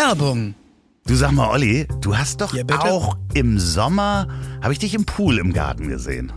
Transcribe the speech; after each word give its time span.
Werbung. 0.00 0.54
Du 1.04 1.14
sag 1.14 1.32
mal, 1.32 1.50
Olli, 1.50 1.86
du 2.00 2.16
hast 2.16 2.40
doch 2.40 2.54
Ja, 2.54 2.64
auch 2.70 3.18
im 3.34 3.58
Sommer, 3.58 4.28
habe 4.62 4.72
ich 4.72 4.78
dich 4.78 4.94
im 4.94 5.04
Pool 5.04 5.38
im 5.38 5.52
Garten 5.52 5.88
gesehen. 5.88 6.32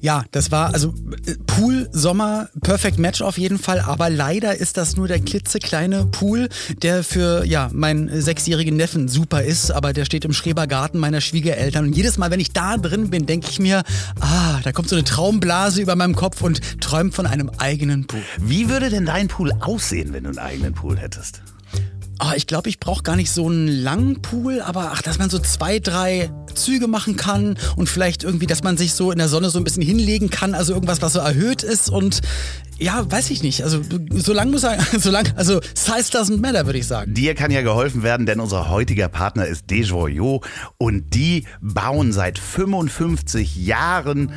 Ja, 0.00 0.24
das 0.30 0.50
war 0.52 0.72
also 0.72 0.94
äh, 1.26 1.34
Pool, 1.46 1.90
Sommer, 1.92 2.48
Perfect 2.62 2.98
Match 2.98 3.20
auf 3.20 3.36
jeden 3.36 3.58
Fall. 3.58 3.80
Aber 3.80 4.08
leider 4.08 4.56
ist 4.56 4.78
das 4.78 4.96
nur 4.96 5.06
der 5.06 5.20
klitzekleine 5.20 6.06
Pool, 6.06 6.48
der 6.80 7.04
für 7.04 7.44
ja 7.44 7.68
meinen 7.74 8.22
sechsjährigen 8.22 8.76
Neffen 8.76 9.08
super 9.08 9.42
ist. 9.42 9.70
Aber 9.70 9.92
der 9.92 10.06
steht 10.06 10.24
im 10.24 10.32
Schrebergarten 10.32 10.98
meiner 10.98 11.20
Schwiegereltern. 11.20 11.84
Und 11.84 11.92
jedes 11.92 12.16
Mal, 12.16 12.30
wenn 12.30 12.40
ich 12.40 12.52
da 12.52 12.78
drin 12.78 13.10
bin, 13.10 13.26
denke 13.26 13.48
ich 13.50 13.60
mir, 13.60 13.82
ah, 14.20 14.60
da 14.64 14.72
kommt 14.72 14.88
so 14.88 14.96
eine 14.96 15.04
Traumblase 15.04 15.82
über 15.82 15.94
meinem 15.94 16.16
Kopf 16.16 16.40
und 16.40 16.80
träumt 16.80 17.14
von 17.14 17.26
einem 17.26 17.50
eigenen 17.58 18.06
Pool. 18.06 18.22
Wie 18.38 18.70
würde 18.70 18.88
denn 18.88 19.04
dein 19.04 19.28
Pool 19.28 19.52
aussehen, 19.60 20.14
wenn 20.14 20.24
du 20.24 20.30
einen 20.30 20.38
eigenen 20.38 20.72
Pool 20.72 20.96
hättest? 20.96 21.42
Ah, 22.20 22.32
ich 22.34 22.48
glaube, 22.48 22.68
ich 22.68 22.80
brauche 22.80 23.04
gar 23.04 23.14
nicht 23.14 23.30
so 23.30 23.46
einen 23.46 23.68
langen 23.68 24.20
Pool, 24.22 24.60
aber 24.60 24.90
ach, 24.92 25.02
dass 25.02 25.18
man 25.18 25.30
so 25.30 25.38
zwei, 25.38 25.78
drei 25.78 26.30
Züge 26.52 26.88
machen 26.88 27.16
kann 27.16 27.56
und 27.76 27.88
vielleicht 27.88 28.24
irgendwie, 28.24 28.46
dass 28.46 28.64
man 28.64 28.76
sich 28.76 28.94
so 28.94 29.12
in 29.12 29.18
der 29.18 29.28
Sonne 29.28 29.50
so 29.50 29.58
ein 29.58 29.64
bisschen 29.64 29.84
hinlegen 29.84 30.28
kann, 30.28 30.54
also 30.54 30.74
irgendwas, 30.74 31.00
was 31.00 31.12
so 31.12 31.20
erhöht 31.20 31.62
ist 31.62 31.88
und 31.88 32.20
ja, 32.80 33.08
weiß 33.10 33.30
ich 33.30 33.42
nicht. 33.42 33.62
Also 33.62 33.82
so 34.10 34.32
lang 34.32 34.50
muss 34.50 34.64
er, 34.64 34.78
so 34.98 35.10
lang, 35.10 35.32
also 35.36 35.60
Size 35.74 36.10
doesn't 36.10 36.40
matter, 36.40 36.66
würde 36.66 36.78
ich 36.78 36.86
sagen. 36.86 37.14
Dir 37.14 37.34
kann 37.34 37.50
ja 37.50 37.62
geholfen 37.62 38.02
werden, 38.02 38.26
denn 38.26 38.40
unser 38.40 38.68
heutiger 38.68 39.08
Partner 39.08 39.46
ist 39.46 39.70
Desjoyaux 39.70 40.44
und 40.76 41.14
die 41.14 41.44
bauen 41.60 42.12
seit 42.12 42.38
55 42.38 43.56
Jahren 43.56 44.32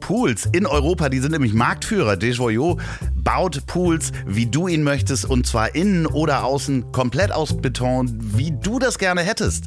Pools 0.00 0.48
in 0.52 0.66
Europa. 0.66 1.08
Die 1.08 1.20
sind 1.20 1.32
nämlich 1.32 1.52
Marktführer. 1.52 2.16
Desjoyaux 2.16 2.80
baut 3.14 3.66
Pools, 3.66 4.12
wie 4.26 4.46
du 4.46 4.66
ihn 4.66 4.82
möchtest 4.82 5.24
und 5.24 5.46
zwar 5.46 5.74
innen 5.74 6.06
oder 6.06 6.44
außen 6.44 6.90
komplett 6.92 7.32
aus 7.32 7.60
Beton, 7.60 8.18
wie 8.36 8.52
du 8.52 8.78
das 8.78 8.98
gerne 8.98 9.20
hättest. 9.22 9.66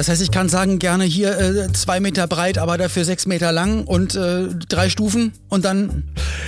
Das 0.00 0.08
heißt, 0.08 0.22
ich 0.22 0.30
kann 0.30 0.48
sagen, 0.48 0.78
gerne 0.78 1.04
hier 1.04 1.38
äh, 1.38 1.72
zwei 1.74 2.00
Meter 2.00 2.26
breit, 2.26 2.56
aber 2.56 2.78
dafür 2.78 3.04
sechs 3.04 3.26
Meter 3.26 3.52
lang 3.52 3.84
und 3.84 4.14
äh, 4.14 4.46
drei 4.66 4.88
Stufen 4.88 5.34
und 5.50 5.66
dann 5.66 6.04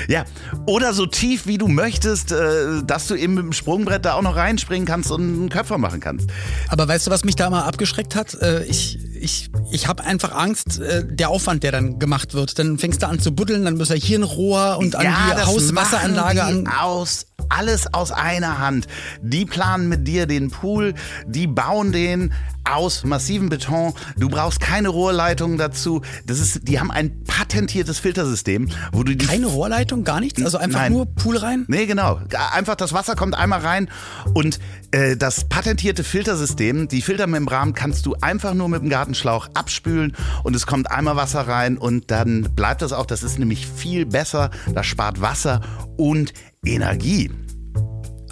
Ja, 0.09 0.25
oder 0.65 0.95
so 0.95 1.05
tief 1.05 1.47
wie 1.47 1.59
du 1.59 1.69
möchtest, 1.69 2.33
äh, 2.33 2.83
dass 2.87 3.09
du 3.09 3.15
eben 3.15 3.35
mit 3.35 3.45
dem 3.45 3.53
Sprungbrett 3.53 4.07
da 4.07 4.15
auch 4.15 4.23
noch 4.23 4.37
reinspringen 4.37 4.87
kannst 4.87 5.11
und 5.11 5.21
einen 5.21 5.49
Köpfer 5.51 5.77
machen 5.77 6.01
kannst. 6.01 6.31
Aber 6.71 6.89
weißt 6.89 7.09
du, 7.09 7.11
was 7.11 7.25
mich 7.25 7.37
da 7.37 7.51
mal 7.51 7.65
abgeschreckt 7.65 8.17
hat? 8.17 8.33
Äh, 8.41 8.65
ich 8.65 8.99
ich, 9.23 9.51
ich 9.71 9.87
habe 9.87 10.03
einfach 10.03 10.35
Angst, 10.35 10.81
äh, 10.81 11.05
der 11.07 11.29
Aufwand, 11.29 11.63
der 11.63 11.73
dann 11.73 11.99
gemacht 11.99 12.35
wird. 12.35 12.59
Dann 12.59 12.79
fängst 12.79 13.03
du 13.03 13.07
an 13.07 13.21
zu 13.21 13.33
buddeln, 13.33 13.65
dann 13.65 13.77
muss 13.77 13.91
er 13.91 13.97
hier 13.97 14.19
ein 14.19 14.25
Rohr 14.25 14.79
und 14.79 14.97
an 14.97 15.07
die 15.07 15.37
das 15.37 15.47
Hauswasseranlage 15.47 16.35
die 16.35 16.41
an. 16.41 16.67
aus 16.67 17.27
alles 17.57 17.93
aus 17.93 18.11
einer 18.13 18.59
Hand. 18.59 18.87
Die 19.21 19.45
planen 19.45 19.89
mit 19.89 20.09
dir 20.09 20.27
den 20.27 20.51
Pool, 20.51 20.95
die 21.27 21.47
bauen 21.47 21.93
den 21.93 22.33
aus 22.65 23.05
massivem 23.05 23.49
Beton. 23.49 23.93
Du 24.17 24.29
brauchst 24.29 24.61
keine 24.61 24.89
Rohrleitungen 24.89 25.59
dazu. 25.59 26.03
Das 26.27 26.39
ist, 26.39 26.69
die 26.69 26.79
haben 26.79 26.91
ein 26.91 27.25
patentiertes 27.25 27.99
Filtersystem, 27.99 28.69
wo 28.93 29.03
du 29.03 29.17
die 29.17 29.27
Keine 29.27 29.47
Rohrleitung, 29.47 30.05
gar 30.05 30.21
nichts? 30.21 30.43
Also 30.43 30.59
einfach 30.59 30.81
Nein. 30.81 30.93
nur 30.93 31.07
Pool 31.07 31.37
rein? 31.37 31.65
Nee, 31.69 31.87
genau. 31.87 32.21
Einfach 32.53 32.77
das 32.77 32.93
Wasser 32.93 33.17
kommt 33.17 33.35
einmal 33.35 33.61
rein 33.61 33.89
und 34.35 34.59
äh, 34.93 35.17
das 35.17 35.45
patentierte 35.49 36.05
Filtersystem, 36.05 36.89
die 36.89 37.03
Filtermembran 37.03 37.75
kannst 37.75 38.07
du 38.07 38.15
einfach 38.21 38.55
nur 38.55 38.69
mit 38.69 38.83
dem 38.83 38.89
Gartenschlauch 38.89 39.49
abspülen 39.55 40.17
und 40.45 40.55
es 40.55 40.67
kommt 40.67 40.91
einmal 40.91 41.17
Wasser 41.17 41.49
rein 41.49 41.79
und 41.79 42.11
dann 42.11 42.49
bleibt 42.55 42.83
das 42.83 42.93
auch. 42.93 43.07
Das 43.07 43.23
ist 43.23 43.39
nämlich 43.39 43.67
viel 43.67 44.07
besser. 44.07 44.51
Das 44.75 44.87
spart 44.87 45.21
Wasser 45.21 45.61
und 45.97 46.33
Energie. 46.65 47.31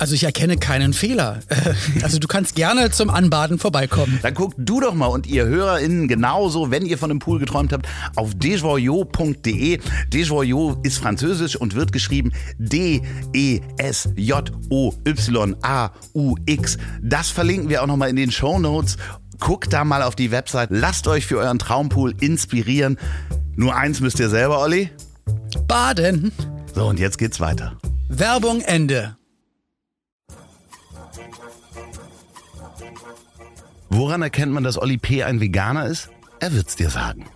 Also 0.00 0.14
ich 0.14 0.24
erkenne 0.24 0.56
keinen 0.56 0.94
Fehler. 0.94 1.40
Also 2.02 2.18
du 2.18 2.26
kannst 2.26 2.54
gerne 2.54 2.90
zum 2.90 3.10
Anbaden 3.10 3.58
vorbeikommen. 3.58 4.18
Dann 4.22 4.32
guckt 4.32 4.54
du 4.58 4.80
doch 4.80 4.94
mal 4.94 5.08
und 5.08 5.26
ihr 5.26 5.44
HörerInnen 5.44 6.08
genauso, 6.08 6.70
wenn 6.70 6.86
ihr 6.86 6.96
von 6.96 7.10
einem 7.10 7.18
Pool 7.18 7.38
geträumt 7.38 7.74
habt, 7.74 7.86
auf 8.16 8.34
desjoyaux.de. 8.34 9.78
Desjoyaux 10.08 10.78
ist 10.82 10.96
französisch 10.98 11.56
und 11.56 11.74
wird 11.74 11.92
geschrieben 11.92 12.32
D-E-S-J-O-Y-A-U-X. 12.58 13.58
Das 17.02 17.28
verlinken 17.28 17.68
wir 17.68 17.82
auch 17.82 17.86
nochmal 17.86 18.08
in 18.08 18.16
den 18.16 18.30
Show 18.30 18.58
Notes. 18.58 18.96
Guckt 19.38 19.72
da 19.72 19.84
mal 19.84 20.02
auf 20.02 20.16
die 20.16 20.30
Website. 20.30 20.70
Lasst 20.70 21.06
euch 21.06 21.26
für 21.26 21.36
euren 21.38 21.58
Traumpool 21.58 22.14
inspirieren. 22.20 22.96
Nur 23.56 23.76
eins 23.76 24.00
müsst 24.00 24.18
ihr 24.18 24.30
selber, 24.30 24.60
Olli. 24.60 24.90
Baden. 25.68 26.32
So, 26.74 26.86
und 26.86 26.98
jetzt 26.98 27.18
geht's 27.18 27.40
weiter. 27.40 27.76
Werbung 28.08 28.62
Ende. 28.62 29.19
Woran 33.90 34.22
erkennt 34.22 34.52
man, 34.52 34.62
dass 34.62 34.78
Olli 34.80 34.98
P. 34.98 35.24
ein 35.24 35.40
Veganer 35.40 35.86
ist? 35.86 36.10
Er 36.38 36.54
wird's 36.54 36.76
dir 36.76 36.90
sagen. 36.90 37.26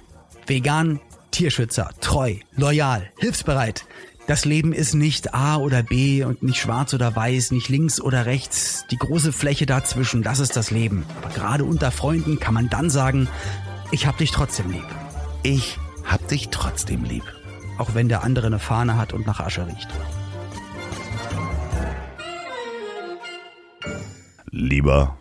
Vegan, 0.46 1.00
Tierschützer, 1.32 1.90
treu, 2.00 2.36
loyal, 2.56 3.10
hilfsbereit. 3.18 3.84
Das 4.28 4.44
Leben 4.44 4.72
ist 4.72 4.94
nicht 4.94 5.34
A 5.34 5.56
oder 5.56 5.82
B 5.82 6.22
und 6.22 6.44
nicht 6.44 6.58
schwarz 6.58 6.94
oder 6.94 7.14
weiß, 7.14 7.50
nicht 7.50 7.68
links 7.68 8.00
oder 8.00 8.24
rechts. 8.24 8.84
Die 8.92 8.96
große 8.96 9.32
Fläche 9.32 9.66
dazwischen, 9.66 10.22
das 10.22 10.38
ist 10.38 10.56
das 10.56 10.70
Leben. 10.70 11.04
Aber 11.20 11.34
gerade 11.34 11.64
unter 11.64 11.90
Freunden 11.90 12.38
kann 12.38 12.54
man 12.54 12.70
dann 12.70 12.88
sagen, 12.88 13.28
ich 13.90 14.06
hab 14.06 14.16
dich 14.16 14.30
trotzdem 14.30 14.70
lieb. 14.70 14.86
Ich 15.42 15.76
hab 16.04 16.26
dich 16.28 16.50
trotzdem 16.50 17.02
lieb. 17.02 17.24
Auch 17.78 17.94
wenn 17.94 18.08
der 18.08 18.22
andere 18.22 18.46
eine 18.46 18.60
Fahne 18.60 18.96
hat 18.96 19.12
und 19.12 19.26
nach 19.26 19.40
Asche 19.40 19.66
riecht. 19.66 19.88
Lieber 24.50 25.18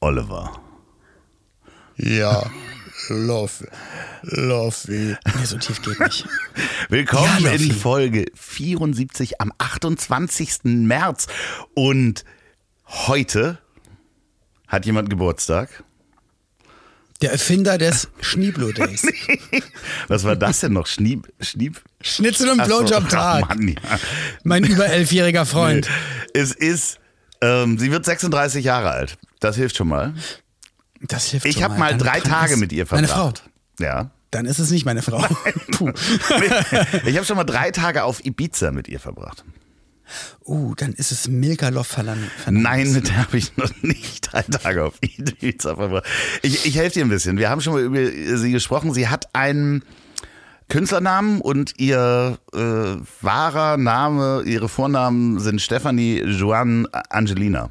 Oliver. 0.00 0.60
Ja, 1.96 2.48
Loffi. 3.08 3.66
Loffi. 4.22 5.16
Nee, 5.36 5.44
so 5.44 5.58
tief 5.58 5.82
geht 5.82 5.98
nicht. 6.00 6.26
Willkommen 6.88 7.40
Ja, 7.40 7.50
in. 7.52 7.72
Folge 7.72 8.26
74 8.34 9.40
am 9.40 9.52
28. 9.58 10.60
März. 10.64 11.26
Und 11.74 12.24
heute 12.86 13.58
hat 14.68 14.86
jemand 14.86 15.10
Geburtstag. 15.10 15.82
Der 17.20 17.32
Erfinder 17.32 17.78
des 17.78 18.08
Schneeblow-Days. 18.20 19.02
Was 20.08 20.22
war 20.22 20.36
das 20.36 20.60
denn 20.60 20.74
noch? 20.74 20.86
Schnieb, 20.86 21.32
Schnieb? 21.40 21.82
Schnitzel 22.00 22.50
und 22.50 22.60
so, 22.60 22.66
Blowjob-Tag. 22.66 23.48
Mann, 23.48 23.68
ja. 23.68 23.98
Mein 24.44 24.62
über 24.62 24.86
elfjähriger 24.86 25.44
Freund. 25.44 25.88
Es 26.32 26.52
ist, 26.52 27.00
ähm, 27.40 27.76
sie 27.76 27.90
wird 27.90 28.04
36 28.04 28.64
Jahre 28.64 28.90
alt. 28.90 29.18
Das 29.40 29.56
hilft 29.56 29.76
schon 29.76 29.88
mal. 29.88 30.14
Das 31.00 31.26
hilft 31.26 31.46
Ich 31.46 31.62
habe 31.62 31.78
mal 31.78 31.96
drei 31.96 32.20
Tage 32.20 32.56
mit 32.56 32.72
ihr 32.72 32.86
Meine 32.90 33.08
Frau. 33.08 33.26
verbracht. 33.26 33.42
Ja. 33.78 34.10
Dann 34.30 34.44
ist 34.46 34.58
es 34.58 34.70
nicht 34.70 34.84
meine 34.84 35.02
Frau. 35.02 35.24
Puh. 35.72 35.90
Ich 37.06 37.16
habe 37.16 37.24
schon 37.24 37.36
mal 37.36 37.44
drei 37.44 37.70
Tage 37.70 38.04
auf 38.04 38.24
Ibiza 38.24 38.72
mit 38.72 38.88
ihr 38.88 39.00
verbracht. 39.00 39.44
Uh, 40.44 40.74
dann 40.74 40.92
ist 40.94 41.12
es 41.12 41.28
Milka 41.28 41.68
Love 41.68 41.84
Fernandes. 41.84 42.30
Nein, 42.48 42.92
mit 42.92 43.08
der 43.08 43.18
habe 43.18 43.36
ich 43.36 43.56
noch 43.56 43.70
nicht 43.82 44.32
drei 44.32 44.42
Tage 44.42 44.84
auf 44.84 44.94
Ibiza 45.02 45.76
verbracht. 45.76 46.04
Ich, 46.42 46.66
ich 46.66 46.76
helfe 46.76 46.94
dir 46.98 47.04
ein 47.04 47.10
bisschen. 47.10 47.36
Wir 47.38 47.50
haben 47.50 47.60
schon 47.60 47.74
mal 47.74 47.82
über 47.82 48.38
sie 48.38 48.50
gesprochen. 48.50 48.92
Sie 48.94 49.08
hat 49.08 49.34
einen 49.34 49.82
Künstlernamen 50.68 51.40
und 51.40 51.74
ihr 51.78 52.38
äh, 52.52 52.58
wahrer 53.22 53.76
Name, 53.76 54.42
ihre 54.44 54.68
Vornamen 54.68 55.40
sind 55.40 55.60
Stephanie 55.62 56.20
Joanne 56.20 56.86
Angelina. 57.10 57.70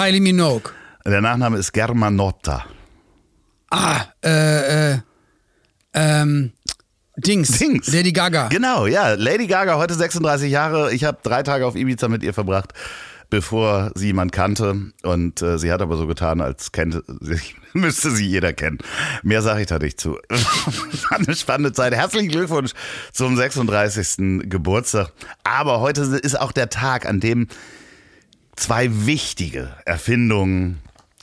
Kylie 0.00 0.20
Minogue. 0.20 0.72
Der 1.04 1.20
Nachname 1.20 1.58
ist 1.58 1.72
Germanotta. 1.72 2.64
Ah, 3.68 4.00
äh, 4.24 4.92
äh, 4.94 4.98
ähm, 5.92 6.52
Dings. 7.18 7.58
Dings. 7.58 7.92
Lady 7.92 8.10
Gaga. 8.10 8.48
Genau, 8.48 8.86
ja. 8.86 9.12
Lady 9.12 9.46
Gaga, 9.46 9.76
heute 9.76 9.92
36 9.92 10.50
Jahre. 10.50 10.94
Ich 10.94 11.04
habe 11.04 11.18
drei 11.22 11.42
Tage 11.42 11.66
auf 11.66 11.76
Ibiza 11.76 12.08
mit 12.08 12.22
ihr 12.22 12.32
verbracht, 12.32 12.72
bevor 13.28 13.92
sie 13.94 14.06
jemand 14.06 14.32
kannte. 14.32 14.90
Und 15.02 15.42
äh, 15.42 15.58
sie 15.58 15.70
hat 15.70 15.82
aber 15.82 15.98
so 15.98 16.06
getan, 16.06 16.40
als 16.40 16.72
kennt, 16.72 17.02
müsste 17.74 18.10
sie 18.10 18.26
jeder 18.26 18.54
kennen. 18.54 18.78
Mehr 19.22 19.42
sage 19.42 19.60
ich 19.60 19.66
da 19.66 19.78
nicht 19.78 20.00
zu. 20.00 20.12
War 20.30 21.18
eine 21.18 21.36
spannende 21.36 21.74
Zeit. 21.74 21.94
Herzlichen 21.94 22.30
Glückwunsch 22.30 22.70
zum 23.12 23.36
36. 23.36 24.48
Geburtstag. 24.48 25.12
Aber 25.44 25.80
heute 25.80 26.00
ist 26.00 26.40
auch 26.40 26.52
der 26.52 26.70
Tag, 26.70 27.04
an 27.04 27.20
dem 27.20 27.48
zwei 28.56 29.06
wichtige 29.06 29.74
Erfindungen 29.86 30.78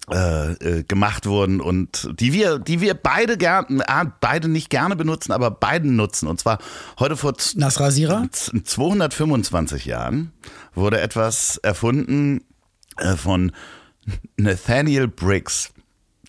äh, 0.09 0.51
äh, 0.53 0.83
gemacht 0.83 1.25
wurden 1.25 1.59
und 1.59 2.09
die 2.19 2.31
wir, 2.31 2.59
die 2.59 2.79
wir 2.79 2.94
beide 2.94 3.38
gern, 3.38 3.81
äh, 3.81 4.06
beide 4.21 4.47
nicht 4.47 4.69
gerne 4.69 4.95
benutzen, 4.95 5.33
aber 5.33 5.51
beiden 5.51 5.95
nutzen. 5.97 6.27
Und 6.27 6.39
zwar 6.39 6.59
heute 7.00 7.18
vor 7.18 7.38
z- 7.38 7.57
225 8.63 9.85
Jahren 9.85 10.31
wurde 10.74 11.01
etwas 11.01 11.57
erfunden 11.57 12.41
äh, 12.97 13.15
von 13.18 13.51
Nathaniel 14.38 15.07
Briggs. 15.09 15.71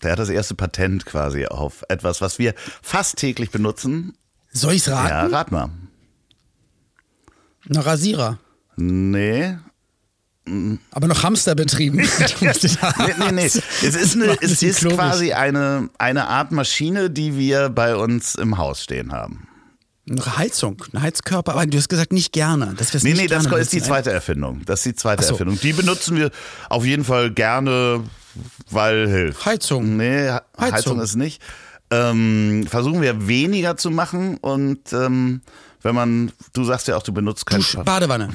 Der 0.03 0.11
hat 0.13 0.19
das 0.19 0.29
erste 0.29 0.55
Patent 0.55 1.05
quasi 1.05 1.45
auf 1.45 1.83
etwas, 1.89 2.19
was 2.21 2.37
wir 2.39 2.53
fast 2.81 3.17
täglich 3.17 3.49
benutzen. 3.51 4.13
Soll 4.51 4.73
ich's 4.73 4.89
raten? 4.89 5.09
Ja, 5.31 5.37
rat 5.37 5.51
mal. 5.51 5.69
Ein 7.69 7.77
Rasierer. 7.77 8.39
Nee. 8.75 9.57
Aber 10.91 11.07
noch 11.07 11.23
Hamster 11.23 11.55
betrieben. 11.55 11.97
nee, 12.41 12.51
nee, 13.19 13.31
nee. 13.31 13.45
Es 13.45 13.95
ist, 13.95 14.15
eine, 14.15 14.37
es 14.41 14.61
ist 14.61 14.87
quasi 14.87 15.33
eine, 15.33 15.89
eine 15.97 16.27
Art 16.27 16.51
Maschine, 16.51 17.09
die 17.09 17.37
wir 17.37 17.69
bei 17.69 17.95
uns 17.95 18.35
im 18.35 18.57
Haus 18.57 18.83
stehen 18.83 19.11
haben. 19.11 19.47
Eine 20.09 20.37
Heizung, 20.37 20.83
ein 20.91 21.01
Heizkörper, 21.01 21.53
aber 21.53 21.65
du 21.67 21.77
hast 21.77 21.87
gesagt, 21.87 22.13
nicht 22.13 22.33
gerne. 22.33 22.73
Dass 22.75 22.93
nee, 23.03 23.11
nicht 23.11 23.21
nee, 23.21 23.27
das 23.27 23.45
ist 23.45 23.73
die 23.73 23.81
zweite 23.81 24.11
Erfindung. 24.11 24.61
Das 24.65 24.79
ist 24.79 24.85
die 24.85 24.95
zweite 24.95 25.23
so. 25.23 25.33
Erfindung. 25.33 25.59
Die 25.59 25.73
benutzen 25.73 26.17
wir 26.17 26.31
auf 26.67 26.83
jeden 26.83 27.03
Fall 27.03 27.29
gerne, 27.29 28.03
weil 28.71 29.07
hilft. 29.07 29.45
Heizung. 29.45 29.97
Nee, 29.97 30.29
Heizung, 30.29 30.41
Heizung. 30.57 31.01
ist 31.01 31.15
nicht. 31.15 31.41
Ähm, 31.91 32.65
versuchen 32.67 33.01
wir 33.01 33.27
weniger 33.27 33.77
zu 33.77 33.91
machen 33.91 34.37
und 34.37 34.93
ähm, 34.93 35.41
wenn 35.81 35.95
man, 35.95 36.31
du 36.53 36.63
sagst 36.63 36.87
ja 36.87 36.97
auch, 36.97 37.03
du 37.03 37.13
benutzt 37.13 37.45
kein 37.45 37.59
Dusch, 37.59 37.77
Badewanne. 37.83 38.29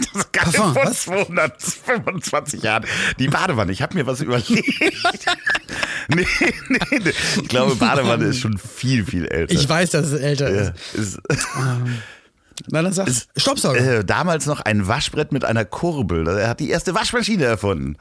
Das 0.00 0.22
ist 0.22 0.32
geil 0.32 0.44
Parfum, 0.52 0.72
vor 0.74 0.84
was? 0.86 1.02
225 1.02 2.62
Jahren. 2.62 2.84
Die 3.18 3.28
Badewanne, 3.28 3.72
ich 3.72 3.82
habe 3.82 3.94
mir 3.94 4.06
was 4.06 4.20
überlegt. 4.20 4.50
nee, 6.08 6.26
nee, 6.68 6.78
nee. 6.90 7.12
Ich 7.42 7.48
glaube, 7.48 7.74
Badewanne 7.76 8.24
ist 8.26 8.38
schon 8.40 8.58
viel, 8.58 9.04
viel 9.04 9.26
älter. 9.26 9.52
Ich 9.54 9.68
weiß, 9.68 9.90
dass 9.90 10.06
es 10.06 10.20
älter 10.20 10.50
Ja, 10.52 10.60
ist. 10.94 10.94
ist 10.94 11.20
Na, 12.68 12.82
dann 12.82 12.92
sag 12.92 13.08
Staubsauger. 13.36 13.98
äh, 13.98 14.04
damals 14.04 14.46
noch 14.46 14.60
ein 14.60 14.86
Waschbrett 14.86 15.32
mit 15.32 15.44
einer 15.44 15.64
Kurbel. 15.64 16.26
Er 16.26 16.48
hat 16.48 16.60
die 16.60 16.70
erste 16.70 16.94
Waschmaschine 16.94 17.44
erfunden. 17.44 17.96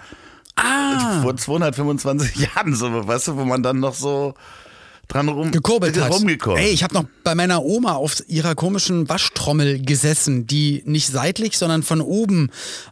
ah, 0.55 1.21
Vor 1.21 1.35
225 1.37 2.35
Jahren, 2.55 2.75
so, 2.75 3.07
weißt 3.07 3.29
du, 3.29 3.37
wo 3.37 3.45
man 3.45 3.63
dann 3.63 3.79
noch 3.79 3.93
so 3.93 4.33
dran 5.09 5.27
rum, 5.27 5.51
gekurbelt 5.51 5.99
hat. 5.99 6.11
rumgekommen. 6.11 6.59
Ey, 6.59 6.69
ich 6.69 6.83
habe 6.83 6.93
noch 6.93 7.05
bei 7.23 7.35
meiner 7.35 7.63
Oma 7.63 7.93
auf 7.93 8.23
ihrer 8.27 8.55
komischen 8.55 9.09
Waschtrommel 9.09 9.81
gesessen, 9.81 10.47
die 10.47 10.83
nicht 10.85 11.07
seitlich, 11.07 11.57
sondern 11.57 11.83
von 11.83 11.99
oben 11.99 12.49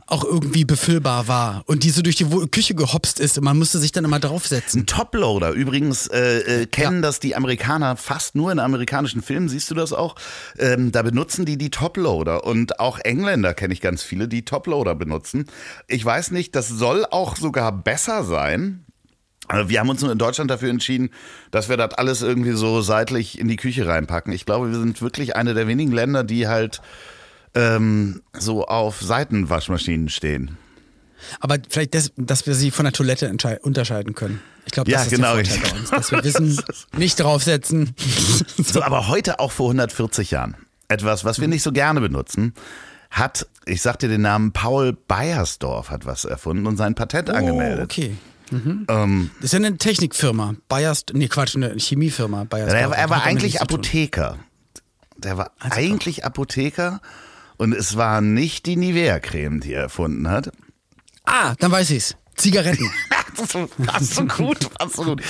auch 0.08 0.24
irgendwie 0.24 0.66
befüllbar 0.66 1.28
war 1.28 1.64
und 1.68 1.84
die 1.84 1.90
so 1.90 2.02
durch 2.02 2.16
die 2.16 2.25
Küche 2.52 2.75
gehopst 2.75 3.19
ist 3.19 3.38
und 3.38 3.44
man 3.44 3.58
musste 3.58 3.78
sich 3.78 3.92
dann 3.92 4.04
immer 4.04 4.19
draufsetzen. 4.19 4.81
Ein 4.81 4.86
Toploader. 4.88 5.52
Übrigens 5.52 6.08
äh, 6.08 6.62
äh, 6.62 6.66
kennen 6.66 7.02
das 7.02 7.19
die 7.19 7.36
Amerikaner 7.36 7.96
fast 7.96 8.36
nur 8.36 8.52
in 8.52 8.60
amerikanischen 8.60 9.22
Filmen. 9.22 9.48
Siehst 9.48 9.70
du 9.70 9.75
das 9.75 9.94
auch? 9.94 10.16
Ähm, 10.58 10.92
da 10.92 11.04
benutzen 11.04 11.46
die 11.46 11.58
die 11.58 11.70
Toploader. 11.70 12.46
Und 12.46 12.80
auch 12.80 13.00
Engländer 13.00 13.54
kenne 13.54 13.74
ich 13.74 13.81
ganz 13.81 14.02
viele, 14.02 14.28
die 14.28 14.44
Toploader 14.44 14.96
benutzen. 14.96 15.46
Ich 15.88 16.04
weiß 16.04 16.31
nicht, 16.31 16.56
das 16.56 16.68
soll 16.68 17.06
auch 17.06 17.36
sogar 17.36 17.72
besser 17.72 18.24
sein. 18.24 18.87
Wir 19.68 19.80
haben 19.80 19.90
uns 19.90 20.04
in 20.04 20.18
Deutschland 20.18 20.52
dafür 20.52 20.70
entschieden, 20.70 21.10
dass 21.52 21.70
wir 21.70 21.78
das 21.78 21.94
alles 21.94 22.22
irgendwie 22.22 22.52
so 22.52 22.82
seitlich 22.82 23.40
in 23.40 23.48
die 23.48 23.56
Küche 23.56 23.88
reinpacken. 23.88 24.34
Ich 24.34 24.46
glaube, 24.46 24.72
wir 24.72 24.78
sind 24.80 25.02
wirklich 25.02 25.36
eine 25.36 25.54
der 25.54 25.68
wenigen 25.68 25.92
Länder, 25.94 26.24
die 26.24 26.48
halt 26.48 26.82
ähm, 27.56 28.22
so 28.38 28.66
auf 28.66 29.02
Seitenwaschmaschinen 29.02 30.10
stehen. 30.10 30.58
Aber 31.40 31.58
vielleicht, 31.70 31.96
das, 31.96 32.12
dass 32.18 32.46
wir 32.46 32.54
sie 32.54 32.72
von 32.72 32.84
der 32.86 32.94
Toilette 32.94 33.34
unterscheiden 33.62 34.14
können. 34.14 34.42
Ich 34.66 34.72
glaube, 34.74 34.92
das 34.92 35.00
Ja, 35.02 35.06
ist 35.06 35.16
genau. 35.16 35.36
der 35.36 35.46
Vorteil 35.46 35.72
bei 35.72 35.80
uns, 35.80 35.90
dass 35.90 36.12
wir 36.12 36.24
wissen, 36.24 36.62
nicht 36.98 37.20
draufsetzen. 37.20 37.96
So, 38.64 38.82
aber 38.84 39.08
heute 39.08 39.40
auch 39.40 39.52
vor 39.52 39.68
140 39.70 40.32
Jahren. 40.32 40.56
Etwas, 40.90 41.24
was 41.26 41.40
wir 41.40 41.48
nicht 41.48 41.64
so 41.64 41.72
gerne 41.72 42.02
benutzen, 42.02 42.54
hat, 43.10 43.48
ich 43.66 43.82
sag 43.82 44.00
dir 44.00 44.10
den 44.10 44.22
Namen, 44.22 44.52
Paul 44.52 44.94
Beiersdorf 45.08 45.90
hat 45.90 46.06
was 46.06 46.26
erfunden 46.26 46.68
und 46.68 46.76
sein 46.78 46.96
Patent 46.96 47.30
Oh, 47.30 47.34
angemeldet. 47.34 47.86
okay. 47.86 48.16
Ähm, 48.52 49.32
Das 49.38 49.46
ist 49.46 49.52
ja 49.54 49.58
eine 49.58 49.78
Technikfirma. 49.78 50.56
Bayers, 50.68 51.06
nee, 51.14 51.28
Quatsch, 51.28 51.56
eine 51.56 51.76
Chemiefirma. 51.78 52.46
Bayers 52.46 52.74
er, 52.74 52.90
er 52.92 53.10
war 53.10 53.24
eigentlich 53.24 53.62
Apotheker. 53.62 54.38
Der 55.18 55.38
war 55.38 55.52
eigentlich 55.60 56.26
Apotheker 56.26 57.02
und 57.58 57.74
es 57.74 57.98
war 57.98 58.22
nicht 58.22 58.66
die 58.66 58.76
Nivea-Creme, 58.76 59.60
die 59.62 59.74
er 59.74 59.84
erfunden 59.84 60.30
hat. 60.30 60.52
Ah, 61.26 61.56
dann 61.60 61.72
weiß 61.72 61.90
ich's. 61.92 62.16
Zigaretten. 62.36 62.90
Passt 63.86 64.16
so 64.16 64.26
gut, 64.26 64.74
passt 64.80 64.96
so 64.96 65.04
gut. 65.04 65.22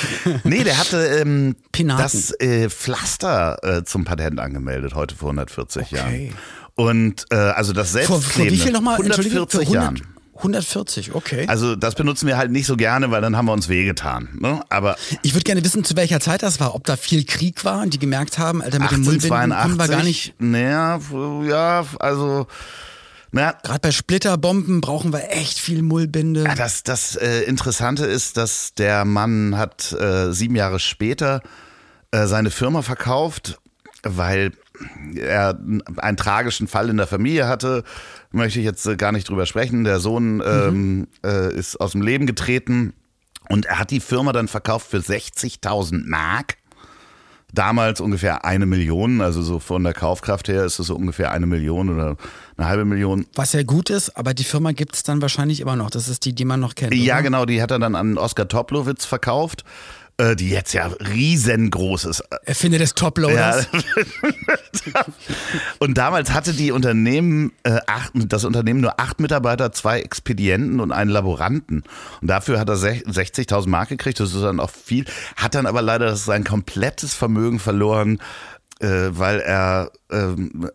Nee, 0.46 0.64
der 0.64 0.78
hatte 0.78 0.98
ähm, 1.22 1.58
das 1.74 2.31
äh, 2.40 2.69
Pflaster 2.69 3.58
äh, 3.64 3.84
zum 3.84 4.06
Patent 4.06 4.40
angemeldet, 4.40 4.94
heute 4.94 5.14
vor 5.14 5.30
140 5.30 5.84
Okay. 5.84 5.96
Jahren. 5.96 6.34
Und 6.75 7.25
äh, 7.31 7.36
also 7.36 7.74
das 7.74 7.92
vor, 8.06 8.22
vor 8.22 8.46
wie 8.46 8.58
viel 8.58 8.72
nochmal? 8.72 8.96
140 9.02 9.68
Jahren. 9.69 10.02
140, 10.38 11.16
okay. 11.16 11.45
Also 11.48 11.75
das 11.75 11.95
benutzen 11.95 12.28
wir 12.28 12.38
halt 12.38 12.51
nicht 12.51 12.66
so 12.66 12.75
gerne, 12.75 13.12
weil 13.12 13.22
dann 13.22 13.36
haben 13.36 13.45
wir 13.45 13.54
uns 13.54 13.69
wehgetan. 13.69 14.30
Ne? 14.39 14.62
Aber 14.69 14.95
Ich 15.24 15.34
würde 15.34 15.44
gerne 15.44 15.63
wissen, 15.63 15.84
zu 15.84 15.95
welcher 15.95 16.19
Zeit 16.19 16.44
das 16.44 16.60
war. 16.60 16.75
Ob 16.75 16.84
da 16.86 16.98
viel 16.98 17.25
Krieg 17.25 17.63
war 17.66 17.81
und 17.81 17.94
die 17.94 18.00
gemerkt 18.00 18.38
haben, 18.38 18.62
Alter, 18.62 18.80
mit 18.80 18.92
dem 18.92 19.01
Müllbinden 19.01 19.30
kommen 19.30 19.50
wir 19.50 19.57
1882, 19.84 19.95
gar 19.95 20.04
nicht. 20.04 20.34
naja, 20.39 21.00
ja, 21.48 21.86
also, 22.00 22.48
naja, 23.31 23.54
Gerade 23.63 23.80
bei 23.80 23.92
Splitterbomben 23.92 24.81
brauchen 24.81 25.12
wir 25.12 25.31
echt 25.31 25.60
viel 25.60 25.81
Mullbinde. 25.81 26.44
Ja, 26.44 26.56
das, 26.56 26.83
das 26.83 27.16
äh, 27.16 27.42
Interessante 27.42 28.06
ist, 28.06 28.38
dass 28.38 28.74
der 28.74 29.06
Mann 29.06 29.57
hat 29.57 29.92
äh, 29.94 30.31
sieben 30.31 30.56
Jahre 30.56 30.80
später 30.80 31.42
äh, 32.12 32.25
seine 32.25 32.51
Firma 32.51 32.81
verkauft, 32.83 33.60
weil 34.04 34.51
er 35.15 35.59
einen 35.97 36.18
tragischen 36.18 36.68
Fall 36.68 36.89
in 36.89 36.97
der 36.97 37.07
Familie 37.07 37.47
hatte. 37.47 37.83
Möchte 38.31 38.59
ich 38.59 38.65
jetzt 38.65 38.85
äh, 38.85 38.95
gar 38.95 39.12
nicht 39.12 39.29
drüber 39.29 39.45
sprechen. 39.45 39.83
Der 39.83 40.00
Sohn 40.00 40.44
ähm, 40.45 41.07
äh, 41.25 41.53
ist 41.53 41.79
aus 41.79 41.91
dem 41.94 42.01
Leben 42.01 42.25
getreten 42.25 42.94
und 43.50 43.65
er 43.65 43.79
hat 43.79 43.91
die 43.91 44.00
Firma 44.00 44.33
dann 44.33 44.47
verkauft 44.47 44.89
für 44.89 44.97
60.000 44.97 46.07
Mark. 46.07 46.57
Damals 47.53 48.01
ungefähr 48.01 48.44
eine 48.44 48.65
Million, 48.65 49.21
also 49.21 49.41
so 49.41 49.59
von 49.59 49.81
der 49.81 49.94
Kaufkraft 49.94 50.50
her 50.50 50.65
ist 50.65 50.80
es 50.80 50.88
so 50.88 50.95
ungefähr 50.95 51.31
eine 51.31 51.45
Million 51.45 51.89
oder 51.89 52.18
eine 52.57 52.68
halbe 52.68 52.83
Million. 52.83 53.25
Was 53.35 53.53
ja 53.53 53.63
gut 53.63 53.89
ist, 53.89 54.18
aber 54.18 54.33
die 54.33 54.44
Firma 54.44 54.73
gibt's 54.73 55.03
dann 55.03 55.21
wahrscheinlich 55.21 55.62
immer 55.62 55.77
noch. 55.77 55.89
Das 55.89 56.09
ist 56.09 56.25
die, 56.25 56.33
die 56.33 56.44
man 56.44 56.59
noch 56.59 56.75
kennt. 56.75 56.94
Ja, 56.94 57.15
oder? 57.15 57.23
genau, 57.23 57.45
die 57.45 57.62
hat 57.62 57.71
er 57.71 57.80
dann 57.80 57.95
an 57.95 58.18
Oskar 58.18 58.50
Toplowitz 58.50 59.06
verkauft, 59.06 59.63
die 60.36 60.50
jetzt 60.50 60.74
ja 60.74 60.88
riesengroß 60.88 62.06
ist. 62.06 62.24
Erfinder 62.46 62.80
des 62.80 62.96
Toploaders. 62.96 63.68
Ja. 63.72 65.06
Und 65.80 65.98
damals 65.98 66.34
hatte 66.34 66.54
die 66.54 66.72
Unternehmen, 66.72 67.52
äh, 67.64 67.80
acht, 67.88 68.12
das 68.16 68.44
Unternehmen 68.44 68.81
nur 68.81 69.00
acht 69.00 69.19
Mitarbeiter, 69.19 69.72
zwei 69.72 70.00
Expedienten 70.02 70.80
und 70.80 70.92
einen 70.92 71.12
Laboranten. 71.12 71.84
Und 72.22 72.28
dafür 72.28 72.60
hat 72.60 72.69
er 72.69 72.75
sech- 72.78 73.06
60.000 73.06 73.68
Mark 73.69 73.90
gekriegt, 73.90 74.19
das 74.19 74.34
ist 74.34 74.42
dann 74.42 74.60
auch 74.60 74.72
viel. 74.72 75.06
Hat 75.36 75.56
dann 75.56 75.66
aber 75.66 75.81
leider 75.81 76.16
sein 76.16 76.44
komplettes 76.44 77.14
Vermögen 77.14 77.60
verloren, 77.60 78.19
äh, 78.79 79.09
weil 79.12 79.39
er 79.39 79.91
ähm, 80.12 80.69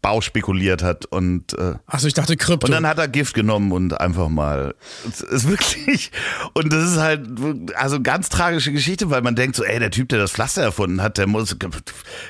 Bau 0.00 0.20
spekuliert 0.20 0.82
hat 0.82 1.06
und 1.06 1.52
äh, 1.58 1.74
Achso, 1.86 2.06
ich 2.06 2.14
dachte 2.14 2.36
Krypto. 2.36 2.66
und 2.66 2.72
dann 2.72 2.86
hat 2.86 2.98
er 2.98 3.08
Gift 3.08 3.34
genommen 3.34 3.72
und 3.72 4.00
einfach 4.00 4.28
mal. 4.28 4.74
Es 5.08 5.20
ist 5.20 5.48
wirklich. 5.48 6.12
Und 6.54 6.72
das 6.72 6.92
ist 6.92 6.98
halt 6.98 7.28
also 7.76 8.00
ganz 8.00 8.28
tragische 8.28 8.70
Geschichte, 8.72 9.10
weil 9.10 9.22
man 9.22 9.34
denkt 9.34 9.56
so, 9.56 9.64
ey, 9.64 9.78
der 9.78 9.90
Typ, 9.90 10.08
der 10.10 10.18
das 10.18 10.30
Pflaster 10.32 10.62
erfunden 10.62 11.02
hat, 11.02 11.18
der 11.18 11.26
muss 11.26 11.58
ge- 11.58 11.70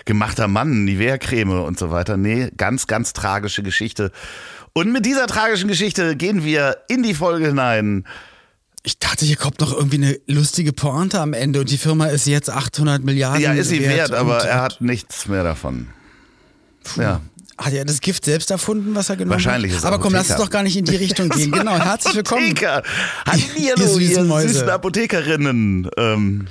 gemachter 0.06 0.48
Mann, 0.48 0.84
Nivea-Creme 0.84 1.62
und 1.64 1.78
so 1.78 1.90
weiter. 1.90 2.16
Nee, 2.16 2.50
ganz, 2.56 2.86
ganz 2.86 3.12
tragische 3.12 3.62
Geschichte. 3.62 4.10
Und 4.72 4.92
mit 4.92 5.04
dieser 5.06 5.26
tragischen 5.26 5.68
Geschichte 5.68 6.16
gehen 6.16 6.44
wir 6.44 6.78
in 6.88 7.02
die 7.02 7.14
Folge 7.14 7.46
hinein. 7.48 8.06
Ich 8.86 8.98
dachte, 8.98 9.24
hier 9.24 9.36
kommt 9.36 9.60
noch 9.60 9.72
irgendwie 9.72 9.96
eine 9.96 10.18
lustige 10.26 10.72
Pointe 10.72 11.18
am 11.20 11.32
Ende 11.32 11.60
und 11.60 11.70
die 11.70 11.78
Firma 11.78 12.06
ist 12.06 12.26
jetzt 12.26 12.50
800 12.50 13.02
Milliarden 13.02 13.40
Ja, 13.42 13.52
ist 13.54 13.70
sie 13.70 13.80
wert, 13.80 14.12
aber 14.12 14.36
und- 14.42 14.44
er 14.46 14.60
hat 14.62 14.80
nichts 14.80 15.26
mehr 15.26 15.42
davon. 15.42 15.88
Ja. 16.96 17.20
Hat 17.56 17.72
er 17.72 17.84
das 17.84 18.00
Gift 18.00 18.24
selbst 18.24 18.50
erfunden, 18.50 18.94
was 18.94 19.08
er 19.08 19.16
genommen 19.16 19.30
Wahrscheinlich 19.32 19.70
hat? 19.72 19.78
ist 19.78 19.84
er 19.84 19.88
Aber 19.88 20.00
komm, 20.00 20.12
lass 20.12 20.22
uns 20.22 20.30
Apotheker. 20.32 20.44
doch 20.46 20.50
gar 20.52 20.62
nicht 20.64 20.76
in 20.76 20.84
die 20.84 20.96
Richtung 20.96 21.28
gehen. 21.30 21.50
Genau, 21.52 21.78
herzlich 21.78 22.14
willkommen. 22.16 22.42
Apotheker. 22.50 22.82
Ihr 23.56 23.74
Hallo, 23.76 23.86
süßen 23.94 24.28
ihr 24.30 24.40
süßen 24.48 24.68
Apothekerinnen. 24.68 25.88
Ähm, 25.96 26.46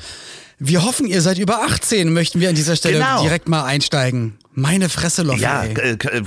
Wir 0.66 0.86
hoffen, 0.86 1.08
ihr 1.08 1.22
seid 1.22 1.40
über 1.40 1.64
18, 1.64 2.14
möchten 2.14 2.40
wir 2.40 2.48
an 2.48 2.56
dieser 2.56 2.78
Stelle 2.78 3.00
Genau. 3.00 3.22
direkt 3.22 3.50
mal 3.50 3.66
einsteigen. 3.66 4.38
Meine 4.54 4.88
Fresse, 4.88 5.24
Loffi, 5.24 5.42
Ja, 5.42 5.64
ey. 5.64 5.74
äh, 5.74 5.92
äh, 6.20 6.24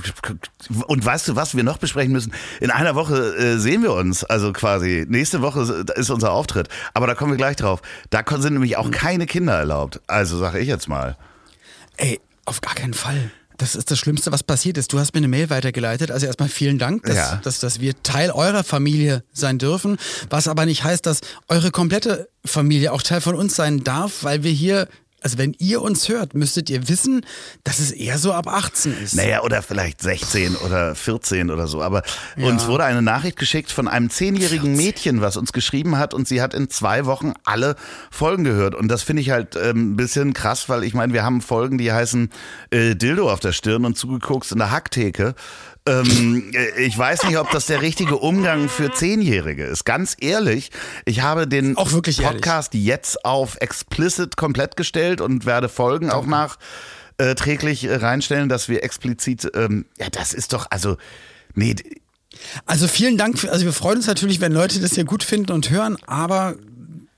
und 0.85 1.03
weißt 1.03 1.29
du, 1.29 1.35
was 1.35 1.55
wir 1.55 1.63
noch 1.63 1.77
besprechen 1.77 2.11
müssen? 2.11 2.31
In 2.61 2.69
einer 2.69 2.93
Woche 2.93 3.35
äh, 3.35 3.57
sehen 3.57 3.81
wir 3.81 3.93
uns, 3.93 4.23
also 4.23 4.53
quasi. 4.53 5.05
Nächste 5.09 5.41
Woche 5.41 5.83
ist 5.95 6.09
unser 6.11 6.33
Auftritt. 6.33 6.67
Aber 6.93 7.07
da 7.07 7.15
kommen 7.15 7.31
wir 7.31 7.37
gleich 7.37 7.55
drauf. 7.55 7.81
Da 8.11 8.23
sind 8.39 8.53
nämlich 8.53 8.77
auch 8.77 8.91
keine 8.91 9.25
Kinder 9.25 9.53
erlaubt. 9.57 10.01
Also 10.05 10.37
sage 10.37 10.59
ich 10.59 10.67
jetzt 10.67 10.87
mal. 10.87 11.17
Ey, 11.95 12.19
auf 12.45 12.61
gar 12.61 12.75
keinen 12.75 12.93
Fall. 12.93 13.31
Das 13.57 13.75
ist 13.75 13.89
das 13.89 13.97
Schlimmste, 13.97 14.31
was 14.31 14.43
passiert 14.43 14.77
ist. 14.77 14.93
Du 14.93 14.99
hast 14.99 15.13
mir 15.13 15.17
eine 15.19 15.27
Mail 15.27 15.49
weitergeleitet. 15.49 16.11
Also 16.11 16.25
erstmal 16.27 16.49
vielen 16.49 16.77
Dank, 16.77 17.03
dass, 17.03 17.15
Ja. 17.15 17.39
dass, 17.43 17.59
dass 17.59 17.79
wir 17.79 18.01
Teil 18.03 18.29
eurer 18.31 18.63
Familie 18.63 19.23
sein 19.33 19.57
dürfen. 19.57 19.97
Was 20.29 20.47
aber 20.47 20.65
nicht 20.65 20.83
heißt, 20.83 21.05
dass 21.05 21.21
eure 21.47 21.71
komplette 21.71 22.29
Familie 22.45 22.91
auch 22.93 23.01
Teil 23.01 23.21
von 23.21 23.35
uns 23.35 23.55
sein 23.55 23.83
darf, 23.83 24.23
weil 24.23 24.43
wir 24.43 24.51
hier, 24.51 24.87
also 25.21 25.39
wenn 25.39 25.55
ihr 25.57 25.81
uns 25.81 26.09
hört, 26.09 26.35
müsstet 26.35 26.69
ihr 26.69 26.87
wissen, 26.89 27.25
dass 27.63 27.79
es 27.79 27.91
eher 27.91 28.19
so 28.19 28.33
ab 28.33 28.47
18 28.47 28.95
ist. 29.03 29.15
Naja, 29.15 29.41
oder 29.41 29.63
vielleicht 29.63 30.01
16 30.01 30.55
oder 30.57 30.93
14 30.93 31.49
oder 31.49 31.67
so. 31.67 31.81
Aber 31.81 32.03
uns 32.37 32.67
wurde 32.67 32.83
eine 32.83 33.01
Nachricht 33.01 33.37
geschickt 33.37 33.71
von 33.71 33.87
einem 33.87 34.11
zehnjährigen 34.11 34.75
14. 34.75 34.77
Mädchen, 34.77 35.21
was 35.21 35.35
uns 35.35 35.53
geschrieben 35.53 35.97
hat 35.97 36.13
und 36.13 36.27
sie 36.27 36.41
hat 36.41 36.53
in 36.53 36.69
zwei 36.69 37.05
Wochen 37.05 37.33
alle 37.45 37.75
Folgen 38.11 38.43
gehört. 38.43 38.75
Und 38.75 38.89
das 38.89 39.01
finde 39.01 39.21
ich 39.23 39.31
halt 39.31 39.55
ähm, 39.55 39.93
ein 39.93 39.95
bisschen 39.95 40.33
krass, 40.33 40.69
weil 40.69 40.83
ich 40.83 40.93
meine, 40.93 41.13
wir 41.13 41.23
haben 41.23 41.41
Folgen, 41.41 41.79
die 41.79 41.91
heißen 41.91 42.29
äh, 42.69 42.95
Dildo 42.95 43.31
auf 43.31 43.39
der 43.39 43.53
Stirn 43.53 43.85
und 43.85 43.97
zugeguckt 43.97 44.51
in 44.51 44.59
der 44.59 44.71
Hacktheke. 44.71 45.33
Ähm, 45.87 46.51
äh, 46.53 46.81
ich 46.83 46.97
weiß 46.97 47.23
nicht, 47.23 47.37
ob 47.37 47.49
das 47.51 47.65
der 47.67 47.81
richtige 47.81 48.17
Umgang 48.17 48.69
für 48.69 48.91
Zehnjährige 48.91 49.63
ist. 49.63 49.85
Ganz 49.85 50.15
ehrlich, 50.19 50.71
ich 51.05 51.21
habe 51.21 51.47
den 51.47 51.75
Podcast 51.75 52.73
jetzt 52.73 53.23
auf 53.25 53.57
explicit 53.61 54.37
komplett 54.37 54.75
gestellt 54.75 55.21
und 55.21 55.45
werde 55.45 55.69
Folgen 55.69 56.09
auch 56.09 56.25
nachträglich 56.25 57.85
äh, 57.85 57.95
reinstellen, 57.95 58.49
dass 58.49 58.69
wir 58.69 58.83
explizit, 58.83 59.49
ähm, 59.55 59.85
ja, 59.97 60.09
das 60.09 60.33
ist 60.33 60.53
doch, 60.53 60.67
also, 60.69 60.97
nee, 61.55 61.75
Also 62.65 62.87
vielen 62.87 63.17
Dank. 63.17 63.39
Für, 63.39 63.51
also 63.51 63.65
wir 63.65 63.73
freuen 63.73 63.97
uns 63.97 64.07
natürlich, 64.07 64.41
wenn 64.41 64.51
Leute 64.51 64.79
das 64.79 64.93
hier 64.93 65.05
gut 65.05 65.23
finden 65.23 65.51
und 65.51 65.69
hören, 65.69 65.97
aber 66.05 66.55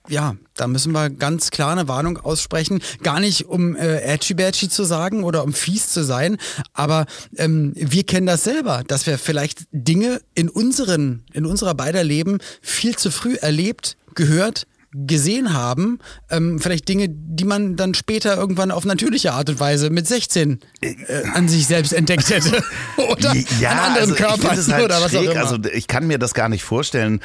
ja, 0.10 0.36
da 0.56 0.68
müssen 0.68 0.92
wir 0.92 1.10
ganz 1.10 1.52
klar 1.52 1.72
eine 1.72 1.88
Warnung 1.88 2.18
aussprechen. 2.18 2.82
Gar 3.04 3.20
nicht, 3.20 3.46
um 3.46 3.76
äh, 3.76 4.02
edgy-badgy 4.02 4.70
zu 4.70 4.84
sagen 4.84 5.24
oder 5.24 5.44
um 5.44 5.54
fies 5.54 5.90
zu 5.90 6.04
sein, 6.04 6.38
aber 6.74 7.06
ähm, 7.38 7.74
wir 7.76 8.04
kennen 8.04 8.28
das 8.28 8.44
selber, 8.44 8.84
dass 8.88 9.06
wir 9.06 9.18
vielleicht 9.18 9.68
Dinge 9.72 10.22
in 10.36 10.50
unseren, 10.50 11.24
in 11.34 11.46
unserer 11.46 11.76
beider 11.76 12.04
Leben 12.04 12.40
viel 12.62 12.96
zu 12.96 13.12
früh 13.12 13.36
erlebt, 13.36 13.98
gehört, 14.16 14.66
gesehen 14.92 15.54
haben, 15.54 16.00
ähm, 16.32 16.60
vielleicht 16.60 16.88
Dinge, 16.88 17.08
die 17.10 17.44
man 17.44 17.76
dann 17.76 17.94
später 17.94 18.36
irgendwann 18.36 18.72
auf 18.72 18.86
natürliche 18.86 19.34
Art 19.34 19.50
und 19.50 19.60
Weise 19.60 19.92
mit 19.92 20.08
16 20.08 20.60
äh, 20.82 20.96
an 21.34 21.48
sich 21.48 21.68
selbst 21.68 21.94
entdeckt 21.94 22.30
hätte 22.30 22.64
oder 22.98 23.36
ja, 23.60 23.72
an 23.72 23.80
anderen 23.80 24.12
also 24.12 24.16
Körpern 24.16 24.58
halt 24.58 24.86
oder 24.86 24.96
was 24.96 25.16
auch 25.16 25.22
schräg. 25.22 25.32
immer. 25.32 25.42
Also 25.42 25.58
ich 25.72 25.88
kann 25.88 26.08
mir 26.08 26.18
das 26.18 26.34
gar 26.34 26.50
nicht 26.50 26.64
vorstellen. 26.64 27.20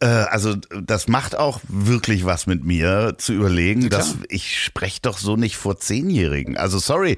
Äh, 0.00 0.06
Also 0.06 0.54
das 0.54 1.08
macht 1.08 1.36
auch 1.36 1.60
wirklich 1.68 2.24
was 2.24 2.46
mit 2.46 2.64
mir 2.64 3.14
zu 3.18 3.32
überlegen, 3.32 3.88
klar. 3.88 4.00
dass 4.00 4.16
ich 4.28 4.62
spreche 4.62 5.00
doch 5.02 5.18
so 5.18 5.36
nicht 5.36 5.56
vor 5.56 5.78
Zehnjährigen. 5.78 6.56
Also 6.56 6.78
sorry, 6.78 7.16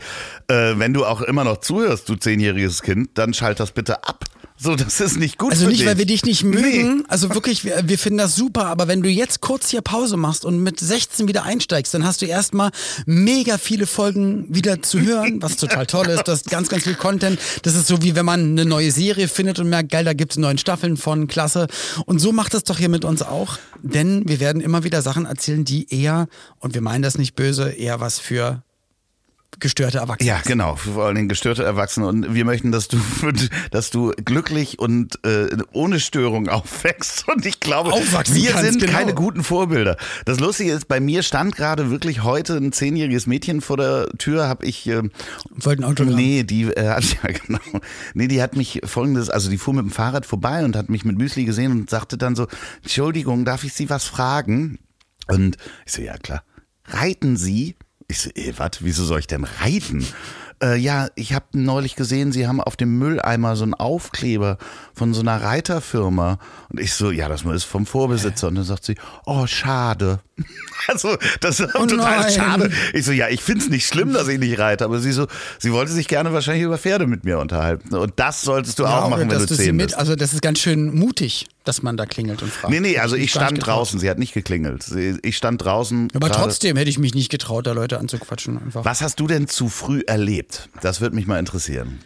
äh, 0.48 0.74
wenn 0.76 0.94
du 0.94 1.04
auch 1.04 1.20
immer 1.20 1.44
noch 1.44 1.58
zuhörst, 1.58 2.08
du 2.08 2.16
zehnjähriges 2.16 2.82
Kind, 2.82 3.10
dann 3.14 3.34
schalt 3.34 3.60
das 3.60 3.72
bitte 3.72 4.04
ab. 4.04 4.24
So, 4.62 4.76
das 4.76 5.00
ist 5.00 5.16
nicht 5.18 5.38
gut 5.38 5.52
Also 5.52 5.66
nicht, 5.68 5.80
dich. 5.80 5.86
weil 5.86 5.96
wir 5.96 6.04
dich 6.04 6.24
nicht 6.24 6.44
mögen, 6.44 6.98
Nee. 6.98 7.04
also 7.08 7.32
wirklich, 7.34 7.64
wir, 7.64 7.82
wir 7.88 7.98
finden 7.98 8.18
das 8.18 8.36
super, 8.36 8.66
aber 8.66 8.88
wenn 8.88 9.02
du 9.02 9.08
jetzt 9.08 9.40
kurz 9.40 9.70
hier 9.70 9.80
Pause 9.80 10.18
machst 10.18 10.44
und 10.44 10.58
mit 10.62 10.78
16 10.78 11.28
wieder 11.28 11.44
einsteigst, 11.44 11.94
dann 11.94 12.04
hast 12.04 12.20
du 12.20 12.26
erstmal 12.26 12.70
mega 13.06 13.56
viele 13.56 13.86
Folgen 13.86 14.46
wieder 14.54 14.82
zu 14.82 15.00
hören, 15.00 15.40
was 15.40 15.56
total 15.56 15.86
toll 15.86 16.08
ist. 16.08 16.28
Du 16.28 16.32
hast 16.32 16.50
ganz, 16.50 16.68
ganz 16.68 16.84
viel 16.84 16.94
Content. 16.94 17.38
Das 17.62 17.74
ist 17.74 17.86
so 17.86 18.02
wie 18.02 18.14
wenn 18.14 18.26
man 18.26 18.50
eine 18.50 18.66
neue 18.66 18.90
Serie 18.92 19.28
findet 19.28 19.58
und 19.60 19.70
merkt, 19.70 19.90
geil, 19.90 20.04
da 20.04 20.12
gibt 20.12 20.32
es 20.32 20.38
neuen 20.38 20.58
Staffeln 20.58 20.98
von, 20.98 21.26
klasse. 21.26 21.66
Und 22.04 22.18
so 22.18 22.32
macht 22.32 22.52
es 22.52 22.64
doch 22.64 22.76
hier 22.78 22.90
mit 22.90 23.06
uns 23.06 23.22
auch, 23.22 23.58
denn 23.82 24.28
wir 24.28 24.40
werden 24.40 24.60
immer 24.60 24.84
wieder 24.84 25.00
Sachen 25.00 25.24
erzählen, 25.24 25.64
die 25.64 25.86
eher, 25.90 26.28
und 26.58 26.74
wir 26.74 26.82
meinen 26.82 27.00
das 27.02 27.16
nicht 27.16 27.34
böse, 27.34 27.70
eher 27.70 28.00
was 28.00 28.18
für 28.18 28.62
gestörte 29.58 29.98
Erwachsene 29.98 30.28
Ja, 30.28 30.40
genau, 30.44 30.76
vor 30.76 31.06
allen 31.06 31.16
Dingen 31.16 31.28
gestörte 31.28 31.64
Erwachsene. 31.64 32.06
Und 32.06 32.34
wir 32.34 32.44
möchten, 32.44 32.70
dass 32.70 32.88
du, 32.88 32.98
dass 33.70 33.90
du 33.90 34.12
glücklich 34.24 34.78
und 34.78 35.24
äh, 35.24 35.48
ohne 35.72 35.98
Störung 36.00 36.48
aufwächst. 36.48 37.28
Und 37.28 37.46
ich 37.46 37.60
glaube, 37.60 37.92
Aufwachsen 37.92 38.36
wir 38.36 38.56
sind 38.58 38.80
genau. 38.80 38.92
keine 38.92 39.14
guten 39.14 39.42
Vorbilder. 39.42 39.96
Das 40.24 40.40
Lustige 40.40 40.72
ist, 40.72 40.88
bei 40.88 41.00
mir 41.00 41.22
stand 41.22 41.56
gerade 41.56 41.90
wirklich 41.90 42.22
heute 42.22 42.56
ein 42.56 42.72
zehnjähriges 42.72 43.26
Mädchen 43.26 43.60
vor 43.60 43.76
der 43.76 44.08
Tür, 44.18 44.48
habe 44.48 44.66
ich 44.66 44.86
äh, 44.88 45.02
Wollten 45.50 45.84
Autogramm. 45.84 46.16
Nee, 46.16 46.44
die 46.44 46.64
äh, 46.64 46.88
hat 46.88 47.04
ja 47.22 47.30
genau. 47.32 47.80
Nee, 48.14 48.28
die 48.28 48.42
hat 48.42 48.56
mich 48.56 48.80
folgendes, 48.84 49.30
also 49.30 49.50
die 49.50 49.58
fuhr 49.58 49.74
mit 49.74 49.84
dem 49.84 49.90
Fahrrad 49.90 50.26
vorbei 50.26 50.64
und 50.64 50.76
hat 50.76 50.88
mich 50.88 51.04
mit 51.04 51.18
Müsli 51.18 51.44
gesehen 51.44 51.72
und 51.72 51.90
sagte 51.90 52.18
dann 52.18 52.36
so: 52.36 52.46
Entschuldigung, 52.82 53.44
darf 53.44 53.64
ich 53.64 53.72
Sie 53.72 53.90
was 53.90 54.04
fragen? 54.04 54.78
Und 55.28 55.56
ich 55.86 55.92
so, 55.92 56.02
ja 56.02 56.16
klar. 56.18 56.42
Reiten 56.86 57.36
Sie? 57.36 57.76
Ich 58.10 58.20
so, 58.20 58.30
eh, 58.34 58.52
was? 58.56 58.70
Wieso 58.80 59.04
soll 59.04 59.20
ich 59.20 59.26
denn 59.26 59.44
reiten? 59.44 60.06
Äh, 60.62 60.76
ja, 60.76 61.08
ich 61.14 61.32
habe 61.32 61.46
neulich 61.52 61.96
gesehen, 61.96 62.32
Sie 62.32 62.46
haben 62.46 62.60
auf 62.60 62.76
dem 62.76 62.98
Mülleimer 62.98 63.56
so 63.56 63.62
einen 63.64 63.72
Aufkleber 63.72 64.58
von 64.94 65.14
so 65.14 65.22
einer 65.22 65.40
Reiterfirma. 65.40 66.38
Und 66.68 66.80
ich 66.80 66.92
so, 66.92 67.10
ja, 67.10 67.30
das 67.30 67.42
ist 67.44 67.64
vom 67.64 67.86
Vorbesitzer. 67.86 68.48
Und 68.48 68.56
dann 68.56 68.64
sagt 68.64 68.84
sie, 68.84 68.96
oh, 69.24 69.46
schade. 69.46 70.20
Also, 70.88 71.16
das 71.42 71.60
ist 71.60 71.74
Oh 71.74 71.84
total 71.84 72.20
nein. 72.22 72.32
schade. 72.32 72.70
Ich 72.94 73.04
so, 73.04 73.12
ja, 73.12 73.28
ich 73.28 73.42
find's 73.42 73.68
nicht 73.68 73.86
schlimm, 73.86 74.14
dass 74.14 74.28
ich 74.28 74.38
nicht 74.38 74.58
reite, 74.58 74.86
aber 74.86 74.98
sie 74.98 75.12
so, 75.12 75.26
sie 75.58 75.72
wollte 75.72 75.92
sich 75.92 76.08
gerne 76.08 76.32
wahrscheinlich 76.32 76.64
über 76.64 76.78
Pferde 76.78 77.06
mit 77.06 77.22
mir 77.22 77.38
unterhalten. 77.38 77.94
Und 77.94 78.14
das 78.16 78.40
solltest 78.40 78.78
du 78.78 78.84
Ja, 78.84 79.00
auch 79.02 79.10
machen, 79.10 79.28
wenn 79.30 79.38
du 79.38 79.46
zehn 79.46 79.76
mit, 79.76 79.88
bist. 79.88 79.98
Also 79.98 80.16
das 80.16 80.32
ist 80.32 80.40
ganz 80.40 80.58
schön 80.58 80.98
mutig, 80.98 81.48
dass 81.64 81.82
man 81.82 81.96
da 81.96 82.06
klingelt 82.06 82.42
und 82.42 82.50
fragt. 82.52 82.72
Nee, 82.72 82.80
nee, 82.80 82.98
also 82.98 83.16
ich 83.16 83.30
stand 83.30 83.64
draußen, 83.64 84.00
sie 84.00 84.08
hat 84.08 84.18
nicht 84.18 84.32
geklingelt. 84.32 84.82
Sie, 84.82 85.18
ich 85.22 85.36
stand 85.36 85.62
draußen. 85.64 86.08
Aber 86.14 86.28
gerade- 86.28 86.42
trotzdem 86.44 86.76
hätte 86.76 86.88
ich 86.90 86.98
mich 86.98 87.14
nicht 87.14 87.30
getraut, 87.30 87.66
da 87.66 87.72
Leute 87.72 87.98
anzuquatschen. 87.98 88.58
Einfach. 88.62 88.84
Was 88.84 89.02
hast 89.02 89.20
du 89.20 89.26
denn 89.26 89.46
zu 89.48 89.68
früh 89.68 90.00
erlebt? 90.06 90.68
Das 90.80 91.00
würde 91.00 91.14
mich 91.16 91.26
mal 91.26 91.38
interessieren. 91.38 92.00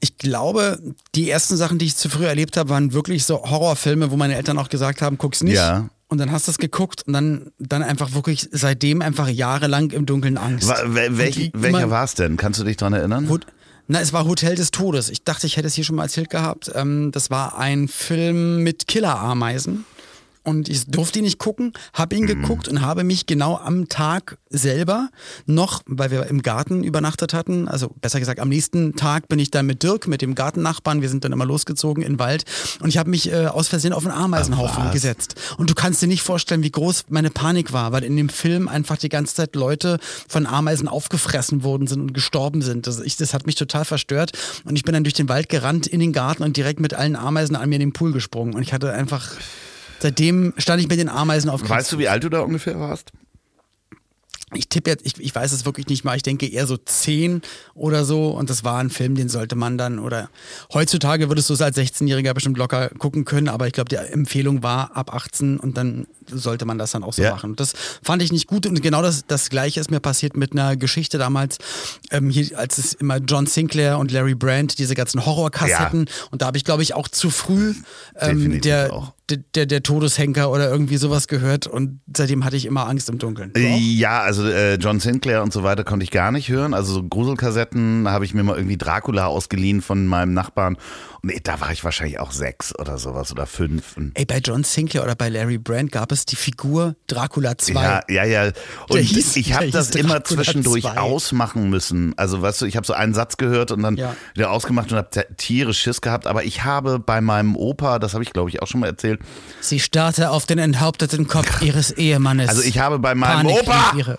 Ich 0.00 0.18
glaube, 0.18 0.78
die 1.14 1.30
ersten 1.30 1.56
Sachen, 1.56 1.78
die 1.78 1.86
ich 1.86 1.96
zu 1.96 2.08
früh 2.08 2.26
erlebt 2.26 2.56
habe, 2.56 2.70
waren 2.70 2.92
wirklich 2.92 3.24
so 3.24 3.42
Horrorfilme, 3.42 4.10
wo 4.10 4.16
meine 4.16 4.34
Eltern 4.34 4.58
auch 4.58 4.68
gesagt 4.68 5.00
haben, 5.00 5.16
guck's 5.16 5.42
nicht. 5.42 5.54
Ja. 5.54 5.88
Und 6.08 6.18
dann 6.18 6.32
hast 6.32 6.46
du 6.48 6.50
es 6.50 6.58
geguckt 6.58 7.04
und 7.06 7.12
dann, 7.12 7.52
dann 7.58 7.82
einfach 7.82 8.12
wirklich 8.12 8.48
seitdem 8.50 9.00
einfach 9.00 9.28
jahrelang 9.28 9.90
im 9.92 10.04
Dunkeln 10.04 10.36
Angst. 10.38 10.68
Wa- 10.68 10.82
welch, 10.86 11.50
welcher 11.54 11.88
war 11.90 12.04
es 12.04 12.14
denn? 12.14 12.36
Kannst 12.36 12.58
du 12.60 12.64
dich 12.64 12.76
dran 12.76 12.92
erinnern? 12.92 13.28
Hot 13.28 13.46
na, 13.88 14.00
es 14.00 14.12
war 14.12 14.24
Hotel 14.24 14.54
des 14.54 14.70
Todes. 14.70 15.10
Ich 15.10 15.24
dachte, 15.24 15.46
ich 15.46 15.56
hätte 15.56 15.66
es 15.66 15.74
hier 15.74 15.84
schon 15.84 15.96
mal 15.96 16.04
erzählt 16.04 16.30
gehabt. 16.30 16.70
Ähm, 16.74 17.10
das 17.12 17.30
war 17.30 17.58
ein 17.58 17.88
Film 17.88 18.62
mit 18.62 18.86
Killerameisen. 18.86 19.84
Und 20.44 20.68
ich 20.68 20.86
durfte 20.86 21.20
ihn 21.20 21.24
nicht 21.24 21.38
gucken, 21.38 21.72
habe 21.92 22.16
ihn 22.16 22.26
geguckt 22.26 22.68
und 22.68 22.80
habe 22.80 23.04
mich 23.04 23.26
genau 23.26 23.56
am 23.56 23.88
Tag 23.88 24.38
selber 24.50 25.08
noch, 25.46 25.82
weil 25.86 26.10
wir 26.10 26.26
im 26.26 26.42
Garten 26.42 26.82
übernachtet 26.82 27.32
hatten, 27.32 27.68
also 27.68 27.90
besser 28.00 28.18
gesagt 28.18 28.40
am 28.40 28.48
nächsten 28.48 28.96
Tag 28.96 29.28
bin 29.28 29.38
ich 29.38 29.50
dann 29.50 29.66
mit 29.66 29.82
Dirk, 29.82 30.08
mit 30.08 30.20
dem 30.20 30.34
Gartennachbarn, 30.34 31.00
wir 31.00 31.08
sind 31.08 31.24
dann 31.24 31.32
immer 31.32 31.46
losgezogen 31.46 32.02
in 32.02 32.14
den 32.14 32.18
Wald 32.18 32.44
und 32.80 32.88
ich 32.88 32.98
habe 32.98 33.10
mich 33.10 33.30
äh, 33.32 33.46
aus 33.46 33.68
Versehen 33.68 33.92
auf 33.92 34.04
einen 34.04 34.14
Ameisenhaufen 34.14 34.84
was? 34.84 34.92
gesetzt. 34.92 35.36
Und 35.58 35.70
du 35.70 35.74
kannst 35.74 36.02
dir 36.02 36.08
nicht 36.08 36.22
vorstellen, 36.22 36.62
wie 36.62 36.70
groß 36.70 37.04
meine 37.08 37.30
Panik 37.30 37.72
war, 37.72 37.92
weil 37.92 38.04
in 38.04 38.16
dem 38.16 38.28
Film 38.28 38.68
einfach 38.68 38.96
die 38.96 39.08
ganze 39.08 39.34
Zeit 39.34 39.54
Leute 39.54 39.98
von 40.28 40.46
Ameisen 40.46 40.88
aufgefressen 40.88 41.62
worden 41.62 41.86
sind 41.86 42.00
und 42.00 42.14
gestorben 42.14 42.62
sind. 42.62 42.86
Das, 42.86 43.00
ich, 43.00 43.16
das 43.16 43.34
hat 43.34 43.46
mich 43.46 43.54
total 43.54 43.84
verstört. 43.84 44.32
Und 44.64 44.76
ich 44.76 44.82
bin 44.82 44.94
dann 44.94 45.04
durch 45.04 45.14
den 45.14 45.28
Wald 45.28 45.48
gerannt, 45.48 45.86
in 45.86 46.00
den 46.00 46.12
Garten 46.12 46.42
und 46.42 46.56
direkt 46.56 46.80
mit 46.80 46.94
allen 46.94 47.16
Ameisen 47.16 47.56
an 47.56 47.68
mir 47.68 47.76
in 47.76 47.80
den 47.80 47.92
Pool 47.92 48.12
gesprungen. 48.12 48.54
Und 48.54 48.62
ich 48.62 48.72
hatte 48.72 48.92
einfach, 48.92 49.32
seitdem 50.02 50.52
stand 50.58 50.82
ich 50.82 50.88
mit 50.88 50.98
den 50.98 51.08
Ameisen 51.08 51.48
auf 51.48 51.68
Weißt 51.68 51.92
du, 51.92 51.98
wie 51.98 52.08
alt 52.08 52.24
du 52.24 52.28
da 52.28 52.40
ungefähr 52.40 52.78
warst? 52.78 53.12
ich 54.54 54.68
tippe 54.68 54.90
jetzt, 54.90 55.06
ich, 55.06 55.18
ich 55.18 55.34
weiß 55.34 55.52
es 55.52 55.64
wirklich 55.64 55.86
nicht 55.88 56.04
mal, 56.04 56.16
ich 56.16 56.22
denke 56.22 56.46
eher 56.46 56.66
so 56.66 56.76
zehn 56.76 57.42
oder 57.74 58.04
so. 58.04 58.30
Und 58.30 58.50
das 58.50 58.64
war 58.64 58.78
ein 58.78 58.90
Film, 58.90 59.14
den 59.14 59.28
sollte 59.28 59.56
man 59.56 59.78
dann 59.78 59.98
oder 59.98 60.30
heutzutage 60.72 61.28
würdest 61.28 61.50
du 61.50 61.54
es 61.54 61.62
als 61.62 61.76
16-Jähriger 61.76 62.34
bestimmt 62.34 62.58
locker 62.58 62.88
gucken 62.90 63.24
können, 63.24 63.48
aber 63.48 63.66
ich 63.66 63.72
glaube, 63.72 63.88
die 63.88 63.96
Empfehlung 63.96 64.62
war 64.62 64.96
ab 64.96 65.14
18 65.14 65.58
und 65.58 65.76
dann 65.76 66.06
sollte 66.34 66.64
man 66.64 66.78
das 66.78 66.92
dann 66.92 67.04
auch 67.04 67.12
so 67.12 67.22
Ja. 67.22 67.30
machen. 67.32 67.50
Und 67.50 67.60
das 67.60 67.72
fand 68.02 68.22
ich 68.22 68.32
nicht 68.32 68.46
gut 68.46 68.66
und 68.66 68.80
genau 68.82 69.02
das, 69.02 69.26
das 69.26 69.50
gleiche 69.50 69.80
ist 69.80 69.90
mir 69.90 70.00
passiert 70.00 70.36
mit 70.36 70.52
einer 70.52 70.76
Geschichte 70.76 71.18
damals, 71.18 71.58
ähm, 72.10 72.30
hier, 72.30 72.58
als 72.58 72.78
es 72.78 72.92
immer 72.94 73.18
John 73.18 73.46
Sinclair 73.46 73.98
und 73.98 74.10
Larry 74.12 74.34
Brandt, 74.34 74.78
diese 74.78 74.94
ganzen 74.94 75.24
Horrorkassetten 75.26 76.06
und 76.30 76.42
da 76.42 76.46
habe 76.46 76.56
ich 76.56 76.64
glaube 76.64 76.82
ich 76.82 76.94
auch 76.94 77.08
zu 77.08 77.30
früh 77.30 77.74
ähm, 78.18 78.60
der, 78.60 78.92
auch. 78.92 79.12
der, 79.28 79.38
der, 79.54 79.66
der 79.66 79.82
Todeshenker 79.82 80.50
oder 80.50 80.68
irgendwie 80.70 80.96
sowas 80.96 81.28
gehört 81.28 81.66
und 81.66 82.00
seitdem 82.16 82.44
hatte 82.44 82.56
ich 82.56 82.66
immer 82.66 82.88
Angst 82.88 83.08
im 83.08 83.18
Dunkeln. 83.18 83.52
Du 83.54 83.60
auch? 83.60 83.78
Ja, 83.80 84.20
also 84.22 84.46
äh, 84.48 84.74
John 84.74 85.00
Sinclair 85.00 85.42
und 85.42 85.52
so 85.52 85.62
weiter 85.62 85.84
konnte 85.84 86.04
ich 86.04 86.10
gar 86.10 86.30
nicht 86.32 86.48
hören. 86.48 86.74
Also 86.74 86.92
so 86.94 87.02
Gruselkassetten 87.02 88.08
habe 88.08 88.24
ich 88.24 88.34
mir 88.34 88.42
mal 88.42 88.56
irgendwie 88.56 88.76
Dracula 88.76 89.26
ausgeliehen 89.26 89.82
von 89.82 90.06
meinem 90.06 90.34
Nachbarn. 90.34 90.76
Und 91.22 91.32
nee, 91.32 91.40
da 91.42 91.60
war 91.60 91.72
ich 91.72 91.84
wahrscheinlich 91.84 92.18
auch 92.18 92.32
sechs 92.32 92.76
oder 92.78 92.98
sowas 92.98 93.30
oder 93.32 93.46
fünf. 93.46 93.94
Ey, 94.14 94.24
bei 94.24 94.38
John 94.38 94.64
Sinclair 94.64 95.04
oder 95.04 95.14
bei 95.14 95.28
Larry 95.28 95.58
Brandt 95.58 95.92
gab 95.92 96.10
es 96.12 96.21
die 96.24 96.36
Figur 96.36 96.94
Dracula 97.06 97.56
2. 97.58 97.72
Ja, 97.82 98.00
ja, 98.08 98.24
ja. 98.24 98.52
Und 98.88 98.98
hieß- 99.00 99.36
ich 99.36 99.52
habe 99.54 99.70
das 99.70 99.90
immer 99.90 100.20
Dracula 100.20 100.42
zwischendurch 100.42 100.82
2. 100.84 100.98
ausmachen 100.98 101.70
müssen. 101.70 102.12
Also, 102.16 102.42
weißt 102.42 102.60
du, 102.62 102.66
ich 102.66 102.76
habe 102.76 102.86
so 102.86 102.92
einen 102.92 103.14
Satz 103.14 103.36
gehört 103.36 103.70
und 103.70 103.82
dann 103.82 103.96
Ja. 103.96 104.14
wieder 104.34 104.50
ausgemacht 104.50 104.90
und 104.92 104.98
habe 104.98 105.08
tierisch 105.36 105.80
Schiss 105.80 106.00
gehabt. 106.00 106.26
Aber 106.26 106.44
ich 106.44 106.64
habe 106.64 106.98
bei 106.98 107.20
meinem 107.20 107.56
Opa, 107.56 107.98
das 107.98 108.14
habe 108.14 108.22
ich 108.24 108.32
glaube 108.32 108.50
ich 108.50 108.62
auch 108.62 108.66
schon 108.66 108.80
mal 108.80 108.86
erzählt, 108.88 109.20
Sie 109.60 109.80
starrte 109.80 110.30
auf 110.30 110.46
den 110.46 110.58
enthaupteten 110.58 111.26
Kopf 111.28 111.62
ihres 111.62 111.90
Ehemannes. 111.92 112.48
also 112.48 112.62
ich 112.62 112.78
habe 112.78 112.98
bei 112.98 113.14
meinem 113.14 113.46
Panik 113.46 113.62
Opa 113.62 114.18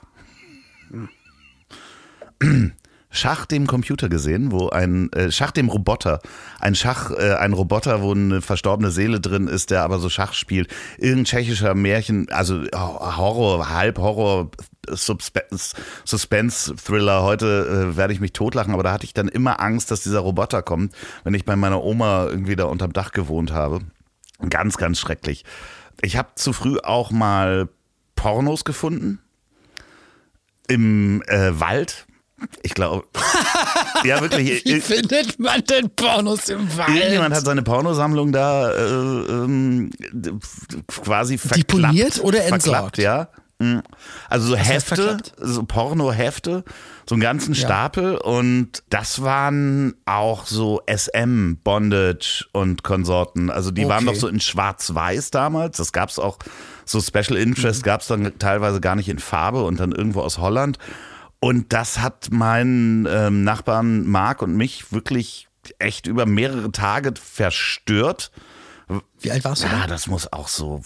Schach 3.16 3.46
dem 3.46 3.68
Computer 3.68 4.10
gesehen, 4.10 4.52
wo 4.52 4.70
ein 4.70 5.14
äh, 5.14 5.32
Schach 5.32 5.52
dem 5.52 5.70
Roboter, 5.70 6.20
ein 6.60 6.74
Schach, 6.74 7.12
äh, 7.12 7.36
ein 7.36 7.54
Roboter, 7.54 8.02
wo 8.02 8.12
eine 8.12 8.42
verstorbene 8.42 8.90
Seele 8.90 9.22
drin 9.22 9.48
ist, 9.48 9.70
der 9.70 9.84
aber 9.84 10.00
so 10.00 10.10
Schach 10.10 10.34
spielt. 10.34 10.74
Irgendein 10.98 11.26
tschechischer 11.26 11.76
Märchen, 11.76 12.28
also 12.32 12.64
oh, 12.74 13.18
Horror, 13.18 13.70
halb 13.70 14.00
Horror, 14.00 14.50
Suspense, 14.90 15.76
Suspense 16.04 16.76
Thriller. 16.76 17.22
Heute 17.22 17.92
äh, 17.94 17.96
werde 17.96 18.14
ich 18.14 18.20
mich 18.20 18.34
totlachen, 18.34 18.74
aber 18.74 18.82
da 18.82 18.92
hatte 18.92 19.06
ich 19.06 19.14
dann 19.14 19.28
immer 19.28 19.62
Angst, 19.62 19.92
dass 19.92 20.02
dieser 20.02 20.22
Roboter 20.22 20.64
kommt, 20.64 20.96
wenn 21.24 21.36
ich 21.36 21.46
bei 21.46 21.56
meiner 21.56 21.84
Oma 21.84 22.26
irgendwie 22.26 22.56
da 22.56 22.66
unterm 22.66 22.94
Dach 22.94 23.12
gewohnt 23.12 23.52
habe. 23.52 23.82
Ganz, 24.50 24.78
ganz 24.78 25.00
schrecklich. 25.00 25.46
Ich 26.02 26.18
habe 26.18 26.30
zu 26.34 26.52
früh 26.52 26.80
auch 26.80 27.12
mal 27.12 27.70
Pornos 28.16 28.66
gefunden 28.66 29.20
im 30.68 31.22
äh, 31.28 31.60
Wald. 31.60 32.08
Ich 32.62 32.74
glaube. 32.74 33.06
ja, 34.04 34.22
wirklich. 34.22 34.64
Wie 34.66 34.82
findet 34.82 35.40
man 35.40 35.64
denn 35.66 35.90
Pornos 35.96 36.50
im 36.50 36.76
Wald? 36.78 36.90
Irgendjemand 36.96 37.36
hat 37.36 37.46
seine 37.46 37.64
Pornosammlung 37.64 38.32
da 38.32 38.72
äh, 38.72 38.76
ähm, 38.86 39.92
quasi 40.88 41.38
verklappt. 41.38 41.72
Deponiert 41.72 42.20
oder 42.24 42.40
verklappt, 42.42 42.66
entsorgt? 42.66 42.98
ja. 43.00 43.28
Mhm. 43.60 43.84
Also 44.30 44.48
so 44.48 44.56
Hefte, 44.56 45.18
so 45.38 45.64
Porno-Hefte, 45.64 46.64
so 47.08 47.16
einen 47.16 47.22
ganzen 47.22 47.54
Ja. 47.54 47.62
Stapel 47.62 48.16
und 48.18 48.84
das 48.90 49.22
waren 49.22 49.94
auch 50.06 50.48
so 50.48 50.82
SM, 50.88 51.58
Bondage 51.64 52.46
und 52.52 52.84
Konsorten. 52.84 53.50
Also 53.52 53.70
die 53.72 53.88
waren 53.88 54.06
Okay. 54.08 54.16
doch 54.16 54.20
so 54.22 54.28
in 54.28 54.40
schwarz-weiß 54.40 55.30
damals. 55.32 55.78
Das 55.78 55.92
gab's 55.94 56.18
auch, 56.18 56.40
so 56.86 57.00
Special 57.00 57.38
Interest 57.38 57.82
Mhm. 57.82 57.86
gab's 57.86 58.08
dann 58.08 58.38
teilweise 58.40 58.82
gar 58.82 58.96
nicht 58.96 59.08
in 59.08 59.20
Farbe 59.20 59.64
und 59.64 59.80
dann 59.80 59.92
irgendwo 59.92 60.22
aus 60.22 60.40
Holland. 60.40 60.78
Und 61.44 61.74
das 61.74 62.00
hat 62.00 62.32
meinen 62.32 63.06
ähm, 63.06 63.44
Nachbarn 63.44 64.08
Marc 64.08 64.42
und 64.42 64.56
mich 64.56 64.94
wirklich 64.94 65.50
echt 65.78 66.08
über 66.08 66.26
mehrere 66.26 66.72
Tage 66.72 67.14
verstört. 67.22 68.32
Wie 69.20 69.30
alt 69.30 69.44
warst 69.44 69.64
du 69.64 69.68
Ja, 69.68 69.82
da? 69.82 69.88
das 69.88 70.08
muss 70.08 70.32
auch 70.32 70.48
so 70.48 70.82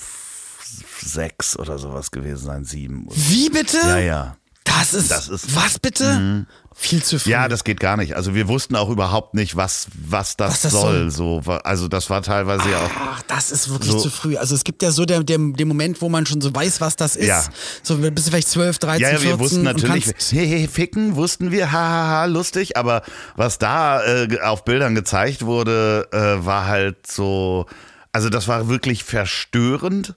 sechs 0.99 1.57
oder 1.59 1.77
sowas 1.77 2.09
gewesen 2.09 2.45
sein, 2.45 2.63
sieben. 2.65 3.05
Wie 3.11 3.49
bitte? 3.49 3.77
Ja, 3.77 3.97
ja. 3.99 4.37
Das 4.63 4.93
ist, 4.95 5.11
Das 5.11 5.27
ist- 5.29 5.51
Mhm. 5.51 5.55
was 5.55 5.77
bitte? 5.79 6.45
Viel 6.79 7.01
zu 7.03 7.19
früh. 7.19 7.31
Ja, 7.31 7.47
das 7.47 7.63
geht 7.63 7.79
gar 7.79 7.97
nicht. 7.97 8.15
Also 8.15 8.35
wir 8.35 8.47
wussten 8.47 8.75
auch 8.75 8.89
überhaupt 8.89 9.33
nicht, 9.33 9.55
was, 9.55 9.87
was 9.99 10.37
das, 10.37 10.51
Was 10.51 10.61
das 10.61 10.71
soll. 10.73 11.09
soll. 11.09 11.41
So, 11.43 11.51
also 11.63 11.87
das 11.87 12.09
war 12.11 12.21
teilweise 12.21 12.69
ja 12.69 12.77
auch. 12.85 12.89
Ach, 12.95 13.21
das 13.23 13.51
ist 13.51 13.69
wirklich 13.71 13.91
So- 13.91 13.99
zu 13.99 14.09
früh. 14.11 14.37
Also 14.37 14.53
es 14.53 14.63
gibt 14.63 14.83
ja 14.83 14.91
so 14.91 15.03
der, 15.05 15.23
der, 15.23 15.39
den 15.39 15.67
Moment, 15.67 16.01
wo 16.03 16.07
man 16.07 16.27
schon 16.27 16.39
so 16.39 16.53
weiß, 16.53 16.79
was 16.79 16.95
das 16.95 17.15
ist. 17.15 17.25
Ja. 17.27 17.43
So 17.81 17.97
bist 17.97 18.27
du 18.27 18.31
vielleicht 18.31 18.47
12, 18.49 18.77
13, 18.77 19.01
Ja, 19.01 19.09
ja, 19.09 19.17
14 19.17 19.29
wir 19.31 19.39
wussten 19.39 19.61
natürlich, 19.63 20.05
hey, 20.29 20.47
hey, 20.47 20.67
ficken, 20.67 21.15
wussten 21.15 21.51
wir, 21.51 21.71
hahaha, 21.71 22.25
lustig, 22.25 22.77
aber 22.77 23.01
was 23.35 23.57
da 23.57 24.03
äh, 24.03 24.39
auf 24.41 24.63
Bildern 24.63 24.93
gezeigt 24.93 25.43
wurde, 25.45 26.07
äh, 26.11 26.45
war 26.45 26.67
halt 26.67 27.07
so, 27.07 27.65
also 28.11 28.29
das 28.29 28.47
war 28.47 28.69
wirklich 28.69 29.03
verstörend 29.03 30.13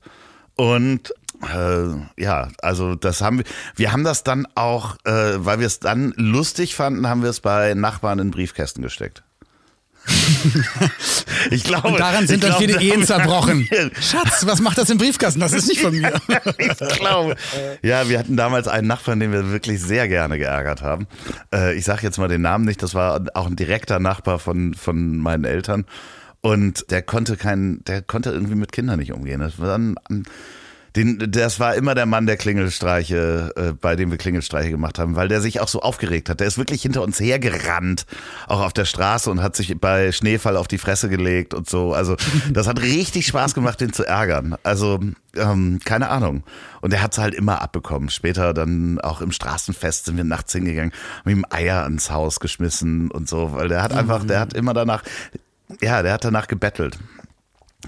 und 0.56 1.14
äh, 1.42 2.22
ja, 2.22 2.48
also 2.60 2.94
das 2.94 3.20
haben 3.20 3.38
wir, 3.38 3.44
wir 3.76 3.92
haben 3.92 4.04
das 4.04 4.24
dann 4.24 4.46
auch, 4.54 4.96
äh, 5.04 5.44
weil 5.44 5.60
wir 5.60 5.66
es 5.66 5.80
dann 5.80 6.12
lustig 6.16 6.74
fanden, 6.74 7.08
haben 7.08 7.22
wir 7.22 7.30
es 7.30 7.40
bei 7.40 7.74
Nachbarn 7.74 8.18
in 8.18 8.30
Briefkästen 8.30 8.82
gesteckt. 8.82 9.22
ich 11.50 11.62
glaube, 11.62 11.88
und 11.88 12.00
daran 12.00 12.26
sind 12.26 12.42
dann 12.42 12.54
viele 12.54 12.80
Ehen 12.80 13.04
zerbrochen. 13.04 13.68
Schatz, 14.00 14.46
was 14.46 14.60
macht 14.60 14.78
das 14.78 14.88
im 14.90 14.98
Briefkasten? 14.98 15.40
Das 15.40 15.52
ist 15.52 15.68
nicht 15.68 15.80
von 15.80 15.96
mir. 15.96 16.14
ich 16.58 16.78
glaube. 16.98 17.36
Ja, 17.82 18.08
wir 18.08 18.18
hatten 18.18 18.36
damals 18.36 18.66
einen 18.66 18.86
Nachbarn, 18.86 19.20
den 19.20 19.32
wir 19.32 19.50
wirklich 19.50 19.80
sehr 19.80 20.08
gerne 20.08 20.38
geärgert 20.38 20.82
haben. 20.82 21.06
Äh, 21.54 21.74
ich 21.74 21.84
sage 21.84 22.02
jetzt 22.02 22.18
mal 22.18 22.28
den 22.28 22.42
Namen 22.42 22.64
nicht, 22.64 22.82
das 22.82 22.94
war 22.94 23.22
auch 23.34 23.46
ein 23.46 23.56
direkter 23.56 23.98
Nachbar 23.98 24.38
von, 24.38 24.74
von 24.74 25.18
meinen 25.18 25.44
Eltern. 25.44 25.84
Und 26.40 26.90
der 26.90 27.02
konnte 27.02 27.36
kein, 27.36 27.84
der 27.84 28.00
konnte 28.00 28.30
irgendwie 28.30 28.54
mit 28.54 28.72
Kindern 28.72 28.98
nicht 28.98 29.12
umgehen. 29.12 29.40
Das 29.40 29.58
war 29.58 29.76
ein, 29.76 29.96
ein 30.08 30.24
den, 30.96 31.30
das 31.30 31.60
war 31.60 31.74
immer 31.74 31.94
der 31.94 32.06
Mann 32.06 32.26
der 32.26 32.36
Klingelstreiche, 32.36 33.52
äh, 33.56 33.72
bei 33.72 33.96
dem 33.96 34.10
wir 34.10 34.18
Klingelstreiche 34.18 34.70
gemacht 34.70 34.98
haben, 34.98 35.14
weil 35.14 35.28
der 35.28 35.40
sich 35.40 35.60
auch 35.60 35.68
so 35.68 35.80
aufgeregt 35.80 36.28
hat. 36.28 36.40
Der 36.40 36.46
ist 36.46 36.58
wirklich 36.58 36.82
hinter 36.82 37.02
uns 37.02 37.20
hergerannt, 37.20 38.06
auch 38.48 38.60
auf 38.60 38.72
der 38.72 38.84
Straße 38.84 39.30
und 39.30 39.42
hat 39.42 39.54
sich 39.54 39.78
bei 39.78 40.10
Schneefall 40.12 40.56
auf 40.56 40.68
die 40.68 40.78
Fresse 40.78 41.08
gelegt 41.08 41.54
und 41.54 41.68
so. 41.68 41.92
Also 41.92 42.16
das 42.52 42.66
hat 42.66 42.82
richtig 42.82 43.26
Spaß 43.26 43.54
gemacht, 43.54 43.80
den 43.80 43.92
zu 43.92 44.04
ärgern. 44.04 44.56
Also 44.62 44.98
ähm, 45.36 45.80
keine 45.84 46.08
Ahnung. 46.08 46.42
Und 46.80 46.92
er 46.92 47.02
hat 47.02 47.12
es 47.12 47.18
halt 47.18 47.34
immer 47.34 47.62
abbekommen. 47.62 48.10
Später 48.10 48.52
dann 48.52 49.00
auch 49.00 49.20
im 49.20 49.32
Straßenfest 49.32 50.06
sind 50.06 50.16
wir 50.16 50.24
nachts 50.24 50.52
hingegangen, 50.52 50.92
haben 51.20 51.30
ihm 51.30 51.44
Eier 51.50 51.84
ans 51.84 52.10
Haus 52.10 52.40
geschmissen 52.40 53.10
und 53.10 53.28
so, 53.28 53.52
weil 53.52 53.68
der 53.68 53.82
hat 53.82 53.92
einfach, 53.92 54.24
der 54.24 54.40
hat 54.40 54.54
immer 54.54 54.74
danach, 54.74 55.04
ja, 55.80 56.02
der 56.02 56.14
hat 56.14 56.24
danach 56.24 56.48
gebettelt. 56.48 56.98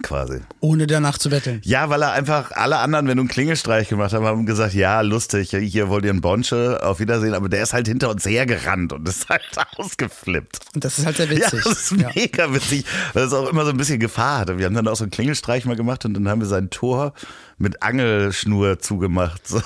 Quasi. 0.03 0.41
Ohne 0.61 0.87
danach 0.87 1.19
zu 1.19 1.29
betteln. 1.29 1.61
Ja, 1.65 1.91
weil 1.91 2.01
er 2.03 2.13
einfach 2.13 2.51
alle 2.53 2.79
anderen, 2.79 3.09
wenn 3.09 3.19
du 3.19 3.23
einen 3.23 3.29
Klingelstreich 3.29 3.89
gemacht 3.89 4.15
haben, 4.15 4.25
haben 4.25 4.47
gesagt, 4.47 4.73
ja, 4.73 5.03
lustig, 5.03 5.51
hier 5.51 5.89
wollt 5.91 6.05
ihr 6.05 6.11
einen 6.11 6.23
Bonsche, 6.23 6.81
auf 6.83 6.99
Wiedersehen, 6.99 7.35
aber 7.35 7.51
der 7.51 7.63
ist 7.63 7.75
halt 7.75 7.89
hinter 7.89 8.09
uns 8.09 8.25
hergerannt 8.25 8.95
und 8.95 9.07
ist 9.07 9.29
halt 9.29 9.43
ausgeflippt. 9.77 10.61
Und 10.75 10.85
das 10.85 10.99
ist 10.99 11.05
halt 11.05 11.19
sehr 11.19 11.27
Ja, 11.27 11.37
witzig. 11.37 11.61
das 11.65 11.73
ist 11.91 11.93
mega 12.15 12.55
witzig, 12.55 12.85
weil 13.13 13.25
es 13.25 13.35
auch 13.35 13.49
immer 13.51 13.65
so 13.65 13.71
ein 13.71 13.77
bisschen 13.77 14.01
Gefahr 14.01 14.39
hatte. 14.39 14.59
Wir 14.59 14.65
haben 14.65 14.75
dann 14.75 14.89
auch 14.89 14.97
so 14.97 15.05
einen 15.05 15.11
Klingelstreich 15.11 15.67
mal 15.67 15.77
gemacht 15.77 16.05
und 16.07 16.15
dann 16.15 16.27
haben 16.29 16.41
wir 16.41 16.49
sein 16.49 16.71
Tor 16.71 17.13
mit 17.59 17.83
Angelschnur 17.83 18.79
zugemacht. 18.79 19.43
So. 19.47 19.61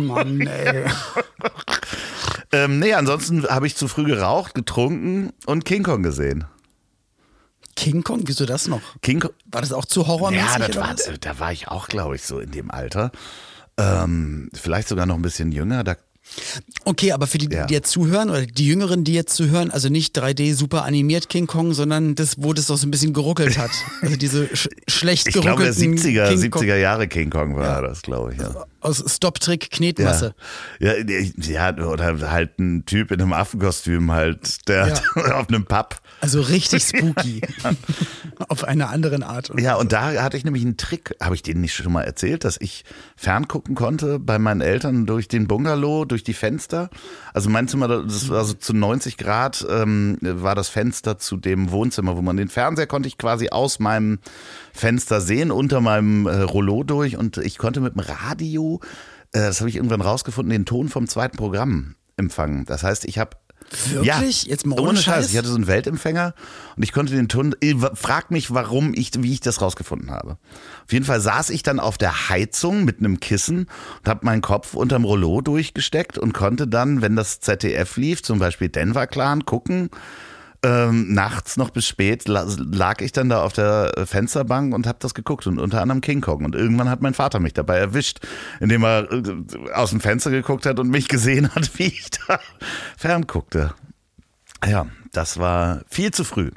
Mann, 0.00 0.40
ey. 0.42 0.84
ähm, 2.52 2.78
nee, 2.78 2.94
ansonsten 2.94 3.46
habe 3.48 3.66
ich 3.66 3.76
zu 3.76 3.88
früh 3.88 4.04
geraucht, 4.04 4.54
getrunken 4.54 5.32
und 5.46 5.64
King 5.64 5.82
Kong 5.82 6.02
gesehen. 6.02 6.44
King 7.78 8.02
Kong, 8.02 8.22
wieso 8.26 8.44
das 8.44 8.66
noch? 8.68 8.80
King 9.02 9.20
Kong, 9.20 9.30
War 9.46 9.60
das 9.62 9.72
auch 9.72 9.84
zu 9.84 10.06
horrormäßig 10.06 10.46
Ja, 10.46 10.58
das 10.66 10.76
war, 10.76 10.90
was? 10.90 11.10
da 11.20 11.38
war 11.38 11.52
ich 11.52 11.68
auch, 11.68 11.88
glaube 11.88 12.16
ich, 12.16 12.22
so 12.22 12.40
in 12.40 12.50
dem 12.50 12.70
Alter. 12.70 13.12
Ähm, 13.78 14.50
vielleicht 14.52 14.88
sogar 14.88 15.06
noch 15.06 15.14
ein 15.14 15.22
bisschen 15.22 15.52
jünger. 15.52 15.84
Da, 15.84 15.96
Okay, 16.84 17.12
aber 17.12 17.26
für 17.26 17.38
die, 17.38 17.48
Ja. 17.50 17.64
die 17.66 17.74
jetzt 17.74 17.90
zuhören 17.90 18.28
oder 18.28 18.44
die 18.44 18.66
Jüngeren, 18.66 19.02
die 19.04 19.14
jetzt 19.14 19.34
zuhören, 19.34 19.70
also 19.70 19.88
nicht 19.88 20.18
3D 20.18 20.54
super 20.54 20.84
animiert 20.84 21.28
King 21.30 21.46
Kong, 21.46 21.72
sondern 21.72 22.14
das, 22.16 22.34
wo 22.38 22.52
das 22.52 22.70
auch 22.70 22.76
so 22.76 22.86
ein 22.86 22.90
bisschen 22.90 23.12
geruckelt 23.14 23.56
hat. 23.58 23.70
Also 24.02 24.16
diese 24.16 24.54
sch 24.54 24.68
schlecht 24.88 25.28
ich 25.28 25.32
glaube, 25.32 25.62
der 25.62 25.72
geruckelten 25.72 25.96
70er, 25.96 26.28
King 26.28 26.50
Kong 26.50 26.62
70er 26.62 26.76
Jahre 26.76 27.08
King 27.08 27.30
Kong 27.30 27.56
war 27.56 27.82
das, 27.82 28.02
glaube 28.02 28.34
ich. 28.34 28.40
Ja. 28.40 28.66
Aus 28.88 29.04
Stop-Trick 29.06 29.70
Knetmasse. 29.70 30.34
Ja. 30.80 30.94
Ja, 30.94 31.72
ja, 31.72 31.86
oder 31.86 32.30
halt 32.30 32.58
ein 32.58 32.86
Typ 32.86 33.10
in 33.10 33.20
einem 33.20 33.32
Affenkostüm 33.32 34.10
halt, 34.10 34.66
der 34.68 35.00
auf 35.34 35.48
einem 35.48 35.64
Pub. 35.66 36.00
Also 36.20 36.40
richtig 36.40 36.82
spooky. 36.88 37.42
Auf 38.48 38.64
eine 38.64 38.88
anderen 38.88 39.22
Art. 39.22 39.50
Und 39.50 39.60
Ja, 39.60 39.76
und 39.76 39.92
da 39.92 40.22
hatte 40.22 40.36
ich 40.36 40.44
nämlich 40.44 40.64
einen 40.64 40.76
Trick, 40.76 41.14
habe 41.20 41.34
ich 41.34 41.42
denen 41.42 41.60
nicht 41.60 41.74
schon 41.74 41.92
mal 41.92 42.02
erzählt, 42.02 42.44
dass 42.44 42.60
ich 42.60 42.84
ferngucken 43.16 43.74
konnte 43.74 44.18
bei 44.18 44.38
meinen 44.38 44.60
Eltern 44.60 45.06
durch 45.06 45.28
den 45.28 45.46
Bungalow, 45.46 46.04
durch 46.04 46.24
die 46.24 46.34
Fenster. 46.34 46.90
Also 47.34 47.50
mein 47.50 47.68
Zimmer, 47.68 47.88
das 47.88 48.28
war 48.30 48.44
so 48.44 48.54
zu 48.54 48.72
90 48.72 49.16
Grad, 49.16 49.66
ähm, 49.68 50.18
war 50.20 50.54
das 50.54 50.68
Fenster 50.68 51.18
zu 51.18 51.36
dem 51.36 51.70
Wohnzimmer, 51.70 52.16
wo 52.16 52.22
man 52.22 52.36
den 52.36 52.48
Fernseher 52.48 52.86
konnte 52.86 53.08
ich 53.08 53.18
quasi 53.18 53.50
aus 53.50 53.78
meinem 53.78 54.18
Fenster 54.78 55.20
sehen, 55.20 55.50
unter 55.50 55.80
meinem 55.80 56.26
äh, 56.26 56.40
Rollo 56.42 56.84
durch 56.84 57.16
und 57.16 57.36
ich 57.38 57.58
konnte 57.58 57.80
mit 57.80 57.94
dem 57.94 58.00
Radio, 58.00 58.80
äh, 59.32 59.40
das 59.40 59.60
habe 59.60 59.68
ich 59.68 59.76
irgendwann 59.76 60.00
rausgefunden, 60.00 60.50
den 60.50 60.66
Ton 60.66 60.88
vom 60.88 61.06
zweiten 61.08 61.36
Programm 61.36 61.96
empfangen. 62.16 62.64
Das 62.64 62.82
heißt, 62.82 63.04
ich 63.04 63.18
habe 63.18 63.36
Wirklich? 63.90 64.44
Ja, 64.44 64.50
Jetzt 64.50 64.66
mal 64.66 64.80
ohne 64.80 64.98
Scheiß? 64.98 65.30
Ich 65.30 65.36
hatte 65.36 65.48
so 65.48 65.54
einen 65.54 65.66
Weltempfänger 65.66 66.34
und 66.76 66.82
ich 66.82 66.92
konnte 66.92 67.14
den 67.14 67.28
Ton. 67.28 67.54
äh, 67.60 67.74
Frag 67.94 68.30
mich, 68.30 68.52
warum 68.54 68.94
ich, 68.94 69.10
wie 69.18 69.32
ich 69.32 69.40
das 69.40 69.60
rausgefunden 69.60 70.10
habe. 70.10 70.38
Auf 70.86 70.92
jeden 70.92 71.04
Fall 71.04 71.20
saß 71.20 71.50
ich 71.50 71.62
dann 71.62 71.78
auf 71.80 71.98
der 71.98 72.30
Heizung 72.30 72.84
mit 72.84 73.00
einem 73.00 73.20
Kissen 73.20 73.66
und 73.98 74.08
habe 74.08 74.24
meinen 74.24 74.40
Kopf 74.40 74.74
unterm 74.74 75.04
Rollo 75.04 75.40
durchgesteckt 75.42 76.18
und 76.18 76.32
konnte 76.32 76.66
dann, 76.66 77.02
wenn 77.02 77.14
das 77.14 77.40
ZDF 77.40 77.96
lief, 77.98 78.22
zum 78.22 78.38
Beispiel 78.38 78.68
Denver 78.70 79.06
Clan, 79.06 79.44
gucken. 79.44 79.90
Ähm, 80.64 81.14
nachts 81.14 81.56
noch 81.56 81.70
bis 81.70 81.86
spät 81.86 82.26
la- 82.26 82.44
lag 82.58 83.00
ich 83.00 83.12
dann 83.12 83.28
da 83.28 83.44
auf 83.44 83.52
der 83.52 83.92
Fensterbank 84.06 84.74
und 84.74 84.88
habe 84.88 84.98
das 85.00 85.14
geguckt 85.14 85.46
und 85.46 85.60
unter 85.60 85.80
anderem 85.80 86.00
King 86.00 86.20
Kong. 86.20 86.44
Und 86.44 86.56
irgendwann 86.56 86.90
hat 86.90 87.00
mein 87.00 87.14
Vater 87.14 87.38
mich 87.38 87.54
dabei 87.54 87.78
erwischt, 87.78 88.18
indem 88.58 88.82
er 88.84 89.08
äh, 89.12 89.72
aus 89.72 89.90
dem 89.90 90.00
Fenster 90.00 90.32
geguckt 90.32 90.66
hat 90.66 90.80
und 90.80 90.88
mich 90.90 91.06
gesehen 91.06 91.54
hat, 91.54 91.70
wie 91.78 91.84
ich 91.86 92.10
da 92.26 92.40
fernguckte. 92.96 93.72
Ja, 94.66 94.86
das 95.12 95.38
war 95.38 95.82
viel 95.88 96.10
zu 96.10 96.24
früh. 96.24 96.50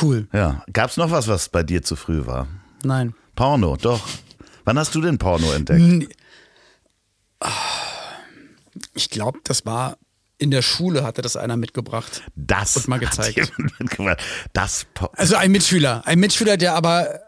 Cool. 0.00 0.28
Ja, 0.32 0.62
gab's 0.72 0.98
noch 0.98 1.10
was, 1.10 1.26
was 1.28 1.48
bei 1.48 1.62
dir 1.62 1.82
zu 1.82 1.96
früh 1.96 2.26
war? 2.26 2.48
Nein. 2.84 3.14
Porno, 3.34 3.76
doch. 3.80 4.06
Wann 4.64 4.78
hast 4.78 4.94
du 4.94 5.00
denn 5.00 5.16
Porno 5.18 5.50
entdeckt? 5.52 6.14
Ich 8.94 9.10
glaube, 9.10 9.40
das 9.44 9.64
war 9.66 9.96
in 10.42 10.50
der 10.50 10.62
Schule, 10.62 11.04
hatte 11.04 11.22
das 11.22 11.36
einer 11.36 11.56
mitgebracht. 11.56 12.22
Das 12.34 12.76
Und 12.76 12.88
mal 12.88 12.98
gezeigt. 12.98 13.52
Das 14.52 14.86
Also 15.16 15.36
ein 15.36 15.52
Mitschüler. 15.52 16.02
Ein 16.04 16.18
Mitschüler, 16.18 16.56
der 16.56 16.74
aber. 16.74 17.20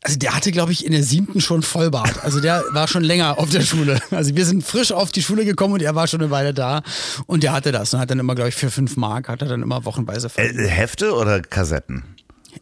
Also 0.00 0.16
der 0.16 0.34
hatte, 0.34 0.52
glaube 0.52 0.70
ich, 0.70 0.86
in 0.86 0.92
der 0.92 1.02
siebten 1.02 1.40
schon 1.40 1.62
Vollbart. 1.62 2.22
Also 2.22 2.40
der 2.40 2.64
war 2.70 2.86
schon 2.86 3.02
länger 3.02 3.38
auf 3.38 3.50
der 3.50 3.62
Schule. 3.62 4.00
Also 4.12 4.36
wir 4.36 4.46
sind 4.46 4.64
frisch 4.64 4.92
auf 4.92 5.10
die 5.10 5.22
Schule 5.22 5.44
gekommen 5.44 5.74
und 5.74 5.82
er 5.82 5.94
war 5.96 6.06
schon 6.06 6.20
eine 6.20 6.30
Weile 6.30 6.54
da. 6.54 6.82
Und 7.26 7.42
der 7.42 7.52
hatte 7.52 7.72
das. 7.72 7.92
Und 7.92 8.00
hat 8.00 8.10
dann 8.10 8.20
immer, 8.20 8.36
glaube 8.36 8.48
ich, 8.50 8.54
für 8.54 8.70
fünf 8.70 8.96
Mark, 8.96 9.28
hat 9.28 9.42
er 9.42 9.48
dann 9.48 9.62
immer 9.62 9.84
wochenweise 9.84 10.30
äh, 10.36 10.68
Hefte 10.68 11.14
oder 11.14 11.40
Kassetten? 11.40 12.04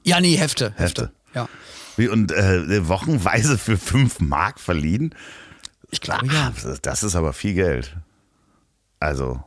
Ja, 0.02 0.20
nee, 0.20 0.36
Hefte. 0.36 0.72
Hefte. 0.76 1.12
Ja. 1.34 1.46
Wie, 1.96 2.08
und 2.08 2.32
äh, 2.32 2.88
wochenweise 2.88 3.58
für 3.58 3.76
fünf 3.76 4.20
Mark 4.20 4.58
verliehen? 4.58 5.14
Ich 5.90 6.00
glaube 6.00 6.26
ja. 6.26 6.52
Das 6.82 7.02
ist 7.02 7.16
aber 7.16 7.32
viel 7.32 7.54
Geld. 7.54 7.96
Also. 8.98 9.44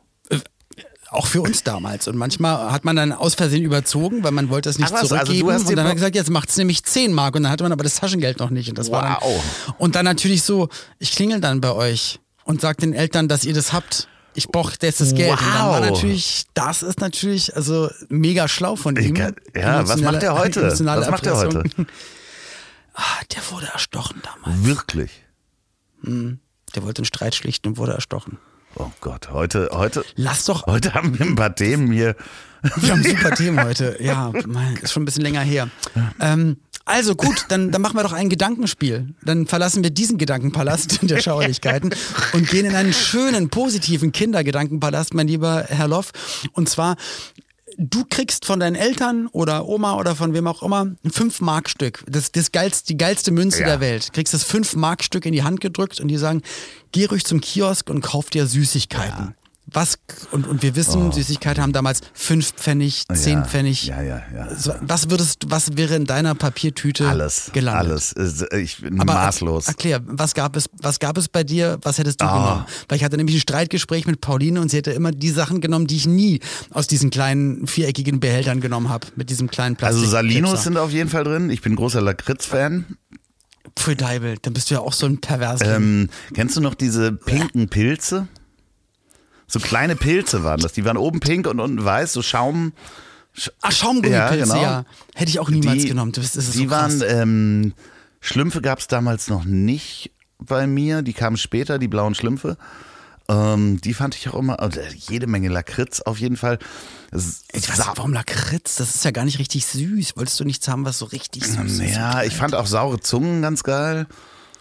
Auch 1.10 1.26
für 1.26 1.42
uns 1.42 1.64
damals. 1.64 2.06
Und 2.08 2.16
manchmal 2.16 2.70
hat 2.70 2.84
man 2.84 2.94
dann 2.94 3.12
aus 3.12 3.34
Versehen 3.34 3.64
überzogen, 3.64 4.22
weil 4.22 4.30
man 4.30 4.48
wollte 4.48 4.68
es 4.68 4.78
nicht 4.78 4.88
Ach 4.88 4.92
was, 4.92 5.00
also 5.12 5.16
zurückgeben. 5.16 5.48
dir 5.48 5.54
und 5.56 5.76
dann 5.76 5.84
hat 5.86 5.90
er 5.92 5.94
gesagt, 5.96 6.14
jetzt 6.14 6.30
macht 6.30 6.50
es 6.50 6.56
nämlich 6.56 6.84
10 6.84 7.12
Mark. 7.12 7.34
Und 7.34 7.42
dann 7.42 7.50
hatte 7.52 7.64
man 7.64 7.72
aber 7.72 7.82
das 7.82 7.96
Taschengeld 7.96 8.38
noch 8.38 8.50
nicht. 8.50 8.68
Und 8.68 8.78
das 8.78 8.90
war 8.92 9.18
Wow. 9.20 9.42
dann, 9.66 9.74
und 9.78 9.94
dann 9.96 10.04
natürlich 10.04 10.42
so, 10.42 10.68
ich 11.00 11.10
klingel 11.12 11.40
dann 11.40 11.60
bei 11.60 11.72
euch 11.72 12.20
und 12.44 12.60
sag 12.60 12.78
den 12.78 12.92
Eltern, 12.94 13.26
dass 13.28 13.44
ihr 13.44 13.54
das 13.54 13.72
habt. 13.72 14.06
Ich 14.34 14.46
brauche 14.46 14.72
jetzt 14.80 15.00
das 15.00 15.12
Geld. 15.14 15.32
Und 15.32 15.40
dann 15.40 15.66
war 15.66 15.80
Wow. 15.82 15.90
natürlich, 15.90 16.44
das 16.54 16.84
ist 16.84 17.00
natürlich 17.00 17.56
also 17.56 17.90
mega 18.08 18.46
schlau 18.46 18.76
von 18.76 18.94
ihm. 18.96 19.14
kann- 19.14 19.34
ja, 19.56 19.86
was 19.88 20.00
macht 20.00 20.22
er 20.22 20.38
heute? 20.38 20.62
Was 20.62 20.80
macht 20.80 21.26
er 21.26 21.32
Erpressung. 21.32 21.62
heute? 21.64 21.86
Ah, 22.94 23.02
der 23.34 23.40
wurde 23.50 23.66
erstochen 23.72 24.20
damals. 24.22 24.64
Wirklich. 24.64 25.10
Der 26.02 26.82
wollte 26.82 27.00
einen 27.00 27.06
Streit 27.06 27.34
schlichten 27.34 27.68
und 27.68 27.76
wurde 27.78 27.92
erstochen. 27.94 28.38
Oh 28.76 28.90
Gott, 29.00 29.30
heute, 29.32 29.68
heute, 29.72 30.04
Lass 30.14 30.44
doch, 30.44 30.66
heute 30.66 30.94
haben 30.94 31.18
wir 31.18 31.26
ein 31.26 31.34
paar 31.34 31.54
Themen 31.54 31.90
hier. 31.92 32.14
wir 32.76 32.92
haben 32.92 33.02
super 33.02 33.34
Themen 33.34 33.62
heute. 33.62 33.96
Ja, 34.00 34.32
mein, 34.46 34.76
ist 34.76 34.92
schon 34.92 35.02
ein 35.02 35.06
bisschen 35.06 35.22
länger 35.22 35.40
her. 35.40 35.68
Ähm, 36.20 36.56
also 36.84 37.14
gut, 37.14 37.46
dann, 37.48 37.70
dann 37.70 37.82
machen 37.82 37.96
wir 37.96 38.02
doch 38.02 38.12
ein 38.12 38.28
Gedankenspiel. 38.28 39.14
Dann 39.22 39.46
verlassen 39.46 39.82
wir 39.82 39.90
diesen 39.90 40.18
Gedankenpalast 40.18 40.98
der 41.02 41.20
Schauerlichkeiten 41.20 41.94
und 42.32 42.48
gehen 42.48 42.66
in 42.66 42.74
einen 42.74 42.92
schönen, 42.92 43.48
positiven 43.50 44.12
Kindergedankenpalast, 44.12 45.14
mein 45.14 45.26
lieber 45.28 45.64
Herr 45.68 45.88
Loff. 45.88 46.12
Und 46.52 46.68
zwar, 46.68 46.96
du 47.78 48.04
kriegst 48.08 48.44
von 48.44 48.60
deinen 48.60 48.76
Eltern 48.76 49.26
oder 49.28 49.66
Oma 49.68 49.96
oder 49.96 50.16
von 50.16 50.34
wem 50.34 50.46
auch 50.46 50.62
immer 50.62 50.82
ein 50.82 50.98
5-Mark-Stück. 51.10 52.04
Das, 52.08 52.32
das 52.32 52.52
geilste, 52.52 52.86
die 52.88 52.96
geilste 52.96 53.30
Münze 53.30 53.60
Ja. 53.60 53.66
der 53.66 53.80
Welt. 53.80 54.12
Kriegst 54.12 54.34
das 54.34 54.46
5-Mark-Stück 54.46 55.26
in 55.26 55.32
die 55.32 55.42
Hand 55.42 55.60
gedrückt 55.60 56.00
und 56.00 56.08
die 56.08 56.16
sagen, 56.16 56.42
geh 56.92 57.06
ruhig 57.06 57.24
zum 57.24 57.40
Kiosk 57.40 57.88
und 57.90 58.00
kauf 58.02 58.30
dir 58.30 58.46
Süßigkeiten. 58.46 59.34
Was, 59.72 59.98
und, 60.32 60.48
und 60.48 60.64
wir 60.64 60.74
wissen, 60.74 61.12
Süßigkeiten 61.12 61.62
haben 61.62 61.72
damals 61.72 62.00
5 62.14 62.54
Pfennig, 62.54 63.04
10 63.12 63.36
Oh. 63.36 63.40
ja, 63.42 63.44
Pfennig. 63.46 63.86
Ja, 63.86 64.02
ja, 64.02 64.20
ja. 64.34 64.48
Was 64.80 65.10
würdest, 65.10 65.44
was 65.46 65.76
wäre 65.76 65.94
in 65.94 66.06
deiner 66.06 66.34
Papiertüte 66.34 67.08
Alles, 67.08 67.50
gelandet? 67.52 67.88
alles. 67.88 68.10
Ist- 68.12 68.52
Ich 68.52 68.78
bin 68.80 69.00
Aber 69.00 69.14
maßlos. 69.14 69.68
Erklär, 69.68 70.00
was 70.06 70.34
gab 70.34 70.56
es, 70.56 70.68
was 70.82 70.98
gab 70.98 71.16
es 71.18 71.28
bei 71.28 71.44
dir, 71.44 71.78
was 71.82 71.98
hättest 71.98 72.20
du 72.20 72.24
Ah. 72.24 72.32
genommen? 72.42 72.66
Weil 72.88 72.96
ich 72.98 73.04
hatte 73.04 73.16
nämlich 73.16 73.36
ein 73.36 73.40
Streitgespräch 73.42 74.06
mit 74.06 74.20
Pauline 74.20 74.60
und 74.60 74.72
sie 74.72 74.78
hätte 74.78 74.90
immer 74.90 75.12
die 75.12 75.30
Sachen 75.30 75.60
genommen, 75.60 75.86
die 75.86 75.96
ich 75.96 76.06
nie 76.08 76.40
aus 76.70 76.88
diesen 76.88 77.10
kleinen 77.10 77.68
viereckigen 77.68 78.18
Behältern 78.18 78.60
genommen 78.60 78.88
habe, 78.88 79.06
mit 79.14 79.30
diesem 79.30 79.50
kleinen 79.52 79.76
Plastik. 79.76 80.00
Also 80.00 80.10
Salinos 80.10 80.64
sind 80.64 80.78
auf 80.78 80.90
jeden 80.90 81.10
Fall 81.10 81.22
drin. 81.22 81.48
Ich 81.48 81.60
bin 81.62 81.76
großer 81.76 82.00
Lakritz-Fan. 82.00 82.86
Pfui 83.76 83.94
Deibel, 83.94 84.36
dann 84.42 84.52
bist 84.52 84.68
du 84.70 84.74
ja 84.74 84.80
auch 84.80 84.92
so 84.94 85.06
ein 85.06 85.20
pervers. 85.20 85.60
Ähm, 85.62 86.08
kennst 86.34 86.56
du 86.56 86.60
noch 86.60 86.74
diese 86.74 87.12
pinken 87.12 87.68
Pilze? 87.68 88.26
So 89.50 89.58
kleine 89.58 89.96
Pilze 89.96 90.44
waren 90.44 90.60
das. 90.60 90.72
Die 90.72 90.84
waren 90.84 90.96
oben 90.96 91.18
pink 91.18 91.48
und 91.48 91.58
unten 91.58 91.84
weiß, 91.84 92.12
so 92.12 92.22
Schaum. 92.22 92.72
Ach, 93.62 93.72
Schaumgummipilze, 93.72 94.36
ja, 94.38 94.44
genau. 94.44 94.84
Hätte 95.14 95.30
ich 95.30 95.40
auch 95.40 95.50
niemals 95.50 95.82
die, 95.82 95.88
genommen. 95.88 96.12
Das 96.12 96.24
ist, 96.24 96.36
das 96.36 96.50
die 96.50 96.64
so 96.64 96.70
waren, 96.70 97.02
ähm, 97.04 97.74
Schlümpfe 98.20 98.62
gab 98.62 98.78
es 98.78 98.86
damals 98.86 99.28
noch 99.28 99.44
nicht 99.44 100.12
bei 100.38 100.68
mir. 100.68 101.02
Die 101.02 101.14
kamen 101.14 101.36
später, 101.36 101.80
die 101.80 101.88
blauen 101.88 102.14
Schlümpfe. 102.14 102.58
Ähm, 103.28 103.80
die 103.80 103.92
fand 103.92 104.14
ich 104.14 104.28
auch 104.28 104.38
immer, 104.38 104.60
äh, 104.60 104.70
jede 104.94 105.26
Menge 105.26 105.48
Lakritz 105.48 106.00
auf 106.00 106.18
jeden 106.18 106.36
Fall. 106.36 106.60
Ich 107.10 107.68
weiß 107.68 107.78
nicht, 107.78 107.96
warum 107.96 108.12
Lakritz? 108.12 108.76
Das 108.76 108.94
ist 108.94 109.04
ja 109.04 109.10
gar 109.10 109.24
nicht 109.24 109.40
richtig 109.40 109.66
süß. 109.66 110.16
Wolltest 110.16 110.38
du 110.38 110.44
nichts 110.44 110.68
haben, 110.68 110.84
was 110.84 110.98
so 110.98 111.06
richtig 111.06 111.44
süß 111.44 111.80
ist? 111.80 111.94
Ja, 111.94 112.22
ich 112.22 112.36
fand 112.36 112.54
auch 112.54 112.66
saure 112.66 113.00
Zungen 113.00 113.42
ganz 113.42 113.64
geil. 113.64 114.06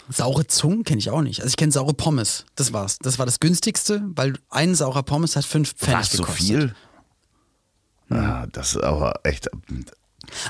Saure 0.10 0.48
Zungen 0.48 0.84
kenne 0.84 1.00
ich 1.00 1.10
auch 1.10 1.22
nicht. 1.22 1.40
Also 1.42 1.50
ich 1.50 1.58
kenne 1.58 1.72
saure 1.72 1.94
Pommes. 1.94 2.46
Das 2.56 2.74
war's. 2.74 2.98
Das 3.00 3.20
war 3.20 3.26
das 3.26 3.40
günstigste, 3.40 4.04
weil 4.16 4.34
ein 4.50 4.76
saurer 4.76 5.04
Pommes 5.04 5.36
hat 5.36 5.46
fünf 5.46 5.74
Pfennig 5.76 5.94
War 5.96 6.02
es 6.02 6.12
so 6.12 6.18
gekostet. 6.24 6.46
viel? 6.46 6.76
Ja, 8.10 8.48
das 8.48 8.72
ist 8.76 8.84
aber 8.84 9.20
echt. 9.24 9.48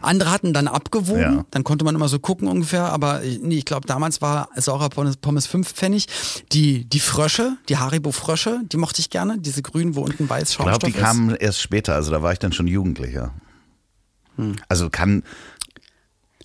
Andere 0.01 0.31
hatten 0.31 0.51
dann 0.53 0.67
abgewogen, 0.67 1.21
Ja. 1.21 1.45
dann 1.51 1.63
konnte 1.63 1.85
man 1.85 1.95
immer 1.95 2.09
so 2.09 2.19
gucken 2.19 2.47
ungefähr, 2.47 2.85
aber 2.91 3.21
äh, 3.23 3.37
nee, 3.41 3.57
ich 3.59 3.65
glaube, 3.65 3.87
damals 3.87 4.21
war 4.21 4.49
saurer 4.55 4.89
Pommes, 4.89 5.17
Pommes 5.17 5.45
5 5.47 5.71
Pfennig. 5.71 6.07
Die, 6.51 6.85
die 6.85 6.99
Frösche, 6.99 7.57
die 7.69 7.77
Haribo-Frösche, 7.77 8.61
die 8.65 8.77
mochte 8.77 8.99
ich 9.01 9.09
gerne, 9.09 9.37
diese 9.39 9.61
grünen, 9.61 9.95
wo 9.95 10.01
unten 10.01 10.29
weiß 10.29 10.51
Ich 10.51 10.55
glaube, 10.57 10.71
Schaumstoff 10.71 10.89
die 10.91 10.97
ist. 10.97 11.03
kamen 11.03 11.35
erst 11.35 11.61
später, 11.61 11.95
also 11.95 12.11
da 12.11 12.21
war 12.21 12.33
ich 12.33 12.39
dann 12.39 12.51
schon 12.51 12.67
Jugendlicher. 12.67 13.33
Hm. 14.37 14.55
Also 14.67 14.89
kann 14.89 15.23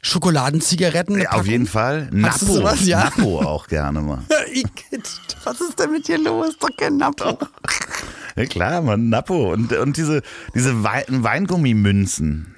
Schokoladenzigaretten. 0.05 1.19
ja, 1.19 1.31
auf 1.33 1.47
jeden 1.47 1.67
Fall 1.67 2.09
Napo, 2.12 2.45
sowas? 2.45 2.85
Ja. 2.87 3.05
Napo 3.05 3.40
auch 3.40 3.67
gerne 3.67 4.03
mal. 4.03 4.23
Was 5.45 5.61
ist 5.62 5.79
denn 5.79 5.93
mit 5.93 6.07
dir 6.07 6.19
los? 6.19 6.59
Doch 6.61 6.69
kein 6.77 6.99
Nappo. 6.99 7.38
Ja 8.37 8.45
klar, 8.45 8.83
man, 8.83 9.09
Napo 9.09 9.53
und, 9.53 9.73
und 9.73 9.97
diese, 9.97 10.21
diese 10.55 10.83
Wein, 10.85 11.05
Weingummimünzen. 11.09 12.55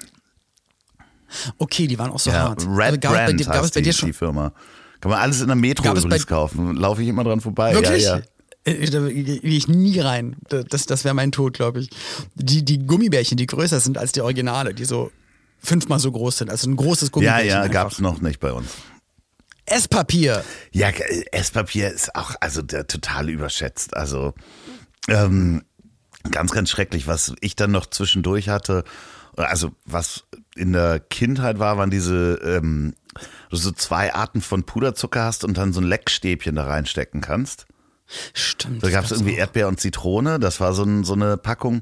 Okay, 1.57 1.87
die 1.87 1.97
waren 1.97 2.11
auch 2.11 2.19
so 2.19 2.31
Ja, 2.31 2.49
hart. 2.49 2.65
Red 2.67 2.81
Also 2.81 2.99
gab 2.99 3.11
es 3.13 3.17
bei 3.17 3.25
Brand 3.25 3.45
gab 3.45 3.63
es 3.63 3.71
bei 3.71 3.79
die, 3.79 3.83
dir 3.85 3.93
schon 3.93 4.07
die 4.09 4.13
Firma. 4.13 4.51
Kann 4.99 5.11
man 5.11 5.19
alles 5.21 5.39
in 5.39 5.47
der 5.47 5.55
Metro 5.55 5.89
übrigens 5.89 6.27
kaufen. 6.27 6.75
Laufe 6.75 7.01
ich 7.01 7.07
immer 7.07 7.23
dran 7.23 7.39
vorbei. 7.39 7.73
Wirklich? 7.73 8.03
Ja, 8.03 8.17
ja. 8.17 8.23
Äh, 8.65 8.89
Da 8.89 8.99
gehe 9.07 9.39
ich 9.41 9.69
nie 9.69 9.99
rein. 10.01 10.35
Das, 10.49 10.85
das 10.85 11.05
wäre 11.05 11.13
mein 11.15 11.31
Tod, 11.31 11.53
glaube 11.53 11.79
ich. 11.79 11.89
Die, 12.35 12.65
die 12.65 12.85
Gummibärchen, 12.85 13.37
die 13.37 13.45
größer 13.45 13.79
sind 13.79 13.97
als 13.97 14.11
die 14.11 14.21
Originale, 14.21 14.73
die 14.73 14.83
so 14.85 15.11
fünfmal 15.59 15.99
so 15.99 16.11
groß 16.11 16.37
sind. 16.39 16.49
Also 16.49 16.69
ein 16.69 16.75
großes 16.75 17.09
Ja, 17.09 17.11
Gummibärchen. 17.11 17.49
ja, 17.49 17.61
einfach. 17.61 17.73
gab's 17.73 17.99
noch 17.99 18.21
nicht 18.21 18.39
bei 18.39 18.51
uns. 18.51 18.69
Esspapier. 19.65 20.43
Ja, 20.71 20.89
Esspapier 21.31 21.91
ist 21.91 22.15
auch 22.15 22.35
also 22.39 22.61
der, 22.61 22.87
total 22.87 23.29
überschätzt. 23.29 23.95
Also 23.97 24.33
ähm, 25.09 25.63
ganz, 26.31 26.51
ganz 26.51 26.69
schrecklich, 26.69 27.07
was 27.07 27.33
ich 27.41 27.55
dann 27.55 27.71
noch 27.71 27.85
zwischendurch 27.87 28.49
hatte. 28.49 28.85
Also 29.35 29.71
was 29.85 30.23
in 30.55 30.73
der 30.73 30.99
Kindheit 30.99 31.59
war, 31.59 31.77
waren 31.77 31.91
diese 31.91 32.39
ähm, 32.43 32.95
du 33.49 33.57
so 33.57 33.71
zwei 33.71 34.13
Arten 34.13 34.41
von 34.41 34.63
Puderzucker 34.63 35.23
hast 35.23 35.43
und 35.43 35.57
dann 35.57 35.73
so 35.73 35.81
ein 35.81 35.87
Leckstäbchen 35.87 36.55
da 36.55 36.65
reinstecken 36.65 37.21
kannst. 37.21 37.65
Stimmt. 38.33 38.83
Da 38.83 38.89
gab 38.89 39.03
es 39.03 39.11
irgendwie 39.11 39.33
auch. 39.33 39.39
Erdbeer 39.39 39.67
und 39.67 39.81
Zitrone, 39.81 40.39
das 40.39 40.59
war 40.61 40.73
so, 40.73 40.83
ein, 40.83 41.03
so 41.03 41.13
eine 41.13 41.35
Packung. 41.37 41.81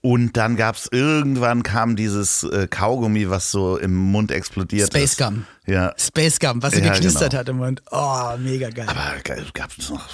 Und 0.00 0.36
dann 0.36 0.56
gab 0.56 0.76
es 0.76 0.88
irgendwann 0.92 1.64
kam 1.64 1.96
dieses 1.96 2.44
äh, 2.44 2.68
Kaugummi, 2.68 3.30
was 3.30 3.50
so 3.50 3.76
im 3.76 3.94
Mund 3.94 4.30
explodiert 4.30 4.88
Space 4.88 5.12
ist. 5.12 5.18
Gum. 5.18 5.44
Ja. 5.66 5.92
Space 5.98 6.38
Gum, 6.38 6.62
was 6.62 6.74
so 6.74 6.80
Ja, 6.80 6.92
geknistert 6.92 7.30
genau. 7.30 7.40
hat 7.40 7.48
im 7.48 7.56
Mund. 7.56 7.82
Oh, 7.90 8.36
mega 8.38 8.70
geil. 8.70 8.86
Aber 8.88 9.14
gab 9.54 9.70
es 9.76 9.90
noch. 9.90 10.08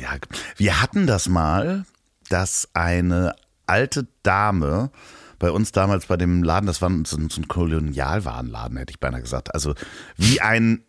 Ja, 0.00 0.10
wir 0.56 0.80
hatten 0.80 1.06
das 1.06 1.28
mal, 1.28 1.84
dass 2.28 2.68
eine 2.72 3.34
alte 3.66 4.06
Dame 4.22 4.90
bei 5.38 5.50
uns 5.50 5.72
damals 5.72 6.06
bei 6.06 6.16
dem 6.16 6.42
Laden, 6.42 6.66
das 6.66 6.80
war 6.80 6.90
so 7.04 7.16
ein, 7.16 7.28
so 7.28 7.40
ein 7.40 7.48
Kolonialwarenladen, 7.48 8.78
hätte 8.78 8.92
ich 8.92 9.00
beinahe 9.00 9.20
gesagt. 9.20 9.52
Also 9.54 9.74
wie 10.16 10.40
ein, 10.40 10.82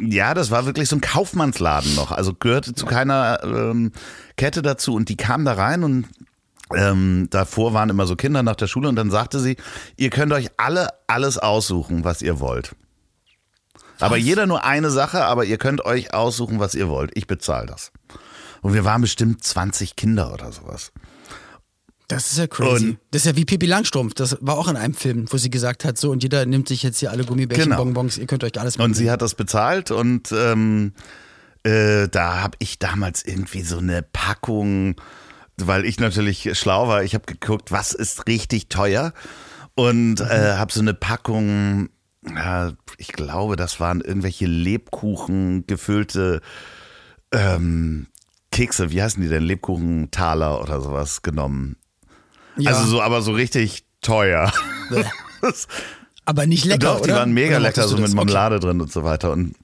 ja, 0.00 0.34
das 0.34 0.50
war 0.50 0.66
wirklich 0.66 0.88
so 0.88 0.96
ein 0.96 1.00
Kaufmannsladen 1.00 1.94
noch. 1.94 2.12
Also 2.12 2.34
gehörte 2.34 2.74
zu 2.74 2.84
keiner 2.84 3.40
ähm, 3.42 3.92
Kette 4.36 4.60
dazu. 4.60 4.94
Und 4.94 5.08
die 5.08 5.16
kam 5.16 5.44
da 5.44 5.54
rein 5.54 5.82
und 5.84 6.06
ähm, 6.74 7.28
davor 7.30 7.72
waren 7.74 7.90
immer 7.90 8.06
so 8.06 8.16
Kinder 8.16 8.42
nach 8.42 8.56
der 8.56 8.66
Schule 8.66 8.88
und 8.88 8.96
dann 8.96 9.10
sagte 9.10 9.40
sie, 9.40 9.56
ihr 9.96 10.10
könnt 10.10 10.32
euch 10.32 10.48
alle 10.56 10.88
alles 11.06 11.38
aussuchen, 11.38 12.04
was 12.04 12.22
ihr 12.22 12.40
wollt. 12.40 12.74
Aber 13.98 14.16
jeder 14.16 14.46
nur 14.46 14.64
eine 14.64 14.90
Sache, 14.90 15.24
aber 15.24 15.44
ihr 15.44 15.58
könnt 15.58 15.84
euch 15.84 16.14
aussuchen, 16.14 16.58
was 16.58 16.74
ihr 16.74 16.88
wollt. 16.88 17.10
Ich 17.14 17.26
bezahle 17.26 17.66
das. 17.66 17.92
Und 18.62 18.72
wir 18.72 18.84
waren 18.84 19.02
bestimmt 19.02 19.44
20 19.44 19.94
Kinder 19.96 20.32
oder 20.32 20.52
sowas. 20.52 20.92
Das 22.08 22.32
ist 22.32 22.38
ja 22.38 22.46
crazy. 22.46 22.86
Und- 22.90 22.98
das 23.10 23.22
ist 23.22 23.26
ja 23.26 23.36
wie 23.36 23.44
Pippi 23.44 23.66
Langstrumpf. 23.66 24.14
Das 24.14 24.36
war 24.40 24.56
auch 24.56 24.68
in 24.68 24.76
einem 24.76 24.94
Film, 24.94 25.26
wo 25.30 25.36
sie 25.36 25.50
gesagt 25.50 25.84
hat, 25.84 25.98
so 25.98 26.10
und 26.10 26.22
jeder 26.22 26.44
nimmt 26.46 26.66
sich 26.68 26.82
jetzt 26.82 26.98
hier 26.98 27.10
alle 27.10 27.24
Gummibärchen, 27.24 27.64
Genau. 27.70 27.76
Bonbons, 27.84 28.18
ihr 28.18 28.26
könnt 28.26 28.42
euch 28.42 28.58
alles 28.58 28.76
Und 28.76 28.94
sie 28.94 29.10
hat 29.10 29.22
das 29.22 29.34
bezahlt 29.34 29.90
und 29.90 30.32
ähm, 30.32 30.92
äh, 31.62 32.08
da 32.08 32.40
habe 32.42 32.56
ich 32.58 32.78
damals 32.78 33.22
irgendwie 33.24 33.62
so 33.62 33.78
eine 33.78 34.02
Packung, 34.02 34.96
weil 35.66 35.84
ich 35.84 35.98
natürlich 36.00 36.58
schlau 36.58 36.88
war, 36.88 37.02
ich 37.02 37.14
habe 37.14 37.26
geguckt, 37.26 37.72
was 37.72 37.92
ist 37.92 38.26
richtig 38.26 38.68
teuer 38.68 39.12
und 39.74 40.20
äh, 40.20 40.54
habe 40.56 40.72
so 40.72 40.80
eine 40.80 40.94
Packung, 40.94 41.88
ja, 42.26 42.72
ich 42.98 43.08
glaube, 43.12 43.56
das 43.56 43.80
waren 43.80 44.00
irgendwelche 44.00 44.46
Lebkuchen 44.46 45.66
gefüllte 45.66 46.40
ähm, 47.32 48.06
Kekse, 48.52 48.90
wie 48.90 49.02
heißen 49.02 49.22
die 49.22 49.28
denn? 49.28 49.44
Lebkuchentaler 49.44 50.60
oder 50.60 50.80
sowas 50.80 51.22
genommen. 51.22 51.76
ja, 52.56 52.72
Also 52.72 52.84
so, 52.86 53.02
aber 53.02 53.22
so 53.22 53.32
richtig 53.32 53.84
teuer. 54.00 54.52
Aber 56.26 56.46
nicht 56.46 56.64
lecker, 56.64 56.78
Doch, 56.94 57.00
die 57.00 57.10
oder? 57.10 57.20
waren 57.20 57.32
mega 57.32 57.56
Oder 57.56 57.60
lecker, 57.60 57.88
so 57.88 57.96
mit? 57.96 58.12
Marmelade 58.14 58.60
drin 58.60 58.80
und 58.80 58.92
so 58.92 59.02
weiter. 59.02 59.32
Und 59.32 59.54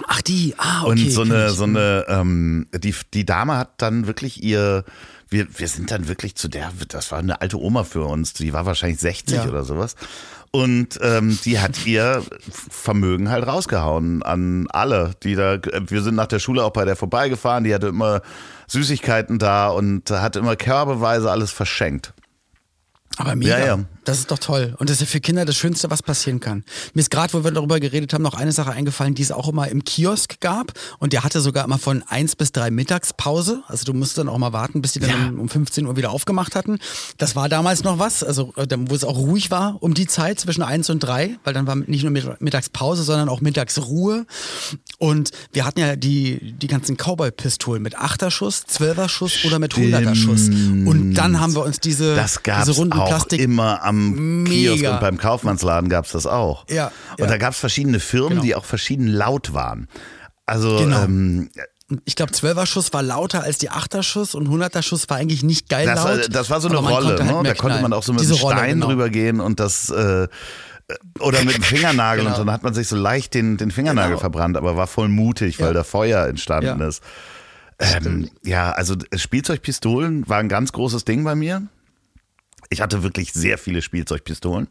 Okay. 0.00 0.04
Ach, 0.08 0.22
die, 0.22 0.54
ah, 0.56 0.82
okay. 0.84 0.90
und 0.90 1.10
so 1.10 1.20
eine, 1.22 1.50
so 1.50 1.64
eine, 1.64 2.06
ähm, 2.08 2.66
die, 2.74 2.94
die 3.12 3.26
Dame 3.26 3.56
hat 3.58 3.74
dann 3.82 4.06
wirklich 4.06 4.42
ihr, 4.42 4.84
wir, 5.32 5.46
wir 5.58 5.68
sind 5.68 5.90
dann 5.90 6.08
wirklich 6.08 6.34
zu 6.36 6.48
der, 6.48 6.70
das 6.88 7.10
war 7.10 7.18
eine 7.18 7.40
alte 7.40 7.58
Oma 7.60 7.84
für 7.84 8.04
uns, 8.04 8.32
die 8.34 8.52
war 8.52 8.66
wahrscheinlich 8.66 9.00
60 9.00 9.36
Ja. 9.38 9.48
oder 9.48 9.64
sowas. 9.64 9.96
Und 10.54 10.98
ähm, 11.00 11.38
die 11.44 11.60
hat 11.60 11.86
ihr 11.86 12.22
Vermögen 12.70 13.30
halt 13.30 13.46
rausgehauen 13.46 14.22
an 14.22 14.66
alle, 14.70 15.12
die 15.22 15.34
da, 15.34 15.58
wir 15.62 16.02
sind 16.02 16.14
nach 16.14 16.26
der 16.26 16.40
Schule 16.40 16.62
auch 16.62 16.72
bei 16.72 16.84
der 16.84 16.94
vorbeigefahren, 16.94 17.64
die 17.64 17.74
hatte 17.74 17.86
immer 17.86 18.20
Süßigkeiten 18.66 19.38
da 19.38 19.68
und 19.68 20.10
hat 20.10 20.36
immer 20.36 20.54
körbeweise 20.56 21.30
alles 21.30 21.50
verschenkt. 21.50 22.12
Aber 23.16 23.34
mega. 23.34 23.58
Ja, 23.58 23.64
ja. 23.66 23.78
Das 24.04 24.18
ist 24.18 24.30
doch 24.30 24.38
toll. 24.38 24.74
Und 24.78 24.90
das 24.90 24.96
ist 24.96 25.00
ja 25.02 25.06
für 25.06 25.20
Kinder 25.20 25.44
das 25.44 25.56
Schönste, 25.56 25.88
was 25.90 26.02
passieren 26.02 26.40
kann. 26.40 26.64
Mir 26.94 27.00
ist 27.02 27.10
gerade, 27.10 27.32
wo 27.34 27.44
wir 27.44 27.50
darüber 27.52 27.78
geredet 27.78 28.12
haben, 28.12 28.22
noch 28.22 28.34
eine 28.34 28.50
Sache 28.50 28.72
eingefallen, 28.72 29.14
die 29.14 29.22
es 29.22 29.30
auch 29.30 29.48
immer 29.48 29.68
im 29.68 29.84
Kiosk 29.84 30.40
gab. 30.40 30.72
Und 30.98 31.12
der 31.12 31.22
hatte 31.22 31.40
sogar 31.40 31.64
immer 31.64 31.78
von 31.78 32.02
eins 32.08 32.34
bis 32.34 32.50
drei 32.50 32.70
Mittagspause. 32.70 33.62
Also 33.68 33.84
du 33.84 33.94
musst 33.94 34.18
dann 34.18 34.28
auch 34.28 34.38
mal 34.38 34.52
warten, 34.52 34.82
bis 34.82 34.92
die 34.92 34.98
dann 35.00 35.10
Ja. 35.10 35.28
um, 35.28 35.38
um 35.40 35.48
15 35.48 35.86
Uhr 35.86 35.96
wieder 35.96 36.10
aufgemacht 36.10 36.56
hatten. 36.56 36.78
Das 37.18 37.36
war 37.36 37.48
damals 37.48 37.84
noch 37.84 37.98
was, 38.00 38.24
also 38.24 38.52
äh, 38.56 38.66
wo 38.76 38.94
es 38.94 39.04
auch 39.04 39.16
ruhig 39.16 39.50
war 39.50 39.76
um 39.80 39.94
die 39.94 40.06
Zeit 40.06 40.40
zwischen 40.40 40.62
eins 40.62 40.90
und 40.90 41.00
drei, 41.00 41.36
weil 41.44 41.54
dann 41.54 41.66
war 41.68 41.76
nicht 41.76 42.02
nur 42.02 42.10
Mitt- 42.10 42.40
Mittagspause, 42.40 43.04
sondern 43.04 43.28
auch 43.28 43.40
Mittagsruhe. 43.40 44.26
Und 44.98 45.30
wir 45.52 45.64
hatten 45.64 45.80
ja 45.80 45.96
die, 45.96 46.54
die 46.60 46.66
ganzen 46.66 46.96
Cowboy-Pistolen 46.96 47.82
mit 47.82 47.96
Achterschuss, 47.96 48.64
Zwölferschuss 48.66 49.44
oder 49.44 49.58
mit 49.58 49.76
Hunderterschuss. 49.76 50.48
Und 50.48 51.14
dann 51.14 51.38
haben 51.40 51.54
wir 51.54 51.64
uns 51.64 51.78
diese, 51.80 52.14
diese 52.14 52.70
es 52.70 52.76
runden 52.78 52.94
auch 52.98 53.08
Plastik 53.08 53.40
immer 53.40 53.82
am 53.82 53.91
Mega. 53.92 54.50
Kiosk 54.74 54.84
und 54.92 55.00
beim 55.00 55.18
Kaufmannsladen 55.18 55.88
gab 55.90 56.04
es 56.06 56.12
das 56.12 56.26
auch. 56.26 56.64
Ja, 56.68 56.86
Und 57.18 57.20
ja. 57.20 57.26
da 57.26 57.38
gab 57.38 57.52
es 57.52 57.58
verschiedene 57.60 58.00
Firmen, 58.00 58.30
Genau. 58.30 58.42
die 58.42 58.54
auch 58.54 58.64
verschieden 58.64 59.06
laut 59.06 59.52
waren. 59.54 59.88
Also 60.46 60.76
Genau. 60.78 61.04
ähm, 61.04 61.50
Ich 62.06 62.16
glaube, 62.16 62.32
Zwölfer-Schuss 62.32 62.92
war 62.94 63.02
lauter 63.02 63.42
als 63.42 63.58
die 63.58 63.68
Achterschuss 63.70 64.34
und 64.34 64.48
Hunderter-Schuss 64.48 65.10
war 65.10 65.18
eigentlich 65.18 65.42
nicht 65.42 65.68
geil 65.68 65.86
das, 65.86 66.02
war, 66.04 66.14
laut. 66.16 66.34
das 66.34 66.48
war 66.50 66.60
so 66.60 66.68
eine 66.68 66.78
Rolle, 66.78 67.18
halt 67.18 67.24
ne? 67.24 67.42
da 67.44 67.54
konnte 67.54 67.82
man 67.82 67.92
auch 67.92 68.02
so 68.02 68.12
mit 68.14 68.22
Rolle, 68.42 68.56
Stein 68.56 68.74
genau. 68.76 68.86
drüber 68.86 69.10
gehen 69.10 69.40
und 69.40 69.60
das 69.60 69.90
äh, 69.90 70.26
oder 71.20 71.44
mit 71.44 71.54
dem 71.56 71.62
Fingernagel 71.62 72.24
Genau. 72.24 72.36
und 72.38 72.46
dann 72.46 72.52
hat 72.54 72.62
man 72.62 72.72
sich 72.74 72.88
so 72.88 72.96
leicht 72.96 73.34
den, 73.34 73.56
den 73.58 73.70
Fingernagel 73.70 74.12
Genau. 74.12 74.20
verbrannt, 74.20 74.56
aber 74.56 74.76
war 74.76 74.86
voll 74.86 75.08
mutig, 75.08 75.60
weil 75.60 75.68
Ja. 75.68 75.72
da 75.74 75.84
Feuer 75.84 76.26
entstanden 76.26 76.80
Ja. 76.80 76.88
ist. 76.88 77.02
Ähm, 77.78 78.30
ja, 78.44 78.70
also 78.72 78.94
Spielzeugpistolen 79.14 80.28
war 80.28 80.38
ein 80.38 80.48
ganz 80.48 80.72
großes 80.72 81.04
Ding 81.04 81.24
bei 81.24 81.34
mir. 81.34 81.62
Ich 82.72 82.80
hatte 82.80 83.02
wirklich 83.02 83.32
sehr 83.32 83.58
viele 83.58 83.82
Spielzeugpistolen 83.82 84.68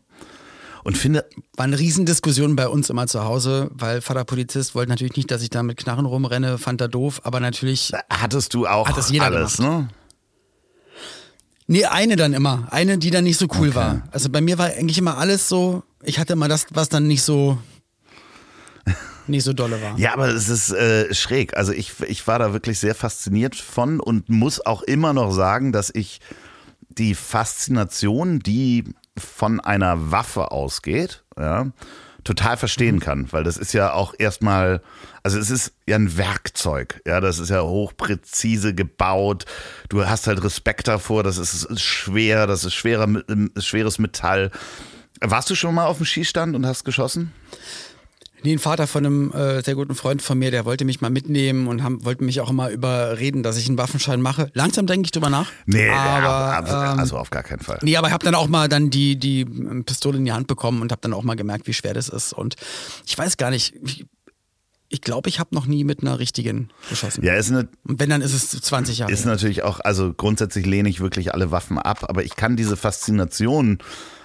und 0.83 0.97
finde, 0.97 1.25
War 1.55 1.65
eine 1.65 1.77
Riesendiskussion 1.77 2.55
bei 2.55 2.67
uns 2.67 2.89
immer 2.89 3.07
zu 3.07 3.23
Hause, 3.23 3.69
weil 3.73 4.01
Vater 4.01 4.25
Polizist 4.25 4.73
wollte 4.75 4.89
natürlich 4.89 5.15
nicht, 5.15 5.29
dass 5.29 5.41
ich 5.43 5.49
da 5.49 5.63
mit 5.63 5.77
Knarren 5.77 6.05
rumrenne, 6.05 6.57
fand 6.57 6.81
er 6.81 6.87
doof, 6.87 7.21
aber 7.23 7.39
natürlich. 7.39 7.91
hattest 8.09 8.53
du 8.53 8.67
auch 8.67 8.87
Hat 8.87 8.97
das 8.97 9.11
jeder 9.11 9.25
alles, 9.25 9.59
ne? 9.59 9.89
Nee, 11.67 11.85
eine 11.85 12.15
dann 12.15 12.33
immer. 12.33 12.67
Eine, 12.71 12.97
die 12.97 13.11
dann 13.11 13.23
nicht 13.23 13.37
so 13.37 13.47
cool 13.59 13.75
war. 13.75 14.03
Also 14.11 14.29
bei 14.29 14.41
mir 14.41 14.57
war 14.57 14.65
eigentlich 14.65 14.97
immer 14.97 15.17
alles 15.17 15.47
so, 15.47 15.83
ich 16.03 16.19
hatte 16.19 16.33
immer 16.33 16.47
das, 16.47 16.65
was 16.71 16.89
dann 16.89 17.07
nicht 17.07 17.21
so 17.21 17.57
nicht 19.27 19.43
so 19.43 19.53
dolle 19.53 19.81
war. 19.81 19.97
Ja, 19.97 20.13
aber 20.13 20.29
es 20.29 20.49
ist 20.49 20.71
äh, 20.71 21.13
schräg. 21.13 21.55
Also 21.55 21.71
ich, 21.71 21.93
ich 22.07 22.27
war 22.27 22.39
da 22.39 22.51
wirklich 22.51 22.79
sehr 22.79 22.95
fasziniert 22.95 23.55
von 23.55 23.99
und 23.99 24.27
muss 24.27 24.65
auch 24.65 24.81
immer 24.81 25.13
noch 25.13 25.31
sagen, 25.31 25.71
dass 25.71 25.91
ich 25.93 26.19
die 26.97 27.15
Faszination, 27.15 28.39
die 28.39 28.85
von 29.17 29.59
einer 29.59 30.11
Waffe 30.11 30.51
ausgeht, 30.51 31.23
ja, 31.37 31.71
total 32.23 32.55
verstehen 32.57 32.99
kann, 32.99 33.31
weil 33.31 33.43
das 33.43 33.57
ist 33.57 33.73
ja 33.73 33.93
auch 33.93 34.13
erstmal, 34.17 34.81
also 35.23 35.39
es 35.39 35.49
ist 35.49 35.73
ja 35.87 35.95
ein 35.95 36.17
Werkzeug, 36.17 37.01
ja, 37.05 37.19
das 37.19 37.39
ist 37.39 37.49
ja 37.49 37.61
hochpräzise 37.63 38.75
gebaut. 38.75 39.45
Du 39.89 40.05
hast 40.05 40.27
halt 40.27 40.43
Respekt 40.43 40.87
davor, 40.87 41.23
das 41.23 41.37
ist 41.37 41.79
schwer, 41.79 42.47
das 42.47 42.63
ist 42.63 42.73
schwerer, 42.73 43.07
schweres 43.57 43.97
Metall. 43.97 44.51
Warst 45.19 45.49
du 45.49 45.55
schon 45.55 45.75
mal 45.75 45.85
auf 45.85 45.97
dem 45.97 46.05
Schießstand 46.05 46.55
und 46.55 46.65
hast 46.65 46.83
geschossen? 46.83 47.31
Nee, 48.43 48.53
ein 48.53 48.59
Vater 48.59 48.87
von 48.87 49.05
einem 49.05 49.31
äh, 49.31 49.61
sehr 49.61 49.75
guten 49.75 49.95
Freund 49.95 50.21
von 50.21 50.37
mir, 50.39 50.51
der 50.51 50.65
wollte 50.65 50.85
mich 50.85 51.01
mal 51.01 51.09
mitnehmen 51.09 51.67
und 51.67 51.83
haben, 51.83 52.03
wollte 52.03 52.23
mich 52.23 52.41
auch 52.41 52.49
immer 52.49 52.69
überreden, 52.69 53.43
dass 53.43 53.57
ich 53.57 53.67
einen 53.67 53.77
Waffenschein 53.77 54.21
mache. 54.21 54.49
Langsam 54.53 54.87
denke 54.87 55.05
ich 55.05 55.11
drüber 55.11 55.29
nach. 55.29 55.51
Nee, 55.65 55.89
aber, 55.89 56.55
aber, 56.55 56.93
ähm, 56.93 56.99
also 56.99 57.17
auf 57.17 57.29
gar 57.29 57.43
keinen 57.43 57.59
Fall. 57.59 57.79
Nee, 57.83 57.97
aber 57.97 58.07
ich 58.07 58.13
habe 58.13 58.25
dann 58.25 58.35
auch 58.35 58.47
mal 58.47 58.67
dann 58.67 58.89
die, 58.89 59.17
die 59.17 59.41
ähm, 59.41 59.83
Pistole 59.85 60.17
in 60.17 60.25
die 60.25 60.31
Hand 60.31 60.47
bekommen 60.47 60.81
und 60.81 60.91
habe 60.91 61.01
dann 61.01 61.13
auch 61.13 61.23
mal 61.23 61.35
gemerkt, 61.35 61.67
wie 61.67 61.73
schwer 61.73 61.93
das 61.93 62.09
ist. 62.09 62.33
Und 62.33 62.55
ich 63.05 63.17
weiß 63.17 63.37
gar 63.37 63.51
nicht, 63.51 63.75
ich 63.83 64.05
ich, 64.93 64.99
glaube, 64.99 65.29
ich 65.29 65.39
habe 65.39 65.55
noch 65.55 65.67
nie 65.67 65.85
mit 65.85 66.01
einer 66.01 66.19
richtigen 66.19 66.69
geschossen. 66.89 67.23
Ja, 67.23 67.35
ist 67.35 67.49
eine, 67.49 67.69
Und 67.87 68.01
wenn, 68.01 68.09
dann 68.09 68.21
ist 68.21 68.33
es 68.33 68.49
20 68.49 68.97
Jahre. 68.97 69.11
ist 69.11 69.25
natürlich 69.25 69.63
auch, 69.63 69.79
also 69.79 70.13
grundsätzlich 70.13 70.65
lehne 70.65 70.89
ich 70.89 70.99
wirklich 70.99 71.33
alle 71.33 71.49
Waffen 71.49 71.77
ab, 71.79 72.05
aber 72.09 72.25
ich 72.25 72.35
kann 72.35 72.57
diese 72.57 72.75
Faszination 72.75 73.79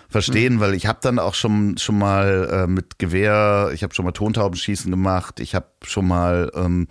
verstehen, 0.09 0.55
Mhm. 0.55 0.61
weil 0.61 0.75
ich 0.75 0.87
habe 0.87 0.99
dann 1.03 1.19
auch 1.19 1.35
schon 1.35 1.79
schon 1.79 1.99
mal 1.99 2.49
äh, 2.51 2.66
mit 2.66 2.99
Gewehr, 2.99 3.71
ich 3.75 3.83
habe 3.83 3.95
schon 3.95 4.05
mal 4.05 4.12
Tontaubenschießen 4.12 4.90
gemacht, 4.90 5.40
ich 5.40 5.55
habe 5.55 5.66
schon 5.85 6.07
mal 6.07 6.51
ähm, 6.55 6.88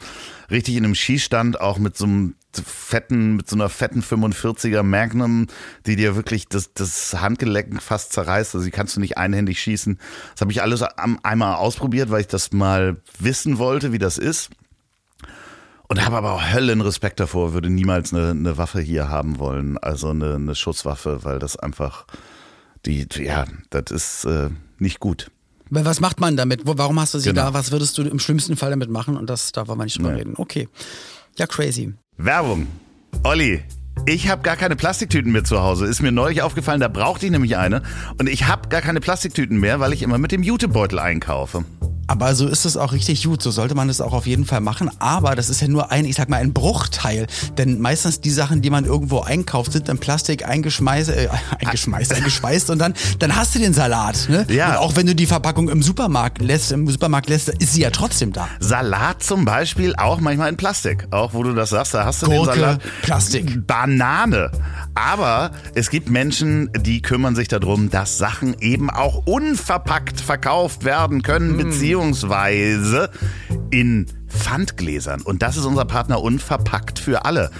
richtig 0.52 0.76
in 0.76 0.86
einem 0.86 0.96
Schießstand 0.96 1.60
auch 1.60 1.78
mit 1.78 1.98
so 1.98 2.06
einem 2.06 2.36
fetten, 2.64 3.36
mit 3.36 3.50
so 3.50 3.56
einer 3.58 3.68
fetten 3.68 4.02
45er 4.02 4.82
Magnum, 4.84 5.48
die 5.86 5.98
dir 5.98 6.16
wirklich 6.16 6.48
das, 6.48 6.74
das 6.74 7.14
Handgelenk 7.20 7.82
fast 7.82 8.14
zerreißt. 8.14 8.56
Also 8.56 8.64
die 8.64 8.72
kannst 8.72 8.96
du 8.96 9.02
nicht 9.02 9.18
einhändig 9.18 9.60
schießen. 9.60 10.00
Das 10.34 10.42
habe 10.42 10.54
ich 10.54 10.62
alles 10.62 10.82
am, 10.82 11.20
einmal 11.24 11.56
ausprobiert, 11.56 12.12
weil 12.12 12.22
ich 12.22 12.28
das 12.28 12.54
mal 12.54 12.96
wissen 13.20 13.58
wollte, 13.58 13.92
wie 13.92 13.98
das 13.98 14.18
ist. 14.18 14.52
Und 15.88 16.04
habe 16.04 16.16
aber 16.16 16.32
auch 16.32 16.54
Höllenrespekt 16.54 17.20
davor, 17.20 17.54
würde 17.54 17.70
niemals 17.70 18.14
eine, 18.14 18.32
eine 18.32 18.58
Waffe 18.58 18.80
hier 18.80 19.10
haben 19.10 19.38
wollen, 19.38 19.78
also 19.78 20.10
eine, 20.10 20.36
eine 20.36 20.56
Schusswaffe, 20.56 21.24
weil 21.24 21.38
das 21.40 21.58
einfach, 21.58 22.08
die, 22.86 23.06
ja, 23.24 23.46
das 23.70 23.92
ist 23.92 24.26
äh, 24.26 24.50
nicht 24.80 25.00
gut. 25.00 25.32
Was 25.70 26.00
macht 26.00 26.20
man 26.20 26.38
damit? 26.38 26.62
Warum 26.66 27.00
hast 27.00 27.14
du 27.16 27.20
sie 27.20 27.30
Genau. 27.30 27.44
da? 27.48 27.54
Was 27.54 27.72
würdest 27.72 27.98
du 27.98 28.04
im 28.04 28.20
schlimmsten 28.20 28.56
Fall 28.56 28.70
damit 28.70 28.90
machen? 28.90 29.18
Und 29.18 29.30
das, 29.30 29.52
da 29.52 29.68
wollen 29.68 29.80
wir 29.80 29.86
nicht 29.86 29.98
drüber 29.98 30.12
Nee. 30.12 30.20
reden. 30.20 30.34
Okay. 30.38 30.70
Ja, 31.38 31.48
crazy. 31.48 31.94
Werbung. 32.18 32.68
Olli, 33.24 33.64
ich 34.06 34.30
habe 34.30 34.42
gar 34.44 34.56
keine 34.56 34.76
Plastiktüten 34.76 35.32
mehr 35.32 35.44
zu 35.44 35.62
Hause. 35.62 35.86
Ist 35.86 36.02
mir 36.02 36.12
neulich 36.12 36.42
aufgefallen, 36.42 36.80
da 36.80 36.88
brauchte 36.88 37.26
ich 37.26 37.32
nämlich 37.32 37.58
eine. 37.58 37.82
Und 38.20 38.30
ich 38.30 38.48
habe 38.48 38.70
gar 38.70 38.82
keine 38.82 39.00
Plastiktüten 39.00 39.60
mehr, 39.60 39.80
weil 39.80 39.94
ich 39.94 40.04
immer 40.04 40.18
mit 40.18 40.32
dem 40.32 40.44
Jutebeutel 40.44 41.00
einkaufe. 41.00 41.66
Aber 42.08 42.36
so 42.36 42.48
ist 42.48 42.66
es 42.66 42.78
auch 42.78 42.94
richtig 42.94 43.24
gut. 43.24 43.42
So 43.42 43.52
sollte 43.52 43.74
man 43.74 43.90
es 43.90 44.00
auch 44.00 44.14
auf 44.14 44.28
jeden 44.28 44.46
Fall 44.46 44.62
machen. 44.62 44.92
Aber 45.00 45.36
das 45.36 45.50
ist 45.50 45.62
ja 45.62 45.68
nur 45.68 45.92
ein, 45.92 46.06
ich 46.06 46.16
sag 46.16 46.30
mal, 46.30 46.38
ein 46.38 46.54
Bruchteil. 46.54 47.26
Denn 47.58 47.82
meistens 47.82 48.22
die 48.22 48.30
Sachen, 48.30 48.62
die 48.62 48.70
man 48.70 48.86
irgendwo 48.86 49.22
einkauft, 49.22 49.72
sind 49.72 49.90
in 49.90 49.98
Plastik 49.98 50.48
eingeschmeißt, 50.48 51.10
äh, 51.10 51.30
eingeschmeißt, 51.60 52.14
eingeschweißt 52.14 52.70
und 52.70 52.80
dann, 52.80 52.94
dann 53.20 53.36
hast 53.36 53.56
du 53.56 53.60
den 53.60 53.74
Salat. 53.74 54.28
Ne? 54.30 54.46
Ja. 54.50 54.72
Und 54.72 54.78
auch 54.78 54.96
wenn 54.96 55.08
du 55.08 55.16
die 55.16 55.26
Verpackung 55.26 55.70
im 55.70 55.82
Supermarkt 55.82 56.42
lässt, 56.42 56.72
im 56.72 56.88
Supermarkt 56.88 57.30
lässt, 57.30 57.50
ist 57.50 57.74
sie 57.74 57.82
ja 57.82 57.90
trotzdem 57.90 58.34
da. 58.34 58.48
Salat 58.60 59.24
zum 59.24 59.46
Beispiel 59.46 59.96
auch 59.96 60.20
manchmal 60.20 60.50
in 60.50 60.58
Plastik. 60.58 61.08
Auch 61.12 61.34
wo 61.34 61.44
du 61.44 61.54
das 61.54 61.72
sagst, 61.72 61.94
da 61.94 62.06
hast 62.06 62.22
du 62.22 62.28
Gurke, 62.28 62.52
den 62.52 62.60
Salat. 62.60 62.82
Plastik. 63.02 63.68
Banane. 63.86 64.50
Aber 64.96 65.52
es 65.76 65.92
gibt 65.92 66.10
Menschen, 66.10 66.72
die 66.76 67.04
kümmern 67.04 67.36
sich 67.36 67.48
darum, 67.48 67.92
dass 67.92 68.18
Sachen 68.18 68.56
eben 68.60 68.90
auch 68.90 69.28
unverpackt 69.28 70.20
verkauft 70.20 70.86
werden 70.86 71.22
können, 71.22 71.56
beziehungsweise 71.58 73.12
in 73.70 74.08
Pfandgläsern. 74.28 75.22
Und 75.22 75.44
das 75.44 75.56
ist 75.56 75.66
unser 75.66 75.86
Partner 75.86 76.22
Unverpackt 76.22 76.98
für 76.98 77.26
alle. 77.26 77.52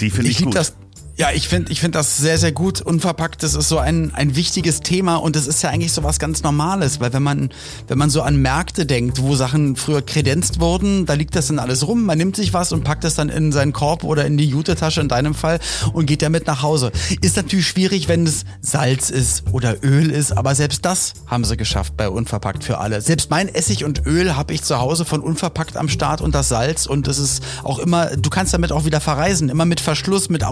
Die 0.00 0.10
finde 0.10 0.30
ich, 0.30 0.40
lieb 0.40 0.46
gut. 0.46 0.56
das. 0.56 0.74
Ja, 1.16 1.28
ich 1.32 1.46
finde 1.46 1.70
ich 1.70 1.78
find 1.78 1.94
das 1.94 2.16
sehr, 2.16 2.38
sehr 2.38 2.50
gut. 2.50 2.80
Unverpackt, 2.80 3.44
das 3.44 3.54
ist 3.54 3.68
so 3.68 3.78
ein, 3.78 4.12
ein 4.16 4.34
wichtiges 4.34 4.80
Thema 4.80 5.14
und 5.14 5.36
das 5.36 5.46
ist 5.46 5.62
ja 5.62 5.70
eigentlich 5.70 5.92
so 5.92 6.02
was 6.02 6.18
ganz 6.18 6.42
Normales, 6.42 6.98
weil 6.98 7.12
wenn 7.12 7.22
man, 7.22 7.50
wenn 7.86 7.98
man 7.98 8.10
so 8.10 8.22
an 8.22 8.34
Märkte 8.42 8.84
denkt, 8.84 9.22
wo 9.22 9.36
Sachen 9.36 9.76
früher 9.76 10.02
kredenzt 10.02 10.58
wurden, 10.58 11.06
da 11.06 11.14
liegt 11.14 11.36
das 11.36 11.46
dann 11.46 11.60
alles 11.60 11.86
rum, 11.86 12.04
man 12.04 12.18
nimmt 12.18 12.34
sich 12.34 12.52
was 12.52 12.72
und 12.72 12.82
packt 12.82 13.04
es 13.04 13.14
dann 13.14 13.28
in 13.28 13.52
seinen 13.52 13.72
Korb 13.72 14.02
oder 14.02 14.26
in 14.26 14.36
die 14.36 14.46
Jutetasche 14.46 15.00
in 15.00 15.06
deinem 15.06 15.36
Fall 15.36 15.60
und 15.92 16.06
geht 16.06 16.20
damit 16.20 16.48
nach 16.48 16.62
Hause. 16.62 16.90
Ist 17.20 17.36
natürlich 17.36 17.68
schwierig, 17.68 18.08
wenn 18.08 18.26
es 18.26 18.44
Salz 18.60 19.10
ist 19.10 19.44
oder 19.52 19.84
Öl 19.84 20.10
ist, 20.10 20.32
aber 20.32 20.56
selbst 20.56 20.84
das 20.84 21.12
haben 21.28 21.44
sie 21.44 21.56
geschafft 21.56 21.96
bei 21.96 22.08
Unverpackt 22.08 22.64
für 22.64 22.78
alle. 22.78 23.00
Selbst 23.00 23.30
mein 23.30 23.48
Essig 23.48 23.84
und 23.84 24.04
Öl 24.04 24.34
habe 24.34 24.52
ich 24.52 24.62
zu 24.62 24.80
Hause 24.80 25.04
von 25.04 25.20
Unverpackt 25.20 25.76
am 25.76 25.88
Start 25.88 26.20
und 26.20 26.34
das 26.34 26.48
Salz 26.48 26.86
und 26.86 27.06
es 27.06 27.20
ist 27.20 27.44
auch 27.62 27.78
immer, 27.78 28.16
du 28.16 28.30
kannst 28.30 28.52
damit 28.52 28.72
auch 28.72 28.84
wieder 28.84 29.00
verreisen, 29.00 29.48
immer 29.48 29.64
mit 29.64 29.78
Verschluss, 29.78 30.28
mit 30.28 30.42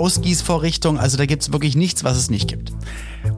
Ausgießvorrichtung, 0.52 0.98
also 0.98 1.16
da 1.16 1.26
gibt's 1.26 1.50
wirklich 1.52 1.76
nichts, 1.76 2.04
was 2.04 2.16
es 2.18 2.30
nicht 2.30 2.48
gibt. 2.48 2.72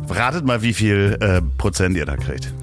Ratet 0.10 0.45
mal, 0.45 0.62
wie 0.62 0.74
viel 0.74 1.17
äh, 1.21 1.41
Prozent 1.58 1.97
ihr 1.97 2.06
da 2.06 2.15
kriegt. 2.17 2.54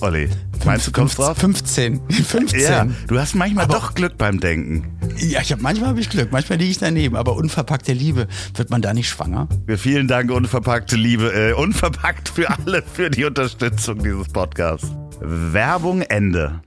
Olli, 0.00 0.28
meinst 0.64 0.86
du, 0.86 0.92
kommst 0.92 1.18
drauf? 1.18 1.38
15. 1.38 2.00
15. 2.10 2.60
Ja, 2.66 2.86
du 3.06 3.18
hast 3.18 3.34
manchmal 3.34 3.64
aber 3.64 3.74
doch 3.74 3.94
Glück 3.94 4.18
beim 4.18 4.40
Denken. 4.40 4.98
Ja, 5.18 5.40
ich 5.40 5.52
hab, 5.52 5.60
manchmal 5.60 5.90
habe 5.90 6.00
ich 6.00 6.10
Glück, 6.10 6.32
manchmal 6.32 6.58
liege 6.58 6.70
ich 6.70 6.78
daneben, 6.78 7.16
aber 7.16 7.36
unverpackte 7.36 7.92
Liebe, 7.92 8.28
wird 8.54 8.70
man 8.70 8.82
da 8.82 8.92
nicht 8.92 9.08
schwanger? 9.08 9.48
Vielen 9.76 10.08
Dank, 10.08 10.30
unverpackte 10.30 10.96
Liebe, 10.96 11.32
äh, 11.32 11.52
unverpackt 11.52 12.28
für 12.28 12.50
alle 12.50 12.82
für 12.82 13.10
die 13.10 13.24
Unterstützung 13.24 14.02
dieses 14.02 14.28
Podcasts. 14.28 14.90
Werbung 15.20 16.02
Ende. 16.02 16.60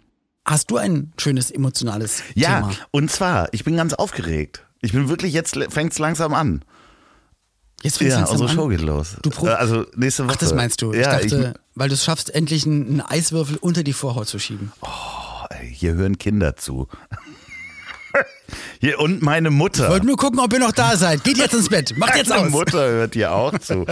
Hast 0.49 0.71
du 0.71 0.77
ein 0.77 1.13
schönes 1.19 1.51
emotionales 1.51 2.23
ja, 2.33 2.55
Thema? 2.55 2.71
Ja, 2.71 2.77
und 2.89 3.11
zwar, 3.11 3.53
ich 3.53 3.63
bin 3.63 3.77
ganz 3.77 3.93
aufgeregt. 3.93 4.65
Ich 4.81 4.93
bin 4.93 5.07
wirklich, 5.07 5.31
jetzt 5.31 5.55
fängt 5.69 5.91
es 5.91 5.99
langsam 5.99 6.33
an. 6.33 6.65
Jetzt 7.83 7.99
fängt 7.99 8.09
ja, 8.09 8.25
unsere 8.25 8.49
an? 8.49 8.55
Show 8.55 8.67
geht 8.67 8.81
los. 8.81 9.17
Du 9.21 9.29
Pro 9.29 9.45
also 9.45 9.85
nächste 9.95 10.25
Woche. 10.25 10.33
Ach, 10.33 10.39
das 10.39 10.55
meinst 10.55 10.81
du? 10.81 10.91
Ja, 10.91 11.19
ich 11.19 11.31
dachte, 11.31 11.53
ich, 11.55 11.61
weil 11.75 11.89
du 11.89 11.93
es 11.93 12.03
schaffst, 12.03 12.33
endlich 12.33 12.65
einen, 12.65 12.87
einen 12.87 13.01
Eiswürfel 13.01 13.57
unter 13.57 13.83
die 13.83 13.93
Vorhaut 13.93 14.27
zu 14.27 14.39
schieben. 14.39 14.71
Oh, 14.81 15.45
ey, 15.51 15.71
hier 15.71 15.93
hören 15.93 16.17
Kinder 16.17 16.55
zu. 16.55 16.87
Hier, 18.81 18.99
und 18.99 19.21
meine 19.21 19.49
Mutter. 19.49 19.83
Ich 19.85 19.89
wollte 19.89 20.05
nur 20.05 20.17
gucken, 20.17 20.39
ob 20.39 20.53
ihr 20.53 20.59
noch 20.59 20.71
da 20.71 20.95
seid. 20.97 21.23
Geht 21.23 21.37
jetzt 21.37 21.53
ins 21.53 21.69
Bett. 21.69 21.93
Macht 21.97 22.15
jetzt 22.15 22.31
aus. 22.31 22.39
Meine 22.39 22.51
Mutter 22.51 22.89
hört 22.89 23.13
hier 23.13 23.31
auch 23.31 23.57
zu. 23.59 23.85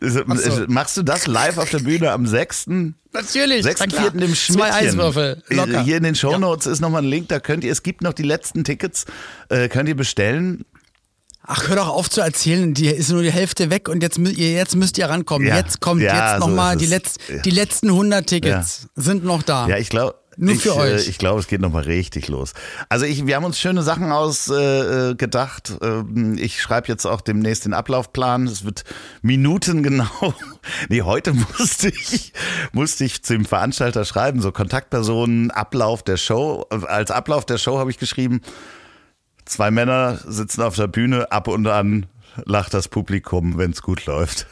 So. 0.00 0.22
Machst 0.68 0.96
du 0.96 1.02
das 1.02 1.26
live 1.26 1.58
auf 1.58 1.70
der 1.70 1.80
Bühne 1.80 2.10
am 2.12 2.26
6.? 2.26 2.66
Natürlich. 3.12 3.66
6.4. 3.66 4.14
im 4.14 4.34
Schmidtchen. 4.34 4.56
Zwei 4.56 4.72
Eiswürfel. 4.72 5.42
Locker. 5.48 5.82
Hier 5.82 5.96
in 5.96 6.04
den 6.04 6.14
Shownotes 6.14 6.66
ja. 6.66 6.72
ist 6.72 6.80
nochmal 6.80 7.02
ein 7.02 7.08
Link, 7.08 7.28
da 7.28 7.40
könnt 7.40 7.64
ihr, 7.64 7.72
es 7.72 7.82
gibt 7.82 8.02
noch 8.02 8.12
die 8.12 8.22
letzten 8.22 8.62
Tickets, 8.62 9.04
äh, 9.48 9.68
könnt 9.68 9.88
ihr 9.88 9.96
bestellen. 9.96 10.64
Ach, 11.42 11.68
hör 11.68 11.76
doch 11.76 11.88
auf 11.88 12.08
zu 12.08 12.20
erzählen, 12.20 12.74
die 12.74 12.86
ist 12.86 13.10
nur 13.10 13.22
die 13.22 13.32
Hälfte 13.32 13.70
weg 13.70 13.88
und 13.88 14.02
jetzt, 14.02 14.18
jetzt 14.18 14.76
müsst 14.76 14.98
ihr 14.98 15.06
rankommen. 15.06 15.48
Ja. 15.48 15.56
Jetzt 15.56 15.80
kommt 15.80 16.02
ja, 16.02 16.32
jetzt 16.32 16.40
nochmal 16.40 16.74
so 16.74 16.80
die, 16.80 16.86
Letz-, 16.86 17.16
die 17.44 17.50
letzten 17.50 17.88
100 17.88 18.26
Tickets 18.26 18.88
sind 18.94 19.24
noch 19.24 19.42
da. 19.42 19.66
Ja, 19.66 19.78
ich 19.78 19.88
glaube, 19.88 20.19
nur 20.40 20.54
für 20.56 20.70
ich, 20.70 20.74
euch. 20.74 21.06
Äh, 21.06 21.10
ich 21.10 21.18
glaube, 21.18 21.40
es 21.40 21.46
geht 21.46 21.60
nochmal 21.60 21.84
richtig 21.84 22.28
los. 22.28 22.54
Also 22.88 23.04
ich, 23.04 23.26
wir 23.26 23.36
haben 23.36 23.44
uns 23.44 23.58
schöne 23.58 23.82
Sachen 23.82 24.10
ausgedacht. 24.10 25.72
Äh, 25.80 25.86
ähm, 25.86 26.38
ich 26.38 26.62
schreibe 26.62 26.88
jetzt 26.88 27.06
auch 27.06 27.20
demnächst 27.20 27.66
den 27.66 27.74
Ablaufplan. 27.74 28.46
Es 28.46 28.64
wird 28.64 28.84
minutengenau. 29.22 30.34
nee, 30.88 31.02
heute 31.02 31.34
musste 31.34 31.88
ich, 31.88 32.32
musste 32.72 33.04
ich 33.04 33.22
zum 33.22 33.44
Veranstalter 33.44 34.04
schreiben, 34.04 34.40
so 34.40 34.50
Kontaktpersonen, 34.50 35.50
Ablauf 35.50 36.02
der 36.02 36.16
Show. 36.16 36.66
Als 36.70 37.10
Ablauf 37.10 37.44
der 37.44 37.58
Show 37.58 37.78
habe 37.78 37.90
ich 37.90 37.98
geschrieben, 37.98 38.40
zwei 39.44 39.70
Männer 39.70 40.20
sitzen 40.26 40.62
auf 40.62 40.76
der 40.76 40.88
Bühne, 40.88 41.30
ab 41.32 41.48
und 41.48 41.66
an 41.66 42.06
lacht 42.44 42.74
das 42.74 42.88
Publikum, 42.88 43.58
wenn 43.58 43.72
es 43.72 43.82
gut 43.82 44.06
läuft. 44.06 44.46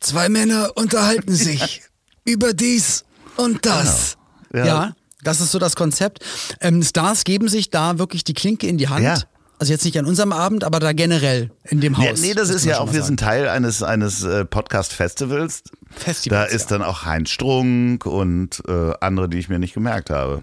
Zwei 0.00 0.28
Männer 0.28 0.72
unterhalten 0.74 1.34
sich 1.34 1.82
über 2.24 2.54
dies 2.54 3.04
und 3.36 3.64
das. 3.64 4.12
Genau. 4.12 4.21
Ja. 4.54 4.66
ja. 4.66 4.92
das 5.22 5.40
ist 5.40 5.52
so 5.52 5.58
das 5.58 5.76
Konzept. 5.76 6.20
Ähm, 6.60 6.82
Stars 6.82 7.24
geben 7.24 7.48
sich 7.48 7.70
da 7.70 7.98
wirklich 7.98 8.24
die 8.24 8.34
Klinke 8.34 8.66
in 8.66 8.78
die 8.78 8.88
Hand. 8.88 9.04
Ja. 9.04 9.18
Also 9.58 9.72
jetzt 9.72 9.84
nicht 9.84 9.96
an 9.96 10.06
unserem 10.06 10.32
Abend, 10.32 10.64
aber 10.64 10.80
da 10.80 10.92
generell 10.92 11.52
in 11.62 11.80
dem 11.80 11.96
Haus. 11.96 12.20
Nee, 12.20 12.28
nee 12.28 12.34
das 12.34 12.50
ist 12.50 12.64
ja 12.64 12.80
auch, 12.80 12.92
wir 12.92 13.04
sind 13.04 13.20
Teil 13.20 13.48
eines, 13.48 13.84
eines 13.84 14.24
äh, 14.24 14.44
Podcast-Festivals. 14.44 15.62
Festivals. 15.88 16.50
Da 16.50 16.56
ist 16.56 16.70
ja. 16.70 16.78
dann 16.78 16.86
auch 16.86 17.04
Heinz 17.04 17.30
Strunk 17.30 18.04
und 18.04 18.60
äh, 18.66 18.92
andere, 19.00 19.28
die 19.28 19.38
ich 19.38 19.48
mir 19.48 19.60
nicht 19.60 19.74
gemerkt 19.74 20.10
habe. 20.10 20.42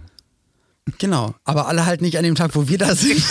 Genau, 0.98 1.36
aber 1.43 1.67
alle 1.67 1.86
halt 1.86 2.02
nicht 2.02 2.17
an 2.17 2.24
dem 2.24 2.36
Tag, 2.36 2.56
wo 2.56 2.67
wir 2.67 2.78
da 2.78 2.95
sind. 2.95 3.22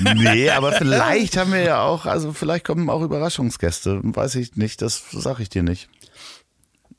nee, 0.14 0.50
aber 0.50 0.72
vielleicht 0.72 1.36
haben 1.38 1.52
wir 1.52 1.62
ja 1.62 1.82
auch, 1.82 2.06
also 2.06 2.32
vielleicht 2.32 2.64
kommen 2.66 2.88
auch 2.90 3.02
Überraschungsgäste. 3.02 4.00
Weiß 4.02 4.34
ich 4.34 4.56
nicht, 4.56 4.82
das 4.82 5.02
sage 5.10 5.42
ich 5.42 5.48
dir 5.48 5.62
nicht. 5.62 5.88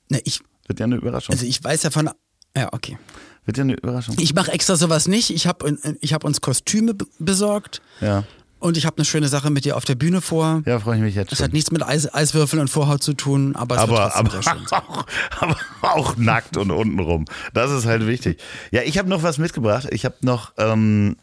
Ne, 0.10 0.20
ich. 0.26 0.42
Wird 0.68 0.80
ja 0.80 0.86
eine 0.86 0.96
Überraschung. 0.96 1.34
Also 1.34 1.46
ich 1.46 1.64
weiß 1.64 1.84
ja 1.84 1.92
von 1.92 2.10
ja, 2.56 2.70
okay. 2.72 2.98
Wird 3.46 3.58
ja 3.58 3.64
eine 3.64 3.74
Überraschung. 3.74 4.16
Ich 4.20 4.34
mache 4.36 4.52
extra 4.52 4.76
sowas 4.76 5.08
nicht. 5.08 5.32
Ich 5.32 5.48
habe 5.48 5.78
ich 6.02 6.14
hab 6.14 6.24
uns 6.24 6.42
Kostüme 6.42 6.94
besorgt. 7.18 7.82
Ja. 8.02 8.24
Und 8.60 8.76
ich 8.76 8.86
habe 8.86 8.98
eine 8.98 9.06
schöne 9.06 9.30
Sache 9.30 9.50
mit 9.50 9.64
dir 9.64 9.78
auf 9.78 9.86
der 9.86 9.96
Bühne 9.96 10.20
vor. 10.20 10.62
Ja, 10.66 10.80
freue 10.80 10.98
ich 10.98 11.02
mich 11.02 11.16
jetzt. 11.16 11.32
Das 11.32 11.40
schon. 11.40 11.46
hat 11.46 11.54
nichts 11.54 11.72
mit 11.72 11.82
Eis, 11.82 12.14
Eiswürfeln 12.14 12.60
und 12.60 12.68
Vorhaut 12.68 13.02
zu 13.02 13.14
tun, 13.14 13.56
aber 13.56 13.78
es 13.78 13.82
aber, 13.82 14.16
aber, 14.16 14.30
sehr 14.30 14.44
schön 14.44 14.68
sein. 14.68 14.82
Auch, 14.88 15.06
aber 15.40 15.58
auch 15.82 16.18
nackt 16.18 16.58
und 16.58 16.70
untenrum. 16.70 17.26
Das 17.54 17.72
ist 17.72 17.86
halt 17.86 18.06
wichtig. 18.06 18.42
Ja, 18.72 18.82
ich 18.82 18.98
habe 18.98 19.08
noch 19.08 19.24
was 19.24 19.38
mitgebracht. 19.38 19.88
Ich 19.92 20.04
habe 20.04 20.16
noch, 20.22 20.52
ähm, 20.58 21.16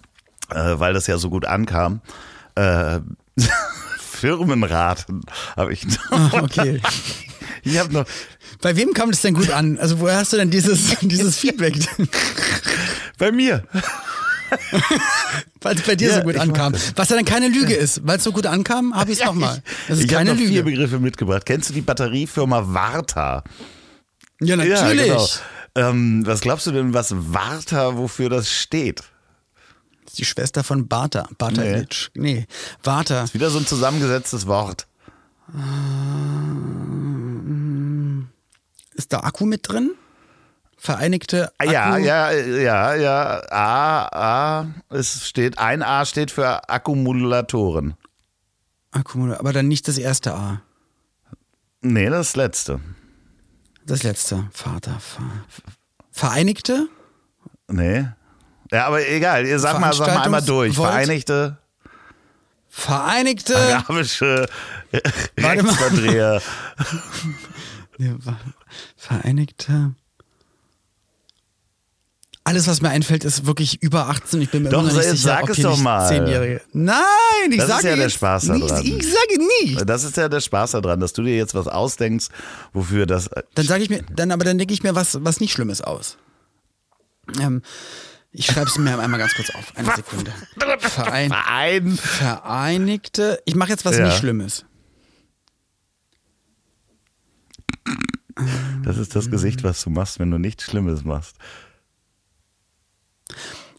äh, 0.51 0.79
weil 0.79 0.95
das 0.95 1.07
ja 1.07 1.19
so 1.19 1.29
gut 1.29 1.45
ankam, 1.45 2.01
äh, 2.55 3.01
Firmenraten 3.99 5.21
habe 5.57 5.75
ich 5.75 5.87
noch. 5.87 6.11
Ah, 6.11 6.43
okay. 6.43 6.81
Ich 7.67 7.79
habe 7.79 7.93
noch. 7.93 8.05
Bei 8.61 8.77
wem 8.77 8.95
kam 8.95 9.11
das 9.11 9.23
denn 9.23 9.35
gut 9.35 9.51
an? 9.51 9.79
Also 9.79 9.99
woher 9.99 10.17
hast 10.17 10.33
du 10.33 10.37
denn 10.37 10.51
dieses, 10.51 10.97
dieses 11.01 11.37
Feedback? 11.37 11.75
Bei 13.19 13.33
mir. 13.33 13.65
weil 15.61 15.77
es 15.77 15.83
bei 15.83 15.97
dir 15.97 16.09
ja, 16.09 16.15
so 16.17 16.23
gut 16.23 16.37
ankam. 16.37 16.75
Was 16.95 17.09
ja 17.09 17.17
dann 17.17 17.25
keine 17.25 17.49
Lüge 17.49 17.75
ist. 17.75 18.07
Weil 18.07 18.19
es 18.19 18.25
so 18.25 18.33
gut 18.33 18.47
ankam, 18.47 18.95
habe 18.95 19.11
ich 19.11 19.19
es 19.21 19.25
nochmal. 19.25 19.63
Das 19.89 19.99
ist 19.99 20.05
ich 20.05 20.11
keine 20.11 20.31
noch 20.31 20.39
Lüge. 20.39 20.53
vier 20.53 20.63
Begriffe 20.63 21.01
mitgebracht. 21.01 21.45
Kennst 21.45 21.71
du 21.71 21.75
die 21.75 21.81
Batteriefirma 21.81 22.63
Varta? 22.73 23.43
Ja, 24.41 24.57
natürlich. 24.57 25.07
Ja, 25.07 25.17
genau. 25.17 25.29
ähm, 25.75 26.23
was 26.25 26.41
glaubst 26.41 26.67
du 26.67 26.71
denn, 26.71 26.95
was 26.95 27.13
Varta, 27.17 27.97
wofür 27.97 28.29
das 28.29 28.51
steht? 28.51 29.01
Das 30.05 30.13
ist 30.13 30.19
die 30.19 30.25
Schwester 30.25 30.63
von 30.63 30.87
Barta. 30.87 31.29
Barta 31.37 31.63
nee. 31.63 31.87
Nee, 32.15 32.47
Varta. 32.85 33.23
Das 33.23 33.31
ist 33.31 33.35
wieder 33.35 33.51
so 33.51 33.59
ein 33.59 33.67
zusammengesetztes 33.67 34.47
Wort. 34.47 34.87
Ist 38.95 39.13
da 39.13 39.21
Akku 39.21 39.47
mit 39.47 39.69
drin? 39.69 39.93
Vereinigte 40.77 41.53
Akku? 41.59 41.73
Ja, 41.73 41.97
ja, 41.97 42.31
ja, 42.33 42.95
ja. 42.95 43.43
A, 43.51 44.61
A, 44.61 44.67
es 44.91 45.27
steht, 45.27 45.59
ein 45.59 45.83
A 45.83 46.05
steht 46.05 46.31
für 46.31 46.69
Akkumulatoren. 46.69 47.95
Akkumulator, 48.91 49.41
aber 49.41 49.53
dann 49.53 49.69
nicht 49.69 49.89
das 49.89 49.99
erste 49.99 50.35
A. 50.35 50.63
Nee, 51.81 52.09
das 52.09 52.37
letzte. 52.37 52.81
Das 53.85 54.03
letzte. 54.03 54.49
Vater, 54.53 54.99
Vater. 54.99 55.45
Vereinigte? 56.11 56.89
Nee. 57.69 58.07
Ja, 58.73 58.87
aber 58.87 59.07
egal, 59.09 59.47
ihr 59.47 59.59
sag 59.59 59.79
mal, 59.81 59.93
sag 59.93 60.09
mal 60.09 60.23
einmal 60.23 60.43
durch. 60.43 60.77
Volt? 60.77 60.91
Vereinigte. 60.91 61.59
Vereinigte. 62.77 63.57
Arabische 63.57 64.47
Rechtsverdreher. 65.39 66.43
Vereinigte. 68.97 69.95
Alles, 72.45 72.69
was 72.69 72.83
mir 72.83 72.91
einfällt, 72.91 73.25
ist 73.25 73.47
wirklich 73.47 73.83
über 73.83 74.09
18. 74.09 74.43
Ich 74.43 74.51
bin 74.51 74.65
mir 74.65 74.69
doch, 74.69 74.81
immer 74.81 74.91
noch 74.91 74.97
nicht 74.99 75.09
sicher, 75.09 75.17
sag 75.17 75.49
es 75.49 75.57
doch 75.57 75.79
mal. 75.79 76.07
Zehnjährige. 76.07 76.61
Nein, 76.75 77.01
ich 77.51 77.57
das 77.57 77.69
sage 77.69 77.79
ist 77.79 77.85
ja 77.85 77.91
jetzt 77.93 78.03
der 78.03 78.11
Spaß 78.11 78.47
daran. 78.47 78.61
Nicht, 78.61 78.85
ich 78.85 79.05
sage 79.05 79.47
nicht. 79.63 79.89
Das 79.89 80.05
ist 80.05 80.17
ja 80.19 80.29
der 80.29 80.41
Spaß 80.41 80.73
daran, 80.73 81.01
dass 81.01 81.15
du 81.15 81.23
dir 81.23 81.35
jetzt 81.35 81.55
was 81.55 81.69
ausdenkst, 81.69 82.29
wofür 82.75 83.07
das. 83.07 83.31
Dann 83.55 83.67
sage 83.67 83.85
ich 83.85 83.91
mir, 83.91 84.03
dann 84.15 84.31
aber 84.31 84.45
dann 84.45 84.59
denke 84.59 84.75
ich 84.75 84.83
mir 84.83 84.95
was, 84.95 85.25
was 85.25 85.41
nicht 85.41 85.53
Schlimmes 85.53 85.81
aus. 85.81 86.19
Ähm, 87.41 87.63
ich 88.39 88.47
schreibe 88.47 88.69
es 88.69 88.77
mir 88.79 88.99
einmal 88.99 89.19
ganz 89.19 89.35
kurz 89.35 89.51
auf. 89.51 89.73
Eine 89.77 89.95
Sekunde. 89.97 90.33
Verein, 90.81 91.31
Verein. 91.31 91.97
Vereinigte. 91.97 93.41
Ich 93.47 93.55
mache 93.55 93.71
jetzt 93.71 93.85
was 93.85 93.97
Ja. 93.97 94.07
nicht 94.07 94.19
Schlimmes. 94.19 94.65
Das 98.85 98.99
ist 98.99 99.17
das 99.17 99.31
Gesicht, 99.31 99.65
was 99.65 99.81
du 99.83 99.91
machst, 99.91 100.19
wenn 100.19 100.31
du 100.31 100.39
nichts 100.39 100.65
Schlimmes 100.65 101.05
machst. 101.05 101.37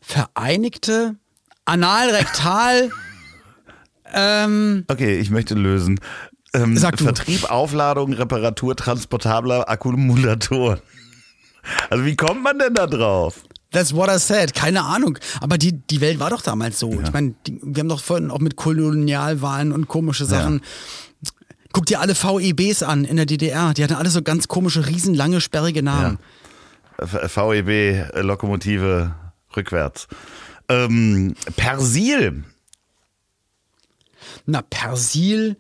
Vereinigte 0.02 1.16
Analrektal. 1.66 2.90
ähm, 4.14 4.86
Okay, 4.88 5.20
ich 5.20 5.30
möchte 5.30 5.54
lösen. 5.54 6.00
Ähm, 6.54 6.78
Sag 6.78 6.98
du. 6.98 7.04
Vertrieb, 7.04 7.52
Aufladung, 7.52 8.14
Reparatur 8.14 8.76
transportabler 8.76 9.70
Akkumulatoren. 9.70 10.82
Also 11.90 12.06
wie 12.06 12.16
kommt 12.16 12.42
man 12.42 12.58
denn 12.58 12.74
da 12.74 12.88
drauf? 12.88 13.44
That's 13.72 13.94
what 13.94 14.10
I 14.10 14.18
said. 14.20 14.54
Keine 14.54 14.84
Ahnung. 14.84 15.18
Aber 15.42 15.58
die, 15.58 15.74
die 15.74 16.00
Welt 16.02 16.20
war 16.20 16.30
doch 16.30 16.42
damals 16.42 16.80
so. 16.80 17.02
Ich 17.02 17.12
meine, 17.12 17.36
wir 17.46 17.82
haben 17.82 17.90
doch 17.90 18.02
vorhin 18.02 18.32
auch 18.32 18.40
mit 18.40 18.56
Kolonialwahlen 18.56 19.72
und 19.74 19.88
komische 19.88 20.26
Sachen. 20.26 20.62
Guck 21.74 21.86
dir 21.86 22.00
alle 22.00 22.16
VEBs 22.16 22.82
an 22.82 23.04
in 23.06 23.18
der 23.18 23.26
DDR. 23.26 23.74
Die 23.74 23.84
hatten 23.84 23.94
alle 23.96 24.10
so 24.10 24.22
ganz 24.22 24.48
komische, 24.48 24.88
riesenlange, 24.88 25.42
sperrige 25.42 25.84
Namen. 25.84 26.18
V- 26.98 27.52
VEB, 27.52 28.10
Lokomotive, 28.24 29.14
rückwärts. 29.56 30.08
Ähm, 30.70 31.36
Persil. 31.58 32.44
Na, 34.46 34.62
Persil, 34.62 35.58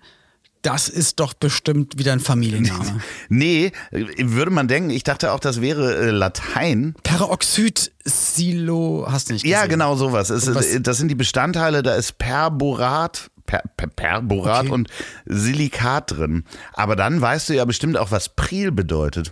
das 0.68 0.90
ist 0.90 1.20
doch 1.22 1.34
bestimmt 1.34 1.98
wieder 1.98 2.12
ein 2.14 2.20
Familienname. 2.20 3.02
Nee, 3.30 3.72
äh, 3.92 4.06
würde 4.18 4.52
man 4.52 4.68
denken, 4.68 4.90
ich 4.90 5.04
dachte 5.04 5.32
auch, 5.32 5.40
das 5.40 5.62
wäre 5.62 5.96
äh, 5.96 6.10
Latein. 6.12 6.94
Peroxid, 7.04 7.92
Silo, 8.04 9.06
hast 9.10 9.30
du 9.30 9.34
nicht 9.34 9.44
gesehen? 9.44 9.54
Ja, 9.60 9.66
genau 9.68 9.96
sowas. 9.96 10.30
Es, 10.30 10.54
Was- 10.54 10.66
ist- 10.66 10.86
das 10.86 10.98
sind 10.98 11.08
die 11.08 11.16
Bestandteile, 11.16 11.84
da 11.84 11.96
ist 11.96 12.18
Perborat, 12.18 13.32
per, 13.46 13.64
per, 13.78 13.88
Perborat 13.88 14.66
Okay. 14.66 14.72
und 14.74 14.90
Silikat 15.26 16.12
drin. 16.12 16.44
Aber 16.74 16.96
dann 16.98 17.22
weißt 17.22 17.48
du 17.50 17.54
ja 17.54 17.64
bestimmt 17.64 17.96
auch, 17.98 18.12
was 18.12 18.30
Pril 18.36 18.72
bedeutet. 18.72 19.32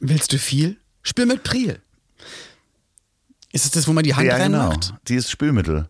Willst 0.00 0.32
du 0.32 0.38
viel? 0.38 0.76
Spiel 1.02 1.26
mit 1.26 1.42
Priel. 1.44 1.80
Ist 3.52 3.64
es 3.64 3.70
das, 3.70 3.88
wo 3.88 3.92
man 3.92 4.04
die 4.04 4.14
Hand 4.14 4.26
ja, 4.26 4.38
genau. 4.38 4.68
reinmacht? 4.68 4.94
Die 5.08 5.14
ist 5.14 5.30
Spülmittel. 5.30 5.88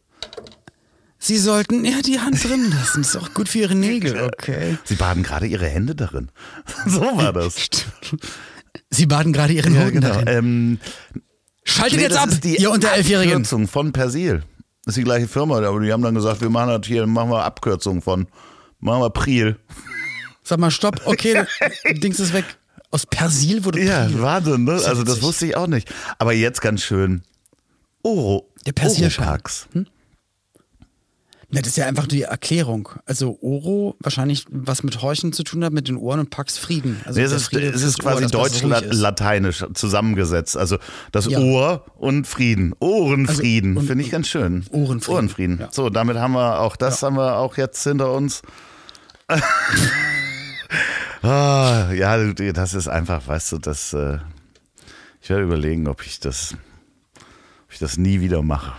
Sie 1.24 1.38
sollten 1.38 1.84
eher 1.84 2.02
die 2.02 2.18
Hand 2.18 2.42
drin 2.42 2.68
lassen. 2.72 3.02
Ist 3.02 3.16
auch 3.16 3.32
gut 3.32 3.48
für 3.48 3.58
ihre 3.60 3.76
Nägel, 3.76 4.20
okay. 4.24 4.76
Sie 4.82 4.96
baden 4.96 5.22
gerade 5.22 5.46
ihre 5.46 5.68
Hände 5.68 5.94
darin. 5.94 6.30
so 6.86 7.00
war 7.00 7.32
das. 7.32 7.54
Sie 8.90 9.06
baden 9.06 9.32
gerade 9.32 9.52
ihren 9.52 9.74
Ja, 9.76 9.82
Hoden 9.82 10.00
genau. 10.00 10.08
darin. 10.08 10.26
Ähm, 10.26 10.78
Schaltet 11.64 11.98
nee, 11.98 12.02
jetzt 12.06 12.16
ab, 12.16 12.28
ihr 12.44 12.70
unter 12.72 12.90
Elfjährigen. 12.90 13.34
Abkürzung 13.34 13.68
von 13.68 13.92
Persil. 13.92 14.42
Das 14.84 14.94
ist 14.94 14.96
die 14.98 15.04
gleiche 15.04 15.28
Firma, 15.28 15.58
aber 15.64 15.78
die 15.78 15.92
haben 15.92 16.02
dann 16.02 16.16
gesagt, 16.16 16.40
wir 16.40 16.50
machen 16.50 16.70
das 16.80 16.88
hier, 16.88 17.06
machen 17.06 17.30
wir 17.30 17.44
Abkürzung 17.44 18.02
von, 18.02 18.26
machen 18.80 19.00
wir 19.02 19.10
Pril. 19.10 19.56
Sag 20.42 20.58
mal, 20.58 20.72
stopp, 20.72 21.02
okay, 21.04 21.44
Dings 22.02 22.18
ist 22.18 22.32
weg. 22.32 22.44
Aus 22.90 23.06
Persil 23.06 23.64
wurde 23.64 23.80
Ja, 23.80 24.06
Priel. 24.06 24.20
Wahnsinn, 24.22 24.64
ne? 24.64 24.80
Ja 24.82 24.88
Also 24.88 25.04
das 25.04 25.22
wusste 25.22 25.46
ich 25.46 25.56
auch 25.56 25.68
nicht. 25.68 25.88
Aber 26.18 26.32
jetzt 26.32 26.60
ganz 26.60 26.82
schön. 26.82 27.22
Oro. 28.02 28.52
Der 28.66 28.72
Persilschein. 28.72 29.24
Oropax. 29.28 29.68
Ja, 31.53 31.61
das 31.61 31.68
ist 31.68 31.76
ja 31.76 31.86
einfach 31.86 32.07
die 32.07 32.22
Erklärung. 32.22 32.88
Also 33.05 33.38
Oro 33.42 33.94
wahrscheinlich 34.00 34.46
was 34.50 34.82
mit 34.82 35.03
Horchen 35.03 35.34
zu 35.34 35.44
tun 35.44 35.62
hat, 35.62 35.72
mit 35.74 35.86
den 35.86 35.98
Ohren 35.98 36.20
und 36.20 36.30
Pax 36.30 36.57
Frieden. 36.57 37.03
Also 37.05 37.20
Nee, 37.20 37.26
es 37.26 37.32
ist, 37.32 37.48
Friede 37.48 37.68
es 37.68 37.82
ist 37.82 37.98
quasi 37.98 38.26
deutsch-lateinisch 38.26 39.66
zusammengesetzt. 39.74 40.57
Also 40.57 40.78
das 41.12 41.26
Ja. 41.26 41.38
Ohr 41.40 41.84
und 41.98 42.26
Frieden. 42.26 42.74
Ohrenfrieden. 42.80 43.76
Also, 43.76 43.86
Finde 43.86 44.03
ich 44.03 44.11
ganz 44.11 44.28
schön. 44.28 44.64
Ohrenfrieden. 44.70 45.14
Ohrenfrieden. 45.14 45.59
Ja. 45.61 45.68
So, 45.70 45.90
damit 45.90 46.16
haben 46.16 46.32
wir 46.32 46.61
auch 46.61 46.74
das 46.76 47.03
haben 47.03 47.16
wir 47.16 47.36
auch 47.36 47.59
jetzt 47.59 47.82
hinter 47.82 48.12
uns. 48.12 48.40
ah, 51.22 51.92
ja, 51.92 52.32
das 52.32 52.72
ist 52.72 52.88
einfach, 52.88 53.26
weißt 53.26 53.53
du, 53.53 53.59
das. 53.59 53.92
Äh, 53.92 54.18
ich 55.20 55.28
werde 55.28 55.44
überlegen, 55.44 55.86
ob 55.86 56.05
ich 56.05 56.18
das, 56.18 56.55
ob 57.14 57.72
ich 57.72 57.78
das 57.78 57.98
nie 57.98 58.20
wieder 58.22 58.42
mache. 58.42 58.72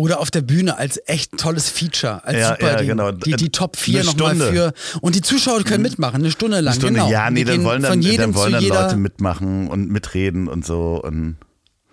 Oder 0.00 0.18
auf 0.20 0.30
der 0.30 0.40
Bühne 0.40 0.78
als 0.78 0.98
echt 1.04 1.36
tolles 1.36 1.68
Feature, 1.68 2.24
als 2.24 2.38
Ja, 2.38 2.48
super 2.48 2.80
ja, 2.80 2.82
genau. 2.82 3.12
Die, 3.12 3.36
die 3.36 3.50
Top 3.50 3.76
4 3.76 4.00
Eine 4.00 4.06
nochmal 4.08 4.36
für. 4.36 4.72
Und 5.02 5.14
die 5.14 5.20
Zuschauer 5.20 5.62
können 5.62 5.82
mitmachen, 5.82 6.22
eine 6.22 6.30
Stunde 6.30 6.60
lang. 6.60 6.72
Eine 6.72 6.80
Stunde, 6.80 7.00
genau. 7.00 7.10
ja, 7.10 7.30
nee, 7.30 7.44
dann 7.44 7.62
wollen 7.64 7.82
dann, 7.82 8.00
dann 8.00 8.34
wollen 8.34 8.52
dann 8.52 8.64
Leute 8.64 8.96
mitmachen 8.96 9.68
und 9.68 9.90
mitreden 9.90 10.48
und 10.48 10.64
so. 10.64 11.02
Und 11.02 11.36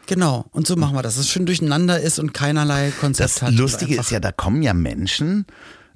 Genau, 0.05 0.45
und 0.51 0.65
so 0.65 0.77
machen 0.77 0.95
wir 0.95 1.01
das. 1.01 1.15
Dass 1.15 1.25
es 1.25 1.29
schön 1.29 1.45
durcheinander 1.45 1.99
ist 1.99 2.17
und 2.17 2.33
keinerlei 2.33 2.93
Konzept 2.97 3.29
das 3.29 3.41
hat. 3.41 3.53
Lustige 3.53 3.91
Einfach- 3.95 4.05
ist 4.05 4.11
ja, 4.11 4.21
da 4.21 4.31
kommen 4.31 4.61
ja 4.61 4.73
Menschen, 4.73 5.45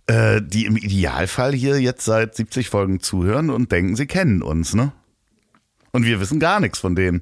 äh, 0.07 0.41
die 0.41 0.65
im 0.65 0.75
Idealfall 0.75 1.53
hier 1.53 1.79
jetzt 1.79 2.03
seit 2.03 2.35
70 2.35 2.67
Folgen 2.67 2.99
zuhören 2.99 3.49
und 3.49 3.71
denken, 3.71 3.95
sie 3.95 4.05
kennen 4.07 4.41
uns, 4.41 4.73
ne? 4.73 4.91
Und 5.91 6.03
wir 6.03 6.19
wissen 6.19 6.41
gar 6.41 6.59
nichts 6.59 6.79
von 6.79 6.93
denen. 6.93 7.21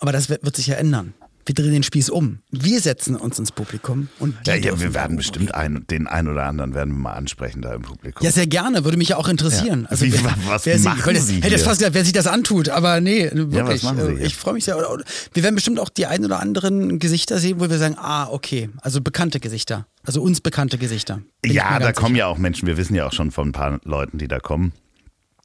Aber 0.00 0.12
das 0.12 0.28
wird, 0.28 0.44
wird 0.44 0.54
sich 0.56 0.66
ja 0.66 0.74
ändern. 0.74 1.14
Wir 1.46 1.54
drehen 1.54 1.72
den 1.72 1.82
Spieß 1.82 2.08
um. 2.10 2.38
Wir 2.50 2.80
setzen 2.80 3.16
uns 3.16 3.38
ins 3.38 3.52
Publikum 3.52 4.08
und 4.18 4.34
Ja, 4.46 4.54
ja, 4.54 4.80
wir 4.80 4.94
werden 4.94 5.16
bestimmt 5.16 5.50
reden. 5.50 5.54
ein, 5.76 5.86
den 5.90 6.06
einen 6.06 6.28
oder 6.28 6.44
anderen 6.46 6.74
werden 6.74 6.94
wir 6.94 6.98
mal 7.00 7.12
ansprechen 7.12 7.60
da 7.60 7.74
im 7.74 7.82
Publikum. 7.82 8.24
Ja, 8.24 8.32
sehr 8.32 8.46
gerne, 8.46 8.84
würde 8.84 8.96
mich 8.96 9.10
ja 9.10 9.16
auch 9.18 9.28
interessieren. 9.28 9.82
Ja. 9.82 9.88
Also, 9.90 10.06
Wie- 10.06 10.12
wer, 10.14 10.34
was 10.46 10.64
wer 10.66 10.78
machen 10.78 10.98
ich 11.00 11.06
wollte- 11.06 11.20
Sie 11.20 11.36
Hätte 11.36 11.48
jetzt 11.48 11.64
fast 11.64 11.78
gesagt, 11.80 11.94
wer 11.94 12.04
sich 12.04 12.12
das 12.14 12.26
antut, 12.26 12.68
aber 12.70 13.00
nee, 13.00 13.30
wirklich. 13.32 13.82
Sie 13.82 13.86
äh, 13.88 14.24
ich 14.24 14.36
freue 14.36 14.54
mich 14.54 14.64
sehr. 14.64 14.76
Wir 14.76 15.42
werden 15.42 15.54
bestimmt 15.54 15.78
auch 15.80 15.88
die 15.90 16.06
ein 16.06 16.24
oder 16.24 16.40
anderen 16.40 16.98
Gesichter 16.98 17.38
sehen, 17.38 17.60
wo 17.60 17.68
wir 17.68 17.78
sagen, 17.78 17.96
ah, 17.98 18.28
okay, 18.30 18.70
also 18.80 19.00
bekannte 19.02 19.38
Gesichter. 19.40 19.86
Also 20.02 20.22
uns 20.22 20.40
bekannte 20.40 20.78
Gesichter. 20.78 21.20
Bin 21.42 21.52
ja, 21.52 21.78
da 21.78 21.92
kommen 21.92 22.08
sicher. 22.14 22.18
ja 22.20 22.26
auch 22.26 22.38
Menschen, 22.38 22.66
wir 22.66 22.76
wissen 22.76 22.94
ja 22.94 23.06
auch 23.06 23.12
schon 23.12 23.30
von 23.30 23.48
ein 23.48 23.52
paar 23.52 23.80
Leuten, 23.84 24.18
die 24.18 24.28
da 24.28 24.38
kommen. 24.38 24.72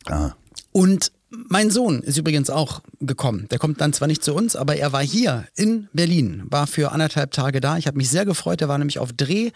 Ah. 0.06 0.32
Und 0.72 1.12
mein 1.30 1.70
Sohn 1.70 2.02
ist 2.02 2.18
übrigens 2.18 2.50
auch 2.50 2.82
gekommen. 3.00 3.48
Der 3.52 3.60
kommt 3.60 3.82
dann 3.82 3.94
zwar 3.94 4.08
nicht 4.08 4.24
zu 4.24 4.34
uns, 4.34 4.56
aber 4.56 4.76
er 4.76 4.92
war 4.94 5.04
hier 5.04 5.48
in 5.56 5.88
Berlin, 5.94 6.44
war 6.50 6.68
für 6.68 6.92
anderthalb 6.92 7.32
Tage 7.32 7.62
da. 7.62 7.78
Ich 7.78 7.88
habe 7.88 7.98
mich 7.98 8.10
sehr 8.10 8.26
gefreut. 8.26 8.62
Er 8.62 8.68
war 8.68 8.78
nämlich 8.78 9.00
auf 9.00 9.14
Dreh 9.14 9.52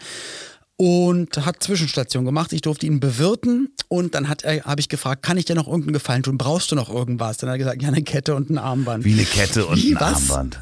und 0.76 1.44
hat 1.44 1.62
Zwischenstation 1.62 2.24
gemacht. 2.24 2.52
Ich 2.52 2.62
durfte 2.62 2.86
ihn 2.86 3.00
bewirten 3.00 3.72
und 3.88 4.14
dann 4.14 4.28
hat 4.28 4.42
er, 4.44 4.64
habe 4.64 4.80
ich 4.80 4.88
gefragt, 4.88 5.22
kann 5.22 5.36
ich 5.36 5.44
dir 5.44 5.54
noch 5.54 5.66
irgendeinen 5.66 5.94
Gefallen 5.94 6.22
tun? 6.22 6.38
Brauchst 6.38 6.70
du 6.70 6.76
noch 6.76 6.90
irgendwas? 6.90 7.38
Dann 7.38 7.48
hat 7.48 7.54
er 7.54 7.58
gesagt, 7.58 7.82
ja, 7.82 7.88
eine 7.88 8.02
Kette 8.02 8.34
und 8.34 8.50
ein 8.50 8.58
Armband. 8.58 9.04
Wie 9.04 9.12
eine 9.12 9.24
Kette 9.24 9.66
und 9.66 9.82
Wie, 9.82 9.94
ein 9.94 10.00
was? 10.00 10.30
Armband. 10.30 10.60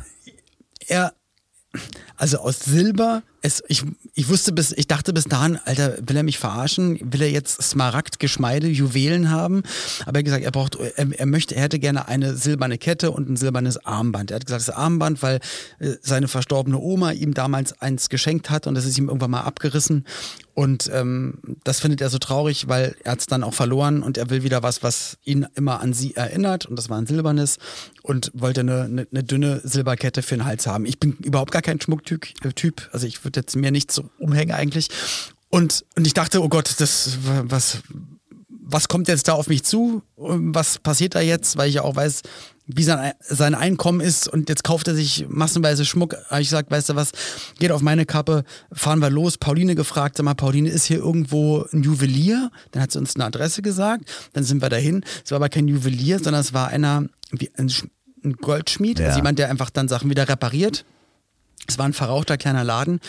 Er, 0.87 1.13
also 2.17 2.39
aus 2.39 2.61
Silber, 2.61 3.23
es, 3.43 3.63
ich, 3.67 3.83
ich 4.15 4.29
wusste 4.29 4.53
bis, 4.53 4.73
ich 4.73 4.87
dachte 4.87 5.13
bis 5.13 5.25
dahin, 5.25 5.59
Alter, 5.65 5.99
will 6.07 6.17
er 6.17 6.23
mich 6.23 6.39
verarschen? 6.39 6.99
Will 7.13 7.23
er 7.23 7.31
jetzt 7.31 7.61
Smaragd, 7.61 8.21
Geschmeide, 8.21 8.69
Juwelen 8.69 9.31
haben? 9.31 9.65
Aber 10.07 10.17
er 10.17 10.19
hat 10.19 10.25
gesagt, 10.25 10.45
er 10.45 10.51
braucht, 10.53 10.77
er, 10.77 11.13
er 11.13 11.27
möchte, 11.27 11.57
er 11.57 11.63
hätte 11.63 11.81
gerne 11.81 12.07
eine 12.07 12.37
silberne 12.37 12.79
Kette 12.79 13.11
und 13.11 13.29
ein 13.29 13.37
silbernes 13.37 13.85
Armband. 13.85 14.31
Er 14.31 14.37
hat 14.37 14.47
gesagt, 14.47 14.69
das 14.69 14.75
Armband, 14.75 15.23
weil 15.23 15.41
äh, 15.81 15.95
seine 16.01 16.29
verstorbene 16.29 16.79
Oma 16.79 17.11
ihm 17.11 17.35
damals 17.35 17.81
eins 17.81 18.09
geschenkt 18.09 18.49
hat 18.49 18.67
und 18.69 18.77
das 18.77 18.87
ist 18.87 18.97
ihm 18.97 19.09
irgendwann 19.09 19.33
mal 19.33 19.41
abgerissen. 19.41 20.05
Und 20.55 20.91
ähm, 20.93 21.39
das 21.65 21.81
findet 21.81 22.03
er 22.03 22.11
so 22.11 22.19
traurig, 22.19 22.69
weil 22.69 22.95
er 23.05 23.13
hat 23.13 23.21
es 23.21 23.27
dann 23.27 23.43
auch 23.43 23.55
verloren 23.55 24.03
und 24.03 24.19
er 24.19 24.29
will 24.29 24.43
wieder 24.43 24.63
was, 24.63 24.83
was 24.83 25.17
ihn 25.25 25.47
immer 25.55 25.81
an 25.81 25.95
sie 25.95 26.15
erinnert. 26.15 26.67
Und 26.67 26.77
das 26.77 26.91
war 26.91 26.99
ein 26.99 27.07
silbernes 27.07 27.59
und 28.03 28.31
wollte 28.35 28.61
eine, 28.61 28.83
eine, 28.83 29.07
eine 29.11 29.25
dünne 29.25 29.61
Silberkette 29.65 30.23
für 30.23 30.37
den 30.37 30.45
Hals 30.45 30.67
haben. 30.67 30.85
Ich 30.85 31.01
bin 31.01 31.17
überhaupt 31.23 31.53
gar 31.53 31.63
kein 31.63 31.81
Schmucktyp. 31.81 32.35
äh. 32.43 32.91
Also 32.93 33.07
ich 33.07 33.25
würde 33.25 33.32
jetzt 33.37 33.57
mir 33.57 33.71
nichts 33.71 33.95
so 33.95 34.05
umhängen 34.19 34.55
eigentlich. 34.55 34.89
Und, 35.51 35.85
und 35.97 36.07
ich 36.07 36.15
dachte, 36.15 36.43
oh 36.43 36.49
Gott, 36.49 36.75
das 36.79 37.19
was, 37.23 37.79
was 38.49 38.89
kommt 38.89 39.09
jetzt 39.09 39.29
da 39.29 39.35
auf 39.35 39.49
mich 39.49 39.65
zu? 39.65 40.03
Was 40.17 40.79
passiert 40.79 41.15
da 41.15 41.21
jetzt? 41.21 41.57
Weil 41.59 41.69
ich 41.69 41.75
ja 41.77 41.83
auch 41.83 41.95
weiß, 41.97 42.23
wie 42.67 42.85
sein, 42.85 43.13
sein 43.21 43.55
Einkommen 43.55 44.01
ist 44.01 44.29
und 44.29 44.49
jetzt 44.49 44.65
kauft 44.65 44.89
er 44.89 44.95
sich 44.95 45.27
massenweise 45.29 45.85
Schmuck. 45.85 46.17
Ich 46.39 46.49
sag, 46.49 46.71
weißt 46.71 46.91
du 46.91 46.95
was, 46.95 47.11
geht 47.59 47.71
auf 47.73 47.83
meine 47.83 48.07
Kappe, 48.07 48.45
fahren 48.73 49.01
wir 49.01 49.11
los. 49.11 49.37
Pauline 49.37 49.75
gefragt, 49.75 50.17
sag 50.17 50.25
mal, 50.25 50.35
Pauline, 50.35 50.71
ist 50.71 50.85
hier 50.87 50.99
irgendwo 50.99 51.67
ein 51.73 51.83
Juwelier? 51.83 52.51
Dann 52.71 52.83
hat 52.83 52.93
sie 52.93 52.99
uns 52.99 53.15
eine 53.17 53.27
Adresse 53.27 53.61
gesagt, 53.61 54.05
dann 54.33 54.45
sind 54.45 54.63
wir 54.63 54.71
dahin. 54.71 55.05
Es 55.25 55.33
war 55.33 55.37
aber 55.37 55.49
kein 55.51 55.69
Juwelier, 55.69 56.19
sondern 56.19 56.41
es 56.41 56.55
war 56.55 56.69
einer, 56.69 57.05
wie 57.31 57.51
ein, 57.59 57.69
Sch- 57.69 57.89
ein 58.25 58.35
Goldschmied, 58.35 59.01
Ja. 59.01 59.07
also 59.09 59.19
jemand, 59.19 59.39
der 59.39 59.51
einfach 59.51 59.69
dann 59.69 59.89
Sachen 59.89 60.09
wieder 60.09 60.29
repariert. 60.29 60.87
Es 61.67 61.79
war 61.79 61.87
ein 61.87 61.93
verrauchter 61.93 62.37
kleiner 62.37 62.65
Laden. 62.65 63.01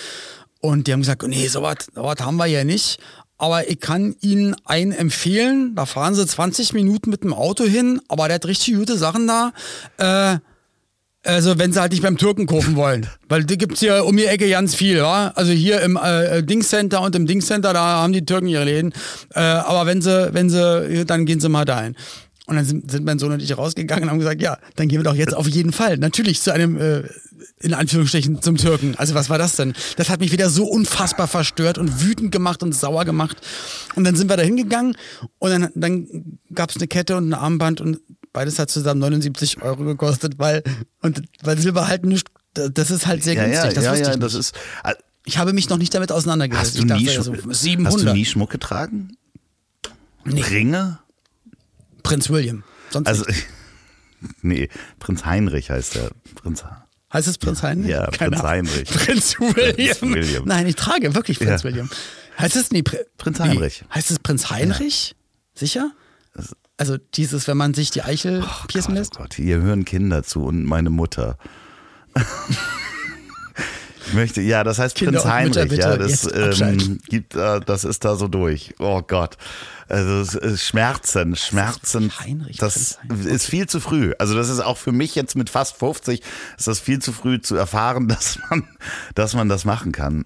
Und 0.60 0.88
die 0.88 0.94
haben 0.94 1.02
gesagt, 1.02 1.24
nee, 1.28 1.48
sowas 1.48 1.88
sowas 1.94 2.18
haben 2.22 2.38
wir 2.38 2.46
ja 2.46 2.64
nicht. 2.64 3.00
Aber 3.38 3.70
ich 3.70 3.80
kann 3.80 4.16
Ihnen 4.22 4.56
einen 4.64 4.94
empfehlen. 4.94 5.76
Da 5.76 5.86
fahren 5.86 6.16
Sie 6.16 6.26
20 6.26 6.74
Minuten 6.74 7.10
mit 7.10 7.24
dem 7.24 7.34
Auto 7.34 7.66
hin, 7.66 8.00
aber 8.08 8.28
der 8.28 8.36
hat 8.36 8.46
richtig 8.46 8.76
gute 8.76 8.98
Sachen 8.98 9.28
da. 9.28 9.52
Äh, 9.98 10.40
also 11.26 11.58
wenn 11.58 11.72
sie 11.72 11.80
halt 11.80 11.94
nicht 11.94 12.04
beim 12.04 12.18
Türken 12.18 12.48
kaufen 12.48 12.76
wollen. 12.76 13.08
Weil 13.30 13.46
die 13.46 13.58
gibt's 13.58 13.80
hier 13.80 14.06
um 14.06 14.18
die 14.18 14.26
Ecke 14.26 14.50
ganz 14.50 14.76
viel, 14.76 15.02
wa? 15.02 15.30
Also 15.36 15.52
hier 15.54 15.82
im 15.82 15.98
äh, 16.02 16.44
Dingcenter 16.44 17.02
und 17.02 17.16
im 17.16 17.26
Dingcenter, 17.26 17.74
da 17.74 18.02
haben 18.02 18.14
die 18.14 18.26
Türken 18.26 18.48
ihre 18.48 18.66
Läden. 18.66 18.94
Äh, 19.34 19.40
aber 19.40 19.86
wenn 19.86 20.02
sie, 20.02 20.34
wenn 20.34 20.50
sie, 20.50 21.06
dann 21.06 21.26
gehen 21.26 21.40
sie 21.40 21.50
mal 21.50 21.66
dahin. 21.66 21.96
Und 22.46 22.58
dann 22.58 22.66
sind, 22.66 22.92
sind 22.92 23.06
mein 23.06 23.20
Sohn 23.20 23.32
und 23.32 23.42
ich 23.42 23.58
rausgegangen 23.58 24.04
und 24.04 24.10
haben 24.10 24.20
gesagt, 24.20 24.42
ja, 24.42 24.58
dann 24.76 24.90
gehen 24.90 25.00
wir 25.00 25.04
doch 25.06 25.16
jetzt 25.16 25.34
auf 25.34 25.48
jeden 25.48 25.72
Fall. 25.72 25.98
Natürlich 25.98 26.42
zu 26.42 26.52
einem, 26.54 26.78
äh, 26.78 27.04
in 27.62 27.74
Anführungsstrichen, 27.74 28.42
zum 28.42 28.58
Türken. 28.58 28.96
Also 28.98 29.16
was 29.16 29.30
war 29.30 29.38
das 29.38 29.56
denn? 29.56 29.74
Das 29.96 30.10
hat 30.10 30.20
mich 30.20 30.34
wieder 30.34 30.50
so 30.50 30.66
unfassbar 30.66 31.28
verstört 31.30 31.78
und 31.78 32.02
wütend 32.04 32.34
gemacht 32.34 32.62
und 32.62 32.74
sauer 32.76 33.06
gemacht. 33.06 33.38
Und 33.96 34.04
dann 34.04 34.18
sind 34.18 34.30
wir 34.30 34.36
da 34.36 34.44
hingegangen 34.44 34.98
und 35.40 35.52
dann, 35.52 35.70
dann 35.74 36.38
gab's 36.54 36.76
eine 36.76 36.88
Kette 36.88 37.16
und 37.16 37.30
ein 37.30 37.34
Armband 37.34 37.80
und 37.80 38.00
beides 38.34 38.60
hat 38.60 38.70
zusammen 38.70 39.00
79 39.00 39.62
Euro 39.62 39.86
gekostet, 39.86 40.38
weil, 40.38 40.64
und, 41.02 41.22
weil 41.44 41.58
Silber 41.58 41.88
halt 41.88 42.04
nicht, 42.04 42.28
das 42.56 42.92
ist 42.92 43.08
halt 43.08 43.24
sehr 43.24 43.36
günstig. 43.36 43.56
ja, 43.56 43.72
das 43.72 43.84
ja, 43.86 43.92
wusste 43.92 44.06
ja, 44.08 44.14
ich 44.16 44.20
das 44.20 44.34
ist. 44.34 44.54
äh, 44.84 44.94
Ich 45.24 45.38
habe 45.38 45.54
mich 45.54 45.70
noch 45.70 45.78
nicht 45.78 45.94
damit 45.94 46.12
auseinandergesetzt. 46.12 46.72
Hast 46.74 46.80
du, 46.80 46.86
dachte 46.88 47.02
nie, 47.04 47.10
ja 47.10 47.24
Schmuck- 47.24 47.42
so 47.42 47.52
700. 47.54 47.94
hast 47.94 48.06
du 48.06 48.14
nie 48.14 48.26
Schmuck 48.26 48.50
getragen? 48.50 49.16
Nee. 50.26 50.42
Ringe? 50.42 51.00
Prinz 52.04 52.30
William. 52.30 52.64
Sonst 52.92 53.08
Also, 53.08 53.26
nicht. 53.26 53.46
Nee, 54.42 54.70
Prinz 55.00 55.26
Heinrich 55.26 55.70
heißt 55.70 55.96
der. 55.96 56.12
Prinz 56.36 56.64
Heißt 57.12 57.28
es 57.28 57.38
Prinz 57.38 57.62
Heinrich? 57.62 57.90
Ja, 57.92 58.06
Keine 58.10 58.32
Prinz 58.32 58.36
Ahnung. 58.42 58.52
Heinrich. 58.52 58.90
Prinz 58.90 59.40
William. 59.40 59.98
Prinz 59.98 60.02
William. 60.02 60.44
Nein, 60.46 60.66
ich 60.68 60.76
trage 60.76 61.14
wirklich 61.14 61.40
Prinz 61.40 61.64
Ja. 61.64 61.70
William. 61.70 61.90
Heißt 62.40 62.56
es 62.56 62.72
nee, 62.72 62.80
Pri- 62.80 63.04
Prinz 63.18 63.40
wie? 63.40 63.44
Heinrich. 63.44 63.84
Heißt 63.94 64.12
es 64.12 64.20
Prinz 64.20 64.50
Heinrich? 64.50 65.16
Sicher? 65.54 65.92
Also 66.78 66.98
dieses, 67.16 67.48
wenn 67.48 67.58
man 67.58 67.74
sich 67.74 67.92
die 67.92 68.02
Eichel 68.02 68.44
piercen 68.68 68.94
Gott, 68.94 68.98
lässt? 68.98 69.16
oh 69.18 69.24
Gott, 69.24 69.34
hier 69.36 69.62
hören 69.62 69.86
Kinder 69.86 70.24
zu 70.24 70.44
und 70.46 70.64
meine 70.64 70.90
Mutter. 70.90 71.38
möchte, 74.14 74.42
ja, 74.42 74.64
das 74.64 74.80
heißt 74.80 74.96
Kinder 74.96 75.22
Prinz 75.22 75.56
Mütter, 75.56 75.62
Heinrich, 75.62 75.80
ja, 75.80 75.98
das 75.98 76.60
ähm, 76.62 77.00
gibt, 77.08 77.36
äh, 77.36 77.62
das 77.62 77.84
ist 77.84 78.04
da 78.04 78.16
so 78.16 78.28
durch. 78.28 78.76
Oh 78.80 79.02
Gott. 79.02 79.38
Also 79.90 80.58
Schmerzen, 80.58 81.36
Schmerzen. 81.36 82.12
Heinrich, 82.20 82.58
das 82.58 83.00
Heinrich. 83.02 83.26
ist 83.28 83.46
viel 83.46 83.68
zu 83.68 83.80
früh. 83.80 84.14
Also 84.18 84.36
das 84.36 84.50
ist 84.50 84.60
auch 84.60 84.78
für 84.78 84.92
mich 84.92 85.16
jetzt 85.16 85.36
mit 85.36 85.50
fast 85.50 85.78
50 85.78 86.22
ist 86.58 86.68
das 86.68 86.80
viel 86.80 87.00
zu 87.00 87.12
früh 87.12 87.40
zu 87.42 87.56
erfahren, 87.56 88.08
dass 88.10 88.40
man, 88.50 88.68
dass 89.16 89.34
man 89.34 89.50
das 89.50 89.66
machen 89.66 89.92
kann. 89.92 90.26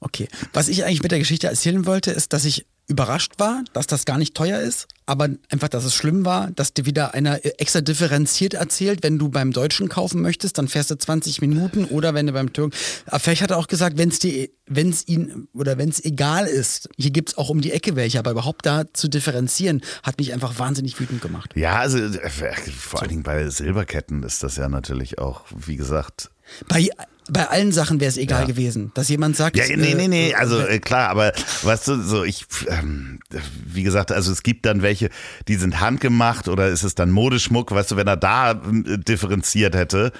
Okay. 0.00 0.28
Was 0.52 0.68
ich 0.68 0.84
eigentlich 0.84 1.02
mit 1.02 1.12
der 1.12 1.18
Geschichte 1.18 1.46
erzählen 1.46 1.86
wollte, 1.86 2.10
ist, 2.10 2.32
dass 2.32 2.44
ich 2.44 2.66
überrascht 2.90 3.34
war, 3.38 3.62
dass 3.72 3.86
das 3.86 4.04
gar 4.04 4.18
nicht 4.18 4.34
teuer 4.34 4.60
ist, 4.60 4.88
aber 5.06 5.28
einfach, 5.48 5.68
dass 5.68 5.84
es 5.84 5.94
schlimm 5.94 6.24
war, 6.24 6.50
dass 6.50 6.74
dir 6.74 6.86
wieder 6.86 7.14
einer 7.14 7.38
extra 7.60 7.80
differenziert 7.80 8.54
erzählt, 8.54 9.02
wenn 9.02 9.18
du 9.18 9.28
beim 9.28 9.52
Deutschen 9.52 9.88
kaufen 9.88 10.20
möchtest, 10.20 10.58
dann 10.58 10.68
fährst 10.68 10.90
du 10.90 10.98
20 10.98 11.40
Minuten 11.40 11.84
oder 11.84 12.14
wenn 12.14 12.26
du 12.26 12.32
beim 12.32 12.52
Türken. 12.52 12.76
Aber 13.06 13.20
vielleicht 13.20 13.42
hat 13.42 13.52
er 13.52 13.58
auch 13.58 13.68
gesagt, 13.68 13.96
wenn 13.96 14.08
es 14.08 14.18
dir, 14.18 14.48
wenn 14.66 14.90
es 14.90 15.06
ihn 15.06 15.48
oder 15.54 15.78
wenn 15.78 15.88
es 15.88 16.04
egal 16.04 16.46
ist, 16.46 16.88
hier 16.96 17.12
gibt 17.12 17.30
es 17.30 17.38
auch 17.38 17.48
um 17.48 17.60
die 17.60 17.70
Ecke 17.70 17.94
welche, 17.94 18.18
aber 18.18 18.32
überhaupt 18.32 18.66
da 18.66 18.84
zu 18.92 19.08
differenzieren, 19.08 19.82
hat 20.02 20.18
mich 20.18 20.32
einfach 20.32 20.58
wahnsinnig 20.58 20.98
wütend 20.98 21.22
gemacht. 21.22 21.52
Ja, 21.54 21.76
also 21.76 21.98
äh, 21.98 22.28
vor 22.28 23.00
allen 23.00 23.10
Dingen 23.10 23.22
bei 23.22 23.48
Silberketten 23.48 24.24
ist 24.24 24.42
das 24.42 24.56
ja 24.56 24.68
natürlich 24.68 25.18
auch, 25.18 25.44
wie 25.56 25.76
gesagt, 25.76 26.30
Bei, 26.68 26.88
bei 27.32 27.48
allen 27.48 27.72
Sachen 27.72 28.00
wäre 28.00 28.08
es 28.08 28.16
egal 28.16 28.42
Ja. 28.42 28.46
gewesen, 28.46 28.90
dass 28.94 29.08
jemand 29.08 29.36
sagt. 29.36 29.56
Ja, 29.56 29.64
nee, 29.76 29.92
äh, 29.92 29.94
nee, 29.94 30.08
nee, 30.08 30.30
äh, 30.30 30.34
also 30.34 30.60
äh, 30.60 30.78
klar, 30.78 31.08
aber 31.10 31.32
weißt 31.62 31.88
du, 31.88 32.02
so 32.02 32.24
ich, 32.24 32.46
ähm, 32.68 33.20
wie 33.66 33.82
gesagt, 33.82 34.12
also 34.12 34.32
es 34.32 34.42
gibt 34.42 34.66
dann 34.66 34.82
welche, 34.82 35.10
die 35.48 35.56
sind 35.56 35.80
handgemacht 35.80 36.48
oder 36.48 36.68
ist 36.68 36.82
es 36.82 36.94
dann 36.94 37.10
Modeschmuck, 37.10 37.70
weißt 37.70 37.92
du, 37.92 37.96
wenn 37.96 38.06
er 38.06 38.16
da 38.16 38.52
äh, 38.52 38.98
differenziert 38.98 39.74
hätte. 39.74 40.12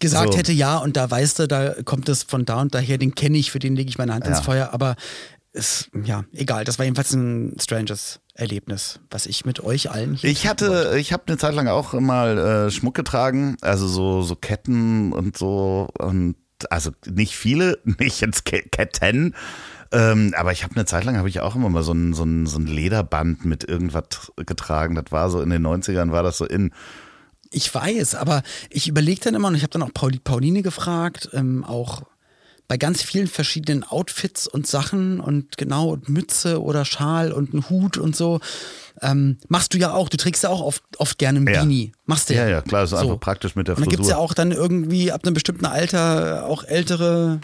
gesagt 0.00 0.32
So. 0.32 0.38
hätte, 0.38 0.52
ja, 0.52 0.78
und 0.78 0.96
da 0.96 1.10
weißt 1.10 1.38
du, 1.40 1.48
da 1.48 1.74
kommt 1.84 2.08
es 2.08 2.22
von 2.22 2.44
da 2.44 2.60
und 2.60 2.74
daher, 2.74 2.98
den 2.98 3.14
kenne 3.14 3.38
ich, 3.38 3.50
für 3.50 3.58
den 3.58 3.76
lege 3.76 3.88
ich 3.88 3.98
meine 3.98 4.14
Hand 4.14 4.26
ins 4.26 4.38
Ja. 4.38 4.42
Feuer, 4.44 4.70
aber 4.72 4.96
ist, 5.52 5.88
ja, 6.04 6.24
egal. 6.32 6.64
Das 6.64 6.78
war 6.78 6.84
jedenfalls 6.84 7.12
ein 7.12 7.56
stranges 7.60 8.18
Erlebnis, 8.34 8.98
was 9.10 9.26
ich 9.26 9.44
mit 9.44 9.60
euch 9.60 9.88
allen 9.92 10.14
hier. 10.14 10.28
Ich 10.28 10.48
hatte, 10.48 10.96
ich 10.98 11.12
habe 11.12 11.22
eine 11.28 11.38
Zeit 11.38 11.54
lang 11.54 11.68
auch 11.68 11.92
mal 11.92 12.36
äh, 12.66 12.70
Schmuck 12.72 12.94
getragen, 12.94 13.56
also 13.60 13.86
so, 13.86 14.22
so 14.22 14.34
Ketten 14.34 15.12
und 15.12 15.38
so 15.38 15.88
und 15.96 16.34
also 16.70 16.90
nicht 17.06 17.36
viele, 17.36 17.78
nicht 17.98 18.20
jetzt 18.20 18.44
Ke 18.44 18.62
Ketten. 18.62 19.34
Ähm, 19.92 20.34
aber 20.36 20.52
ich 20.52 20.64
habe 20.64 20.74
eine 20.74 20.86
Zeit 20.86 21.04
lang 21.04 21.16
habe 21.16 21.28
ich 21.28 21.40
auch 21.40 21.54
immer 21.54 21.68
mal 21.68 21.82
so 21.82 21.92
ein, 21.92 22.14
so, 22.14 22.24
ein, 22.24 22.46
so 22.46 22.58
ein 22.58 22.66
Lederband 22.66 23.44
mit 23.44 23.64
irgendwas 23.64 24.32
getragen. 24.36 24.94
Das 24.94 25.06
war 25.10 25.30
so 25.30 25.40
in 25.40 25.50
den 25.50 25.64
90ern 25.64 26.10
war 26.10 26.22
das 26.22 26.38
so 26.38 26.44
in. 26.44 26.72
Ich 27.50 27.72
weiß, 27.72 28.16
aber 28.16 28.42
ich 28.70 28.88
überlege 28.88 29.20
dann 29.20 29.34
immer 29.34 29.48
und 29.48 29.54
ich 29.54 29.62
habe 29.62 29.70
dann 29.70 29.82
auch 29.82 29.94
Pauli, 29.94 30.18
Pauline 30.18 30.62
gefragt, 30.62 31.30
ähm, 31.32 31.62
auch 31.64 32.02
bei 32.68 32.76
ganz 32.78 33.02
vielen 33.02 33.26
verschiedenen 33.26 33.84
Outfits 33.84 34.46
und 34.46 34.66
Sachen 34.66 35.20
und 35.20 35.58
genau 35.58 35.90
und 35.90 36.08
Mütze 36.08 36.62
oder 36.62 36.84
Schal 36.84 37.30
und 37.32 37.52
ein 37.54 37.68
Hut 37.68 37.98
und 37.98 38.16
so. 38.16 38.40
Ähm, 39.02 39.38
machst 39.48 39.74
du 39.74 39.78
ja 39.78 39.92
auch, 39.92 40.08
du 40.08 40.16
trägst 40.16 40.44
ja 40.44 40.50
auch 40.50 40.60
oft, 40.62 40.82
oft 40.98 41.18
gerne 41.18 41.40
ein 41.40 41.46
Ja. 41.46 41.60
Beanie. 41.60 41.92
Machst 42.06 42.30
du 42.30 42.34
ja. 42.34 42.44
Ja, 42.44 42.48
ja, 42.50 42.62
klar, 42.62 42.84
ist 42.84 42.94
einfach 42.94 43.20
praktisch 43.20 43.54
mit 43.54 43.68
der 43.68 43.76
Und 43.76 43.82
dann 43.82 43.90
gibt 43.90 44.00
es 44.02 44.06
Frisur. 44.08 44.18
ja 44.20 44.24
auch 44.24 44.34
dann 44.34 44.50
irgendwie 44.52 45.12
ab 45.12 45.22
einem 45.24 45.34
bestimmten 45.34 45.66
Alter 45.66 46.46
auch 46.46 46.64
ältere 46.64 47.40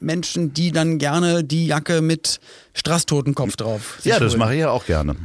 Menschen, 0.00 0.54
die 0.54 0.70
dann 0.70 0.98
gerne 0.98 1.42
die 1.42 1.66
Jacke 1.66 2.00
mit 2.02 2.38
Straßtotenkopf 2.74 3.56
drauf. 3.56 3.96
sich 4.00 4.12
Ja, 4.12 4.20
das 4.20 4.30
holen. 4.32 4.38
mache 4.38 4.54
ich 4.54 4.60
ja 4.60 4.70
auch 4.70 4.84
gerne. 4.86 5.16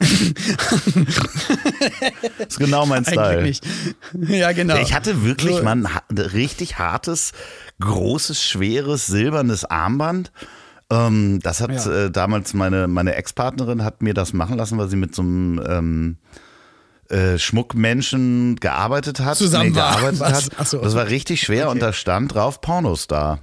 ist 2.48 2.58
genau 2.58 2.86
mein 2.86 3.04
Style. 3.04 3.20
Eigentlich 3.20 3.60
nicht. 4.14 4.30
Ja, 4.30 4.52
genau. 4.52 4.76
Ich 4.76 4.94
hatte 4.94 5.24
wirklich 5.24 5.56
So. 5.56 5.62
mal 5.62 5.76
ein 5.76 5.86
richtig 6.18 6.78
hartes, 6.78 7.32
großes, 7.80 8.42
schweres, 8.42 9.06
silbernes 9.06 9.64
Armband. 9.64 10.32
Ähm, 10.90 11.40
das 11.42 11.60
hat 11.60 11.70
Ja. 11.72 12.06
äh, 12.06 12.10
damals 12.10 12.54
meine, 12.54 12.88
meine 12.88 13.14
Ex-Partnerin 13.14 13.84
hat 13.84 14.02
mir 14.02 14.14
das 14.14 14.32
machen 14.32 14.56
lassen, 14.56 14.78
weil 14.78 14.88
sie 14.88 14.96
mit 14.96 15.14
so 15.14 15.22
einem 15.22 15.62
ähm, 15.68 16.16
äh, 17.08 17.38
Schmuckmenschen 17.38 18.56
gearbeitet 18.56 19.20
hat. 19.20 19.36
Zusammen 19.36 19.74
war. 19.74 19.92
gearbeitet 19.92 20.20
Was? 20.20 20.50
hat. 20.56 20.68
So. 20.68 20.78
Das 20.78 20.94
war 20.94 21.08
richtig 21.08 21.42
schwer 21.42 21.70
und 21.70 21.80
da 21.80 21.92
stand 21.92 22.34
drauf 22.34 22.60
Pornostar. 22.60 23.40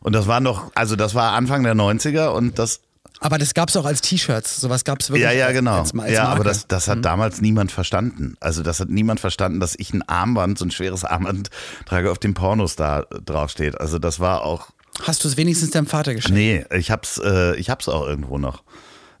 Und 0.00 0.12
das 0.14 0.26
war 0.28 0.40
noch, 0.40 0.70
also 0.74 0.94
das 0.96 1.14
war 1.14 1.32
Anfang 1.32 1.64
der 1.64 1.74
90er 1.74 2.28
und 2.28 2.58
das 2.60 2.80
Aber 3.20 3.38
das 3.38 3.54
gab 3.54 3.68
es 3.68 3.76
auch 3.76 3.84
als 3.84 4.00
T-Shirts. 4.02 4.60
Sowas 4.60 4.84
gab 4.84 5.00
es 5.00 5.10
wirklich. 5.10 5.24
ja, 5.24 5.32
ja, 5.32 5.52
genau. 5.52 5.80
Als, 5.80 5.98
als 5.98 6.12
ja. 6.12 6.24
Mhm. 6.24 6.30
aber 6.32 6.44
das, 6.44 6.66
das 6.66 6.88
hat 6.88 7.04
damals 7.04 7.40
niemand 7.40 7.72
verstanden. 7.72 8.36
Also 8.40 8.62
das 8.62 8.80
hat 8.80 8.88
niemand 8.88 9.20
verstanden, 9.20 9.60
dass 9.60 9.74
ich 9.78 9.92
ein 9.94 10.02
Armband, 10.08 10.58
so 10.58 10.64
ein 10.64 10.70
schweres 10.70 11.04
Armband 11.04 11.50
trage, 11.86 12.10
auf 12.10 12.18
dem 12.18 12.34
Pornostar 12.34 13.06
draufsteht. 13.24 13.80
Also 13.80 13.98
das 13.98 14.20
war 14.20 14.42
auch, 14.42 14.68
Hast 15.02 15.24
du 15.24 15.28
es 15.28 15.36
wenigstens 15.36 15.70
deinem 15.70 15.86
Vater 15.86 16.14
geschenkt? 16.14 16.36
nee, 16.36 16.64
ich 16.74 16.90
hab's, 16.90 17.20
äh, 17.22 17.54
ich 17.56 17.70
hab's 17.70 17.88
auch 17.88 18.06
irgendwo 18.06 18.38
noch. 18.38 18.62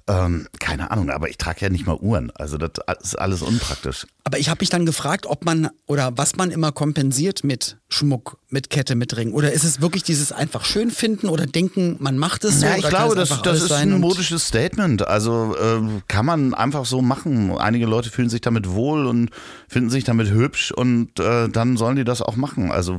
Ähm, 0.08 0.46
keine 0.60 0.92
Ahnung, 0.92 1.10
aber 1.10 1.28
ich 1.28 1.36
trage 1.36 1.62
ja 1.62 1.68
nicht 1.68 1.84
mal 1.84 1.96
Uhren. 1.96 2.30
Also 2.36 2.58
das 2.58 2.70
ist 3.02 3.18
alles 3.18 3.42
unpraktisch. 3.42 4.06
Aber 4.22 4.38
ich 4.38 4.48
habe 4.48 4.60
mich 4.60 4.68
dann 4.68 4.86
gefragt, 4.86 5.26
ob 5.26 5.44
man 5.44 5.68
oder 5.86 6.16
was 6.16 6.36
man 6.36 6.52
immer 6.52 6.70
kompensiert 6.70 7.42
mit 7.42 7.78
Schmuck, 7.88 8.38
mit 8.48 8.70
Kette, 8.70 8.94
mit 8.94 9.16
Ring. 9.16 9.32
Oder 9.32 9.52
ist 9.52 9.64
es 9.64 9.80
wirklich 9.80 10.04
dieses 10.04 10.30
einfach 10.30 10.64
schön 10.64 10.92
finden 10.92 11.28
oder 11.28 11.46
denken, 11.46 11.96
man 11.98 12.18
macht 12.18 12.44
es 12.44 12.60
so? 12.60 12.66
Ja, 12.66 12.76
ich 12.76 12.88
glaube, 12.88 13.16
das, 13.16 13.42
das 13.42 13.62
ist 13.64 13.72
ein 13.72 13.98
modisches 13.98 14.46
Statement. 14.46 15.04
Also 15.08 15.56
ähm, 15.60 16.02
kann 16.06 16.24
man 16.24 16.54
einfach 16.54 16.86
so 16.86 17.02
machen. 17.02 17.50
Einige 17.58 17.86
Leute 17.86 18.10
fühlen 18.10 18.30
sich 18.30 18.40
damit 18.40 18.70
wohl 18.70 19.06
und 19.06 19.30
finden 19.66 19.90
sich 19.90 20.04
damit 20.04 20.30
hübsch 20.30 20.70
und 20.70 21.18
äh, 21.18 21.48
dann 21.48 21.76
sollen 21.76 21.96
die 21.96 22.04
das 22.04 22.22
auch 22.22 22.36
machen. 22.36 22.70
Also 22.70 22.98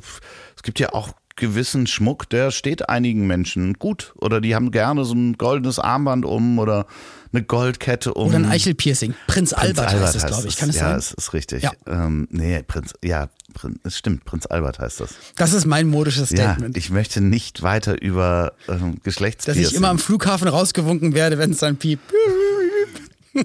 es 0.57 0.63
gibt 0.63 0.79
ja 0.79 0.91
auch 0.91 1.13
gewissen 1.37 1.87
Schmuck, 1.87 2.29
der 2.29 2.51
steht 2.51 2.89
einigen 2.89 3.25
Menschen 3.25 3.75
gut. 3.75 4.13
Oder 4.17 4.41
die 4.41 4.55
haben 4.55 4.71
gerne 4.71 5.05
so 5.05 5.13
ein 5.13 5.37
goldenes 5.37 5.79
Armband 5.79 6.25
um 6.25 6.59
oder 6.59 6.85
eine 7.31 7.43
Goldkette 7.43 8.13
um. 8.13 8.27
Oder 8.29 8.37
ein 8.37 8.45
Eichelpiercing. 8.45 9.13
Prinz, 9.27 9.51
Prinz 9.51 9.53
Albert, 9.53 9.93
heißt 9.93 10.15
es, 10.15 10.23
heißt 10.23 10.33
glaube 10.33 10.47
ich. 10.47 10.57
Kann 10.57 10.69
es 10.69 10.75
ja, 10.75 10.89
sein? 10.89 10.97
es 10.97 11.13
ist 11.13 11.33
richtig. 11.33 11.63
Ja. 11.63 11.71
Ähm, 11.85 12.27
nee, 12.31 12.61
Prinz, 12.63 12.93
ja, 13.03 13.29
Prinz, 13.53 13.79
es 13.83 13.97
stimmt, 13.97 14.25
Prinz 14.25 14.45
Albert 14.47 14.79
heißt 14.79 14.99
das. 14.99 15.15
Das 15.35 15.53
ist 15.53 15.65
mein 15.65 15.87
modisches 15.87 16.31
Ja, 16.31 16.53
Statement. 16.53 16.75
ich 16.75 16.89
möchte 16.89 17.21
nicht 17.21 17.61
weiter 17.61 18.01
über 18.01 18.53
ähm, 18.67 18.95
dass 18.95 19.03
Geschlechtspiercing. 19.03 19.63
ich 19.63 19.73
immer 19.73 19.89
am 19.89 19.99
Flughafen 19.99 20.47
rausgewunken 20.47 21.13
werde, 21.13 21.37
wenn 21.37 21.51
es 21.51 21.59
dann 21.59 21.77
piept. 21.77 22.11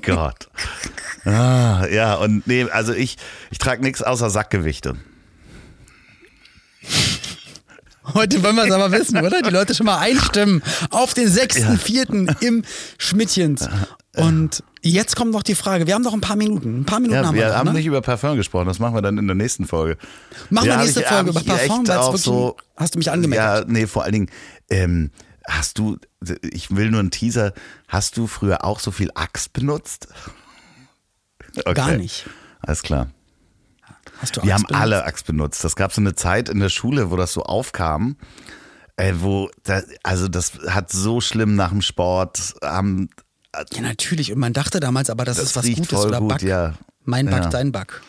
Gott. 0.02 0.48
Ah, 1.24 1.86
ja, 1.92 2.14
und 2.14 2.46
nee, 2.46 2.64
also 2.70 2.94
ich, 2.94 3.16
ich 3.50 3.58
trage 3.58 3.82
nichts 3.82 4.02
außer 4.02 4.30
Sackgewichte. 4.30 4.96
Heute 8.14 8.42
wollen 8.42 8.56
wir 8.56 8.64
es 8.64 8.72
aber 8.72 8.90
wissen, 8.92 9.18
oder? 9.18 9.42
Die 9.42 9.50
Leute 9.50 9.74
schon 9.74 9.86
mal 9.86 9.98
einstimmen 9.98 10.62
auf 10.90 11.14
den 11.14 11.28
6.4. 11.28 12.42
im 12.42 12.64
Schmidtchens. 12.98 13.68
Und 14.16 14.62
jetzt 14.82 15.14
kommt 15.16 15.30
noch 15.30 15.42
die 15.42 15.54
Frage, 15.54 15.86
wir 15.86 15.94
haben 15.94 16.02
noch 16.02 16.12
ein 16.12 16.20
paar 16.20 16.36
Minuten. 16.36 16.80
Ein 16.80 16.84
paar 16.84 17.00
Minuten 17.00 17.20
Ja, 17.20 17.26
haben 17.26 17.34
wir, 17.34 17.42
wir 17.44 17.48
noch, 17.50 17.56
haben 17.56 17.66
ne? 17.68 17.74
nicht 17.74 17.86
über 17.86 18.02
Parfum 18.02 18.36
gesprochen, 18.36 18.66
das 18.66 18.78
machen 18.78 18.94
wir 18.94 19.02
dann 19.02 19.18
in 19.18 19.26
der 19.26 19.36
nächsten 19.36 19.66
Folge. 19.66 19.96
Machen 20.50 20.66
wir 20.66 20.72
Ja, 20.74 20.80
nächste 20.82 21.00
ich- 21.00 21.06
Folge 21.06 21.30
über 21.30 21.40
Parfum, 21.42 21.86
weil 21.88 21.98
wirklich, 21.98 22.22
so, 22.22 22.56
hast 22.76 22.94
du 22.94 22.98
mich 22.98 23.10
angemeldet. 23.10 23.44
Ja, 23.44 23.64
nee, 23.66 23.86
vor 23.86 24.02
allen 24.02 24.12
Dingen, 24.12 24.30
ähm, 24.68 25.10
hast 25.48 25.78
du, 25.78 25.96
ich 26.42 26.74
will 26.74 26.90
nur 26.90 27.00
einen 27.00 27.10
Teaser, 27.10 27.52
hast 27.88 28.16
du 28.16 28.26
früher 28.26 28.64
auch 28.64 28.80
so 28.80 28.90
viel 28.90 29.10
Axt 29.14 29.52
benutzt? 29.52 30.08
Okay. 31.56 31.74
Gar 31.74 31.92
nicht. 31.96 32.26
Alles 32.60 32.82
klar. 32.82 33.08
Hast 34.22 34.36
du 34.36 34.42
Wir 34.42 34.54
Axt 34.54 34.62
haben 34.64 34.68
benutzt? 34.68 34.82
alle 34.82 35.04
Axt 35.04 35.26
benutzt. 35.26 35.64
Das 35.64 35.76
gab 35.76 35.92
so 35.92 36.00
eine 36.00 36.14
Zeit 36.14 36.48
in 36.48 36.58
der 36.60 36.68
Schule, 36.70 37.10
wo 37.10 37.16
das 37.16 37.32
so 37.34 37.42
aufkam. 37.42 38.16
Äh, 38.96 39.14
wo, 39.18 39.50
da, 39.64 39.82
also 40.02 40.28
das 40.28 40.52
hat 40.68 40.90
so 40.92 41.20
schlimm 41.20 41.54
nach 41.56 41.70
dem 41.70 41.82
Sport, 41.82 42.54
haben 42.62 43.08
Ja, 43.72 43.80
natürlich. 43.82 44.32
Und 44.32 44.38
man 44.38 44.52
dachte 44.52 44.80
damals, 44.80 45.10
aber 45.10 45.24
das, 45.24 45.36
Das 45.36 45.46
ist 45.46 45.56
was 45.56 45.66
Gutes 45.66 45.92
oder 45.98 46.20
gut, 46.20 46.28
Back. 46.28 46.42
ja. 46.42 46.74
Mein 47.04 47.26
Back, 47.26 47.44
Ja. 47.44 47.50
dein 47.50 47.72
Back. 47.72 48.00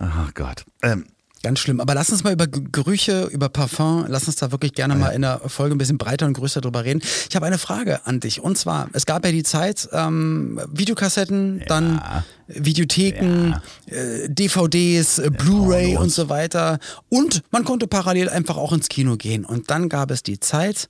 Oh 0.00 0.06
Gott. 0.34 0.64
Ähm, 0.82 1.06
Ganz 1.44 1.58
schlimm. 1.58 1.78
Aber 1.78 1.92
lass 1.94 2.08
uns 2.08 2.24
mal 2.24 2.32
über 2.32 2.46
Gerüche, 2.46 3.24
über 3.24 3.50
Parfum, 3.50 4.06
lass 4.08 4.26
uns 4.28 4.36
da 4.36 4.50
wirklich 4.50 4.72
gerne 4.72 4.94
mal 4.94 5.10
in 5.10 5.20
der 5.20 5.42
Folge 5.46 5.74
ein 5.74 5.78
bisschen 5.78 5.98
breiter 5.98 6.24
und 6.24 6.32
größer 6.32 6.62
drüber 6.62 6.86
reden. 6.86 7.02
Ich 7.28 7.36
habe 7.36 7.44
eine 7.44 7.58
Frage 7.58 8.06
an 8.06 8.18
dich. 8.18 8.40
Und 8.40 8.56
zwar, 8.56 8.88
es 8.94 9.04
gab 9.04 9.26
ja 9.26 9.30
die 9.30 9.42
Zeit, 9.42 9.86
ähm, 9.92 10.58
Videokassetten, 10.72 11.62
dann 11.68 12.00
Videotheken, 12.48 13.60
äh, 13.84 14.30
DVDs, 14.30 15.18
äh, 15.18 15.30
Blu-ray 15.30 15.98
und 15.98 16.08
so 16.08 16.30
weiter. 16.30 16.78
Und 17.10 17.42
man 17.50 17.64
konnte 17.64 17.88
parallel 17.88 18.30
einfach 18.30 18.56
auch 18.56 18.72
ins 18.72 18.88
Kino 18.88 19.18
gehen. 19.18 19.44
Und 19.44 19.70
dann 19.70 19.90
gab 19.90 20.10
es 20.10 20.22
die 20.22 20.40
Zeit, 20.40 20.88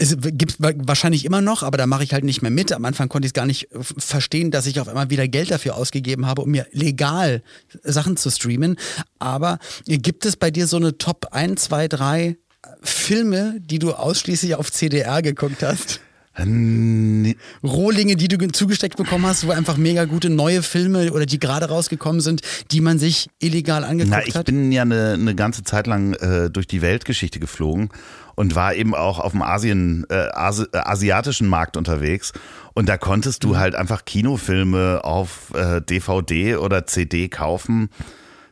es 0.00 0.16
gibt 0.18 0.56
wahrscheinlich 0.58 1.26
immer 1.26 1.42
noch, 1.42 1.62
aber 1.62 1.76
da 1.76 1.86
mache 1.86 2.02
ich 2.02 2.14
halt 2.14 2.24
nicht 2.24 2.40
mehr 2.40 2.50
mit. 2.50 2.72
Am 2.72 2.86
Anfang 2.86 3.10
konnte 3.10 3.26
ich 3.26 3.30
es 3.30 3.34
gar 3.34 3.44
nicht 3.44 3.68
verstehen, 3.98 4.50
dass 4.50 4.66
ich 4.66 4.80
auf 4.80 4.88
einmal 4.88 5.10
wieder 5.10 5.28
Geld 5.28 5.50
dafür 5.50 5.76
ausgegeben 5.76 6.24
habe, 6.24 6.40
um 6.40 6.50
mir 6.50 6.66
legal 6.72 7.42
Sachen 7.82 8.16
zu 8.16 8.30
streamen. 8.30 8.76
Aber 9.18 9.58
gibt 9.86 10.24
es 10.24 10.36
bei 10.36 10.50
dir 10.50 10.66
so 10.66 10.78
eine 10.78 10.96
Top 10.96 11.26
1, 11.32 11.64
2, 11.64 11.88
3 11.88 12.36
Filme, 12.82 13.56
die 13.60 13.78
du 13.78 13.92
ausschließlich 13.92 14.54
auf 14.54 14.72
CDR 14.72 15.20
geguckt 15.20 15.62
hast? 15.62 16.00
Nee. 16.42 17.36
Rohlinge, 17.62 18.16
die 18.16 18.28
du 18.28 18.38
zugesteckt 18.48 18.96
bekommen 18.96 19.26
hast, 19.26 19.46
wo 19.46 19.50
einfach 19.50 19.76
mega 19.76 20.06
gute 20.06 20.30
neue 20.30 20.62
Filme 20.62 21.12
oder 21.12 21.26
die 21.26 21.38
gerade 21.38 21.66
rausgekommen 21.66 22.22
sind, 22.22 22.40
die 22.70 22.80
man 22.80 22.98
sich 22.98 23.28
illegal 23.40 23.84
angeguckt 23.84 24.16
Na, 24.16 24.26
ich 24.26 24.34
hat? 24.34 24.46
bin 24.46 24.72
ja 24.72 24.82
eine, 24.82 25.14
eine 25.14 25.34
ganze 25.34 25.64
Zeit 25.64 25.86
lang 25.86 26.14
äh, 26.14 26.48
durch 26.48 26.66
die 26.66 26.80
Weltgeschichte 26.80 27.40
geflogen 27.40 27.90
und 28.34 28.54
war 28.54 28.74
eben 28.74 28.94
auch 28.94 29.18
auf 29.18 29.32
dem 29.32 29.42
Asien, 29.42 30.06
äh, 30.10 30.28
Asi 30.32 30.64
äh, 30.72 30.78
asiatischen 30.78 31.48
Markt 31.48 31.76
unterwegs. 31.76 32.32
Und 32.74 32.88
da 32.88 32.96
konntest 32.96 33.44
du 33.44 33.56
halt 33.56 33.74
einfach 33.74 34.04
Kinofilme 34.04 35.00
auf 35.04 35.52
äh, 35.54 35.80
DVD 35.80 36.56
oder 36.56 36.86
CD 36.86 37.28
kaufen, 37.28 37.90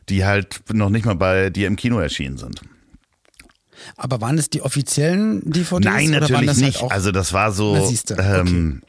die 0.09 0.25
halt 0.25 0.61
noch 0.73 0.89
nicht 0.89 1.05
mal 1.05 1.15
bei 1.15 1.49
dir 1.49 1.67
im 1.67 1.75
Kino 1.75 1.99
erschienen 1.99 2.37
sind. 2.37 2.61
Aber 3.95 4.21
waren 4.21 4.37
es 4.37 4.49
die 4.49 4.61
offiziellen 4.61 5.41
DVDs? 5.49 5.85
Nein, 5.85 6.09
oder 6.09 6.29
waren 6.29 6.45
natürlich 6.45 6.45
das 6.45 6.55
halt 6.57 6.65
nicht. 6.65 6.83
auch 6.83 6.91
also 6.91 7.11
das 7.11 7.33
war 7.33 7.51
so. 7.51 7.91
Na, 8.09 8.39
ähm, 8.39 8.81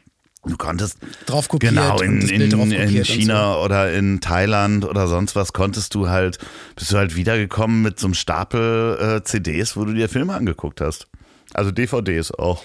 Du 0.43 0.57
konntest 0.57 0.97
drauf 1.27 1.47
kopiert 1.47 1.73
genau 1.73 1.99
in, 1.99 2.21
in, 2.27 2.71
in 2.71 3.05
China 3.05 3.57
oder 3.57 3.93
in 3.93 4.21
Thailand 4.21 4.85
oder 4.85 5.07
sonst 5.07 5.35
was 5.35 5.53
konntest 5.53 5.93
du 5.93 6.09
halt 6.09 6.39
bist 6.75 6.91
du 6.91 6.97
halt 6.97 7.15
wiedergekommen 7.15 7.83
mit 7.83 7.99
so 7.99 8.07
einem 8.07 8.15
Stapel 8.15 9.19
äh, 9.19 9.23
CDs, 9.23 9.77
wo 9.77 9.85
du 9.85 9.93
dir 9.93 10.09
Filme 10.09 10.33
angeguckt 10.33 10.81
hast. 10.81 11.07
Also 11.53 11.69
DVDs 11.69 12.31
auch. 12.31 12.63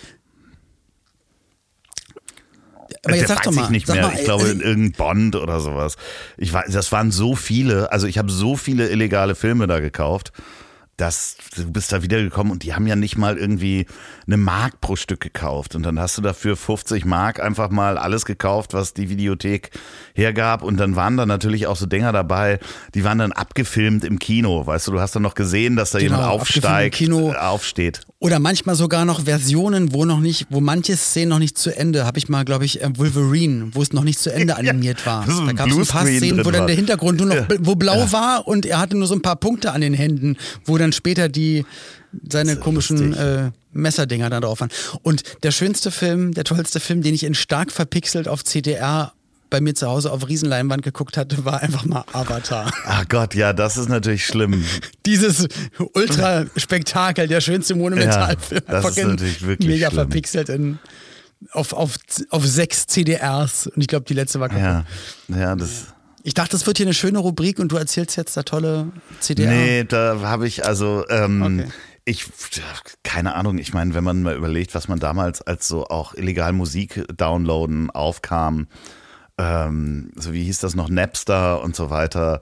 Aber 3.05 3.15
jetzt 3.15 3.23
das 3.23 3.29
sag 3.29 3.39
weiß 3.39 3.45
doch 3.45 3.53
mal, 3.53 3.65
ich 3.65 3.71
nicht 3.71 3.89
mehr. 3.89 4.03
mal, 4.03 4.15
ich 4.15 4.25
glaube 4.25 4.49
äh, 4.49 4.53
in 4.53 4.61
irgendein 4.61 4.93
Bond 4.93 5.37
oder 5.37 5.61
sowas. 5.61 5.97
Ich 6.39 6.53
weiß, 6.53 6.73
das 6.73 6.91
waren 6.93 7.11
so 7.11 7.37
viele. 7.37 7.93
Also 7.93 8.07
ich 8.07 8.19
habe 8.19 8.31
so 8.31 8.57
viele 8.57 8.89
illegale 8.89 9.35
Filme 9.35 9.67
da 9.67 9.81
gekauft. 9.81 10.33
Dass 10.97 11.37
du 11.55 11.71
bist 11.71 11.93
da 11.93 12.03
wiedergekommen 12.03 12.53
und 12.53 12.63
die 12.63 12.75
haben 12.75 12.87
ja 12.87 12.97
nicht 12.97 13.19
mal 13.19 13.37
irgendwie 13.37 13.87
eine 14.27 14.37
Mark 14.39 14.81
pro 14.81 14.97
Stück 14.97 15.21
gekauft. 15.21 15.75
Und 15.75 15.83
dann 15.83 16.01
hast 16.01 16.17
du 16.17 16.23
dafür 16.23 16.57
50 16.57 17.05
Mark 17.05 17.39
einfach 17.41 17.71
mal 17.71 17.99
alles 17.99 18.25
gekauft, 18.25 18.73
was 18.73 18.95
die 18.95 19.11
Videothek 19.11 19.71
hergab. 20.15 20.63
Und 20.63 20.79
dann 20.79 20.97
waren 20.97 21.17
da 21.17 21.27
natürlich 21.27 21.67
auch 21.67 21.77
so 21.77 21.87
Dinger 21.87 22.13
dabei, 22.13 22.59
die 22.95 23.05
waren 23.05 23.19
dann 23.19 23.33
abgefilmt 23.33 24.05
im 24.05 24.19
Kino. 24.19 24.67
Weißt 24.67 24.87
du, 24.89 24.93
du 24.93 25.01
hast 25.01 25.15
dann 25.15 25.23
noch 25.23 25.35
gesehen, 25.35 25.77
dass 25.77 25.91
da 25.91 25.99
Genau, 25.99 26.17
jemand 26.17 26.33
aufsteigt, 26.33 26.97
Kino. 26.97 27.33
aufsteht. 27.33 28.01
Oder 28.27 28.41
manchmal 28.41 28.75
sogar 28.75 29.05
noch 29.05 29.25
Versionen, 29.25 29.93
wo 29.93 30.05
noch 30.05 30.19
nicht, 30.19 30.47
wo 30.51 30.61
manche 30.61 30.97
Szenen 30.97 31.29
noch 31.29 31.39
nicht 31.39 31.57
zu 31.57 31.71
Ende, 31.77 32.05
habe 32.05 32.19
ich 32.19 32.29
mal, 32.29 32.45
glaube 32.45 32.65
ich, 32.65 32.83
äh, 32.83 32.89
Wolverine, 32.97 33.69
wo 33.73 33.83
es 33.83 33.93
noch 33.93 34.03
nicht 34.03 34.19
zu 34.19 34.33
Ende 34.33 34.57
animiert 34.57 35.07
war. 35.07 35.25
wo 35.29 35.31
so 35.31 35.47
Da 35.47 35.53
gab 35.53 35.69
es 35.69 35.77
ein 35.77 35.87
paar 35.87 36.05
Szenen, 36.07 36.45
wo 36.45 36.51
dann 36.51 36.61
war. 36.63 36.67
der 36.67 36.75
Hintergrund 36.77 37.19
nur 37.21 37.29
noch, 37.29 37.37
bl- 37.37 37.59
wo 37.61 37.77
blau 37.77 38.11
war 38.11 38.49
und 38.49 38.67
er 38.67 38.81
hatte 38.81 38.97
nur 38.97 39.07
so 39.07 39.15
ein 39.15 39.23
paar 39.23 39.37
Punkte 39.37 39.71
an 39.73 39.81
den 39.81 39.95
Händen, 39.95 40.37
wo 40.65 40.77
dann 40.77 40.93
später 40.93 41.29
die 41.29 41.65
seine 42.29 42.57
komischen 42.57 43.13
äh, 43.15 43.51
Messerdinger 43.73 44.29
da 44.31 44.41
drauf 44.41 44.61
waren. 44.61 44.71
Und 45.03 45.23
der 45.45 45.53
schönste 45.53 45.91
Film, 45.93 46.33
der 46.35 46.43
tollste 46.45 46.81
Film, 46.81 47.03
den 47.03 47.15
ich 47.15 47.23
in 47.25 47.35
stark 47.35 47.71
verpixelt 47.71 48.27
auf 48.27 48.43
CDR 48.43 49.13
bei 49.51 49.61
mir 49.61 49.75
zu 49.75 49.87
Hause 49.87 50.11
auf 50.13 50.29
Riesenleinwand 50.29 50.83
geguckt 50.83 51.17
hatte, 51.17 51.45
war 51.45 51.63
einfach 51.63 51.85
mal 51.85 52.05
Avatar. 52.13 52.71
Ach 52.87 53.05
Gott, 53.09 53.35
ja, 53.35 53.53
das 53.53 53.77
ist 53.77 53.89
natürlich 53.89 54.27
schlimm. 54.27 54.65
Dieses 55.05 55.47
Ultraspektakel, 55.95 57.29
der 57.29 57.41
schönste 57.41 57.75
Monumentalfilm. 57.75 58.63
Ja, 58.67 58.81
das 58.81 58.97
ist 58.97 59.05
natürlich 59.05 59.47
wirklich 59.47 59.69
Mega 59.69 59.89
schlimm. 59.89 60.01
verpixelt 60.01 60.49
in, 60.49 60.79
auf, 61.53 61.73
auf, 61.73 61.95
auf 62.31 62.47
sechs 62.47 62.87
CDRs. 62.87 63.67
Und 63.69 63.81
ich 63.81 63.89
glaube, 63.89 64.05
die 64.07 64.15
letzte 64.15 64.41
war 64.41 64.49
kaputt. 64.49 64.87
Ja, 65.29 65.37
ja, 65.37 65.57
das. 65.57 65.87
Ich 66.23 66.35
dachte, 66.35 66.53
das 66.53 66.67
wird 66.67 66.77
hier 66.79 66.87
eine 66.87 66.95
schöne 66.95 67.19
Rubrik 67.19 67.59
und 67.61 67.71
du 67.71 67.77
erzählst 67.77 68.17
jetzt 68.17 68.37
da 68.37 68.43
tolle 68.43 68.91
CDR. 69.21 69.49
Nee, 69.51 69.85
da 69.85 70.19
habe 70.23 70.49
ich 70.49 70.67
also 70.67 71.05
ähm, 71.09 71.61
Okay. 71.61 71.69
ich 72.05 72.27
keine 73.05 73.37
Ahnung, 73.37 73.59
ich 73.59 73.73
meine, 73.73 73.95
wenn 73.95 74.03
man 74.03 74.23
mal 74.23 74.35
überlegt, 74.35 74.75
was 74.75 74.89
man 74.89 74.99
damals 74.99 75.41
als 75.43 75.69
so 75.69 75.87
auch 75.87 76.15
illegal 76.15 76.53
Musik 76.53 77.05
downloaden 77.17 77.91
aufkam, 77.91 78.67
ähm, 79.39 80.11
so 80.17 80.33
wie 80.33 80.45
hieß 80.45 80.61
das 80.61 80.75
noch 80.75 80.89
Napster 80.89 81.63
und 81.63 81.77
so 81.77 81.91
weiter, 81.91 82.41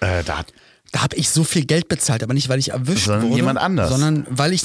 äh, 0.00 0.22
da 0.24 0.44
Da 0.92 1.02
habe 1.02 1.16
ich 1.16 1.30
so 1.30 1.44
viel 1.44 1.64
Geld 1.64 1.88
bezahlt, 1.88 2.22
aber 2.22 2.34
nicht, 2.34 2.48
weil 2.48 2.58
ich 2.58 2.70
erwischt 2.70 3.06
Sondern 3.06 3.28
wurde. 3.28 3.36
jemand 3.36 3.58
anders. 3.58 3.90
Sondern 3.90 4.26
weil 4.28 4.52
ich. 4.52 4.62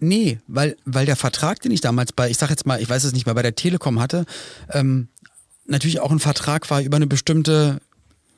Nee, 0.00 0.38
weil, 0.46 0.76
weil 0.84 1.06
der 1.06 1.16
Vertrag, 1.16 1.60
den 1.60 1.72
ich 1.72 1.80
damals 1.80 2.12
bei, 2.12 2.30
ich 2.30 2.38
sag 2.38 2.50
jetzt 2.50 2.66
mal, 2.66 2.80
ich 2.80 2.88
weiß 2.88 3.02
es 3.02 3.12
nicht 3.12 3.26
mehr, 3.26 3.34
bei 3.34 3.42
der 3.42 3.56
Telekom 3.56 3.98
hatte, 4.00 4.26
ähm, 4.70 5.08
natürlich 5.66 5.98
auch 6.00 6.12
ein 6.12 6.20
Vertrag 6.20 6.70
war 6.70 6.80
über 6.80 6.96
eine 6.96 7.08
bestimmte, 7.08 7.80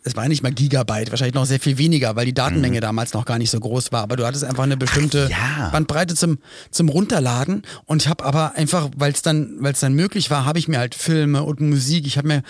es 0.03 0.17
war 0.17 0.27
nicht 0.29 0.43
mal 0.43 0.53
Gigabyte, 0.53 1.11
wahrscheinlich 1.11 1.35
noch 1.35 1.45
sehr 1.47 1.61
viel 1.61 1.77
weniger, 1.79 2.17
weil 2.17 2.27
die 2.27 2.33
Datenmenge 2.33 2.81
damals 2.81 3.13
noch 3.13 3.25
gar 3.25 3.39
nicht 3.39 3.51
so 3.51 3.61
groß 3.61 3.93
war. 3.93 4.03
Aber 4.03 4.17
du 4.17 4.27
hattest 4.27 4.45
einfach 4.45 4.65
eine 4.65 4.77
bestimmte 4.77 5.25
Mhm. 5.27 5.31
ja. 5.31 5.69
Bandbreite 5.71 6.15
zum, 6.15 6.39
zum 6.71 6.89
Runterladen. 6.89 7.63
Und 7.87 8.03
ich 8.03 8.09
habe 8.09 8.25
aber 8.25 8.55
einfach, 8.57 8.89
weil 8.97 9.13
es 9.13 9.23
dann, 9.23 9.57
weil 9.61 9.73
es 9.73 9.81
dann 9.81 9.93
möglich 9.95 10.31
war, 10.31 10.45
habe 10.45 10.59
ich 10.59 10.69
mir 10.69 10.79
halt 10.79 10.95
Filme 10.95 11.43
und 11.43 11.61
Musik, 11.61 12.07
ich 12.07 12.17
habe 12.17 12.29
mir 12.29 12.43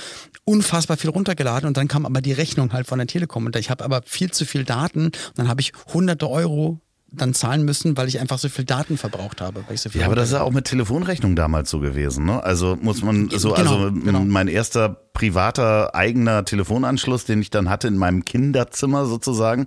unfassbar 0.44 0.96
viel 0.96 1.10
runtergeladen 1.10 1.66
und 1.66 1.76
dann 1.76 1.88
kam 1.88 2.06
aber 2.06 2.20
die 2.20 2.32
Rechnung 2.32 2.72
halt 2.72 2.86
von 2.86 2.98
der 2.98 3.06
Telekom. 3.06 3.46
Und 3.46 3.56
ich 3.56 3.70
habe 3.70 3.84
aber 3.84 4.02
viel 4.06 4.30
zu 4.30 4.44
viel 4.44 4.64
Daten 4.64 5.06
und 5.06 5.18
dann 5.36 5.48
habe 5.48 5.60
ich 5.60 5.72
hunderte 5.92 6.28
Euro 6.30 6.80
dann 7.12 7.34
zahlen 7.34 7.64
müssen, 7.64 7.96
weil 7.96 8.08
ich 8.08 8.20
einfach 8.20 8.38
so 8.38 8.48
viel 8.48 8.64
Daten 8.64 8.96
verbraucht 8.96 9.40
habe. 9.40 9.64
Weil 9.66 9.74
ich 9.74 9.80
so 9.80 9.90
viel 9.90 10.00
Ja, 10.00 10.06
aber 10.06 10.16
das 10.16 10.28
ist 10.28 10.34
ja 10.34 10.42
auch 10.42 10.52
mit 10.52 10.64
Telefonrechnung 10.66 11.36
damals 11.36 11.70
so 11.70 11.80
gewesen, 11.80 12.24
ne? 12.24 12.42
Also 12.42 12.76
muss 12.80 13.02
man 13.02 13.28
so, 13.30 13.52
Genau, 13.52 13.70
also 13.76 13.92
genau. 13.92 14.20
mein 14.20 14.48
erster 14.48 14.88
privater 15.12 15.94
eigener 15.94 16.44
Telefonanschluss, 16.44 17.24
den 17.24 17.40
ich 17.40 17.50
dann 17.50 17.68
hatte 17.68 17.88
in 17.88 17.96
meinem 17.96 18.24
Kinderzimmer 18.24 19.06
sozusagen, 19.06 19.66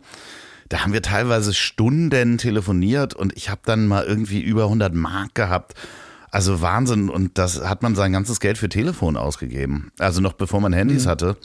da 0.69 0.79
haben 0.79 0.93
wir 0.93 1.01
teilweise 1.01 1.53
Stunden 1.53 2.37
telefoniert 2.37 3.13
und 3.13 3.35
ich 3.35 3.49
habe 3.49 3.61
dann 3.65 3.87
mal 3.87 4.03
irgendwie 4.05 4.41
über 4.41 4.63
100 4.63 4.93
Mark 4.93 5.35
gehabt. 5.35 5.73
Also 6.31 6.61
Wahnsinn 6.61 7.09
und 7.09 7.37
das 7.37 7.63
hat 7.63 7.83
man 7.83 7.93
sein 7.93 8.11
ganzes 8.11 8.39
Geld 8.39 8.57
für 8.57 8.67
Telefon 8.69 9.17
ausgegeben. 9.17 9.91
Also 9.99 10.19
noch 10.19 10.33
bevor 10.33 10.61
man 10.61 10.71
Mhm. 10.71 10.77
Handys 10.77 11.05
hatte. 11.05 11.37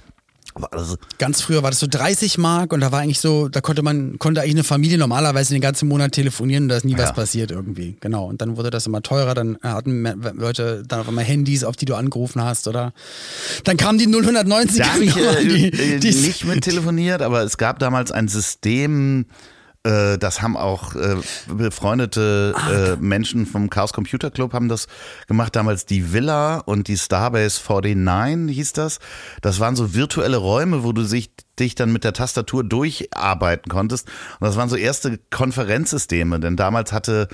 War 0.61 0.71
das 0.73 0.97
Ganz 1.19 1.41
früher 1.41 1.63
war 1.63 1.71
das 1.71 1.81
so 1.81 1.87
30 1.89 2.39
Mark 2.39 2.73
und 2.73 2.81
da 2.81 2.93
war 2.93 3.01
eigentlich 3.01 3.21
so, 3.21 3.49
da 3.49 3.61
konnte 3.61 3.83
man, 3.83 4.19
konnte 4.19 4.41
eigentlich 4.41 4.55
eine 4.55 4.65
Familie 4.65 4.99
normalerweise 4.99 5.55
den 5.55 5.61
ganzen 5.61 5.89
Monat 5.89 6.13
telefonieren 6.13 6.65
und 6.65 6.69
da 6.69 6.77
ist 6.77 6.85
nie 6.85 6.95
was 6.95 7.09
Ja. 7.09 7.13
passiert 7.13 7.51
irgendwie. 7.51 7.97
Genau. 8.01 8.27
Und 8.27 8.41
dann 8.43 8.57
wurde 8.57 8.71
das 8.71 8.87
immer 8.87 9.03
teurer, 9.03 9.35
dann 9.35 9.59
hatten 9.63 10.05
Leute 10.35 10.83
dann 10.87 11.01
auf 11.01 11.09
einmal 11.09 11.25
Handys, 11.25 11.65
auf 11.65 11.77
die 11.77 11.85
du 11.85 11.95
angerufen 11.95 12.43
hast 12.43 12.69
oder 12.69 12.93
dann 13.65 13.77
kamen 13.77 13.99
die 13.99 14.07
090 14.07 14.79
Da 14.79 14.95
habe 14.95 15.05
ich 15.05 15.17
äh, 15.17 15.45
die, 15.45 15.67
äh, 15.69 15.99
die, 15.99 16.15
nicht 16.15 16.45
mit 16.45 16.63
telefoniert, 16.65 17.23
aber 17.23 17.43
es 17.43 17.57
gab 17.59 17.79
damals 17.79 18.11
ein 18.13 18.29
System, 18.29 19.27
äh, 19.89 20.19
das 20.19 20.43
haben 20.43 20.57
auch 20.57 20.95
äh, 20.95 21.17
befreundete 21.47 22.55
äh, 22.71 23.03
Menschen 23.03 23.47
vom 23.47 23.71
Chaos 23.71 23.93
Computer 23.93 24.31
Club 24.31 24.53
haben 24.53 24.69
das 24.69 24.87
gemacht, 25.27 25.57
damals 25.57 25.87
die 25.87 26.13
Villa 26.13 26.59
und 26.59 26.89
die 26.89 26.99
Starbase 26.99 27.61
49 27.67 28.55
hieß 28.55 28.73
das. 28.75 28.99
Das 29.41 29.61
waren 29.61 29.77
so 29.77 29.95
virtuelle 29.95 30.37
Räume, 30.37 30.85
wo 30.85 30.93
du 30.93 31.05
sich, 31.05 31.31
dich 31.59 31.75
dann 31.75 31.91
mit 31.91 32.05
der 32.05 32.13
Tastatur 32.13 32.65
durcharbeiten 32.65 33.71
konntest. 33.71 34.09
Und 34.41 34.47
das 34.47 34.57
waren 34.57 34.69
so 34.69 34.77
erste 34.77 35.19
Konferenzsysteme, 35.31 36.39
denn 36.39 36.57
damals 36.57 36.93
hatte 36.93 37.29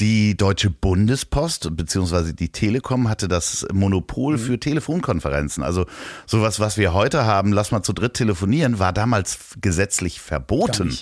die 0.00 0.36
Deutsche 0.36 0.70
Bundespost 0.70 1.76
beziehungsweise 1.76 2.34
die 2.34 2.48
Telekom 2.48 3.08
hatte 3.08 3.28
das 3.28 3.66
Monopol 3.72 4.38
für 4.38 4.58
Telefonkonferenzen. 4.58 5.62
Also 5.62 5.86
sowas, 6.26 6.58
was 6.58 6.76
wir 6.78 6.94
heute 6.94 7.24
haben, 7.24 7.52
lass 7.52 7.70
mal 7.70 7.82
zu 7.82 7.92
dritt 7.92 8.14
telefonieren, 8.14 8.78
war 8.78 8.92
damals 8.92 9.38
gesetzlich 9.60 10.20
verboten, 10.20 10.96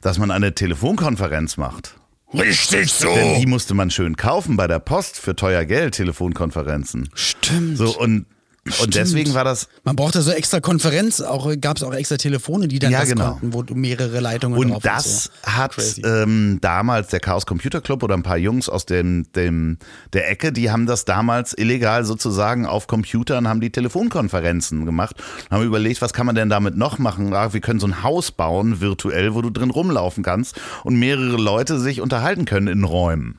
dass 0.00 0.18
man 0.18 0.30
eine 0.30 0.54
Telefonkonferenz 0.54 1.58
macht. 1.58 1.94
Richtig 2.32 2.92
so. 2.92 3.12
Denn 3.14 3.40
die 3.40 3.46
musste 3.46 3.74
man 3.74 3.90
schön 3.90 4.16
kaufen 4.16 4.56
bei 4.56 4.66
der 4.66 4.78
Post 4.78 5.18
für 5.18 5.34
teuer 5.34 5.64
Geld, 5.64 5.94
Telefonkonferenzen. 5.94 7.08
Stimmt. 7.14 7.78
So 7.78 7.98
und, 7.98 8.26
und 8.68 8.74
Stimmt. 8.76 8.94
deswegen 8.96 9.34
war 9.34 9.44
das 9.44 9.68
man 9.84 9.96
brauchte 9.96 10.22
so 10.22 10.30
extra 10.30 10.60
Konferenz, 10.60 11.20
auch 11.20 11.50
gab 11.60 11.76
es 11.76 11.82
auch 11.82 11.92
extra 11.94 12.16
Telefone, 12.16 12.68
die 12.68 12.78
dann 12.78 12.90
Ja, 12.92 13.00
das 13.00 13.08
genau. 13.08 13.30
konnten, 13.32 13.52
wo 13.54 13.62
du 13.62 13.74
mehrere 13.74 14.20
Leitungen 14.20 14.58
Und 14.58 14.70
drauf 14.70 14.82
das 14.82 15.24
so. 15.24 15.30
hat 15.52 15.76
ähm, 16.04 16.58
damals 16.60 17.08
der 17.08 17.20
Chaos 17.20 17.46
Computer 17.46 17.80
Club 17.80 18.02
oder 18.02 18.14
ein 18.14 18.22
paar 18.22 18.36
Jungs 18.38 18.68
aus 18.68 18.86
dem, 18.86 19.30
dem 19.34 19.78
der 20.12 20.30
Ecke, 20.30 20.52
die 20.52 20.70
haben 20.70 20.86
das 20.86 21.04
damals 21.04 21.56
illegal 21.56 22.04
sozusagen 22.04 22.66
auf 22.66 22.86
Computern, 22.86 23.48
haben 23.48 23.60
die 23.60 23.70
Telefonkonferenzen 23.70 24.86
gemacht, 24.86 25.16
haben 25.50 25.64
überlegt, 25.64 26.02
was 26.02 26.12
kann 26.12 26.26
man 26.26 26.34
denn 26.34 26.48
damit 26.48 26.76
noch 26.76 26.98
machen? 26.98 27.32
Ah, 27.34 27.52
wir 27.52 27.60
können 27.60 27.80
so 27.80 27.86
ein 27.86 28.02
Haus 28.02 28.30
bauen, 28.30 28.80
virtuell, 28.80 29.34
wo 29.34 29.42
du 29.42 29.50
drin 29.50 29.70
rumlaufen 29.70 30.22
kannst 30.22 30.60
und 30.84 30.96
mehrere 30.98 31.36
Leute 31.36 31.78
sich 31.78 32.00
unterhalten 32.00 32.44
können 32.44 32.68
in 32.68 32.84
Räumen. 32.84 33.38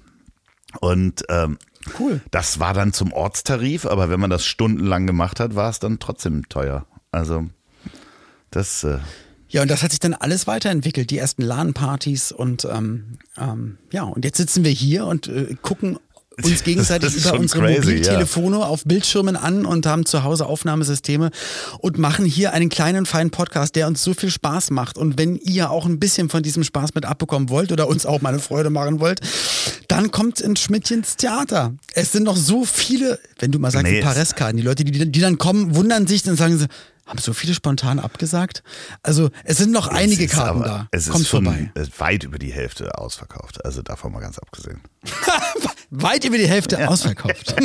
Und 0.82 1.24
ähm, 1.30 1.58
Cool. 1.98 2.22
das 2.32 2.60
war 2.60 2.74
dann 2.74 2.94
zum 2.94 3.14
Ortstarif, 3.14 3.86
aber 3.86 4.10
wenn 4.10 4.20
man 4.20 4.30
das 4.30 4.46
stundenlang 4.46 5.08
gemacht 5.08 5.40
hat, 5.40 5.56
war 5.56 5.70
es 5.70 5.80
dann 5.80 6.00
trotzdem 6.00 6.48
teuer. 6.50 6.86
Also 7.12 7.48
das 8.52 8.84
äh, 8.84 9.00
Ja, 9.48 9.62
und 9.62 9.72
das 9.72 9.84
hat 9.84 9.92
sich 9.92 10.00
dann 10.00 10.14
alles 10.14 10.48
weiterentwickelt, 10.48 11.10
die 11.10 11.18
ersten 11.18 11.42
LAN-Partys 11.42 12.32
und 12.32 12.66
ähm, 12.66 13.18
ähm, 13.38 13.78
ja, 13.92 14.04
und 14.04 14.26
jetzt 14.26 14.38
sitzen 14.38 14.64
wir 14.64 14.72
hier 14.72 15.06
und 15.06 15.28
äh, 15.28 15.56
gucken 15.62 16.00
uns 16.44 16.64
gegenseitig 16.64 17.16
über 17.16 17.34
unsere 17.40 17.62
crazy, 17.62 17.80
Mobiltelefone 17.80 18.58
auf 18.58 18.84
Bildschirmen 18.86 19.36
an 19.36 19.66
und 19.66 19.86
haben 19.86 20.06
zu 20.06 20.24
Hause 20.24 20.46
Aufnahmesysteme 20.46 21.32
und 21.80 21.98
machen 21.98 22.26
hier 22.26 22.54
einen 22.54 22.70
kleinen, 22.70 23.06
feinen 23.06 23.32
Podcast, 23.32 23.76
der 23.76 23.88
uns 23.88 24.04
so 24.04 24.14
viel 24.14 24.32
Spaß 24.32 24.72
macht. 24.72 24.98
Und 24.98 25.18
wenn 25.18 25.36
ihr 25.38 25.72
auch 25.72 25.86
ein 25.86 26.00
bisschen 26.00 26.30
von 26.30 26.44
diesem 26.44 26.64
Spaß 26.64 26.96
mit 26.96 27.06
abbekommen 27.06 27.50
wollt 27.50 27.72
oder 27.72 27.88
uns 27.88 28.06
auch 28.06 28.22
mal 28.22 28.30
eine 28.30 28.40
Freude 28.40 28.70
machen 28.70 29.00
wollt, 29.00 29.22
dann 29.88 30.12
kommt 30.12 30.40
ins 30.40 30.62
Schmidtchens 30.62 31.18
Theater. 31.18 31.74
Es 31.94 32.12
sind 32.12 32.24
noch 32.24 32.38
so 32.38 32.66
viele, 32.66 33.20
wenn 33.40 33.52
du 33.52 33.60
mal 33.60 33.72
sagst, 33.72 33.86
Nee, 33.86 33.98
die 33.98 34.04
Pareskarten, 34.04 34.58
die 34.58 34.64
Leute, 34.64 34.84
die, 34.84 35.12
die 35.12 35.20
dann 35.20 35.38
kommen, 35.38 35.76
wundern 35.76 36.08
sich 36.08 36.28
und 36.28 36.38
sagen 36.38 36.58
so, 36.58 36.66
haben 37.10 37.18
so 37.20 37.34
viele 37.34 37.54
spontan 37.54 38.00
abgesagt? 38.00 38.64
Also 39.02 39.30
es 39.44 39.58
sind 39.58 39.72
noch 39.72 39.88
einige 39.88 40.26
ist 40.26 40.34
Karten 40.34 40.60
aber- 40.62 40.66
da. 40.66 40.88
Es 40.92 41.08
ist 41.08 41.12
Kommt 41.12 41.28
schon 41.28 41.44
vorbei. 41.46 41.72
äh, 41.76 41.86
weit 41.98 42.24
über 42.24 42.38
die 42.38 42.54
Hälfte 42.54 42.98
ausverkauft. 42.98 43.66
Also 43.66 43.82
davon 43.82 44.12
mal 44.12 44.20
ganz 44.20 44.38
abgesehen. 44.40 44.82
Weit 45.92 46.24
über 46.24 46.38
die 46.38 46.48
Hälfte 46.48 46.88
ausverkauft. 46.88 47.56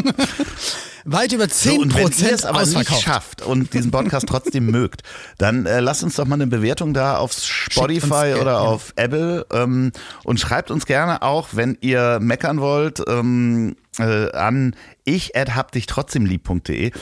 Weit 1.05 1.33
über 1.33 1.45
10% 1.45 1.79
und 1.79 1.95
wenn 1.95 2.09
ihr 2.09 2.33
es 2.33 2.47
aber 2.47 2.61
nicht 2.61 2.69
ausverkauft. 2.69 3.03
schafft 3.03 3.43
und 3.43 3.75
diesen 3.75 3.91
Podcast 3.91 4.27
trotzdem 4.27 4.71
mögt, 4.71 5.03
dann 5.37 5.67
äh, 5.67 5.81
lasst 5.81 6.03
uns 6.03 6.17
doch 6.17 6.25
mal 6.25 6.37
eine 6.37 6.47
Bewertung 6.47 6.95
da 6.95 7.19
auf 7.19 7.35
Spotify 7.35 8.35
oder 8.41 8.53
ja. 8.53 8.59
auf 8.61 8.95
Apple 8.97 9.45
ähm, 9.53 9.93
und 10.23 10.41
schreibt 10.41 10.71
uns 10.71 10.87
gerne 10.87 11.21
auch, 11.21 11.49
wenn 11.53 11.77
ihr 11.83 12.19
meckern 12.23 12.61
wollt, 12.61 13.03
ähm, 13.07 13.77
äh, 13.99 14.31
an 14.33 14.75
ich 15.05 15.33
hab 15.37 15.73
dich 15.73 15.85
trotzdem 15.85 16.25
lieb.de. 16.25 16.93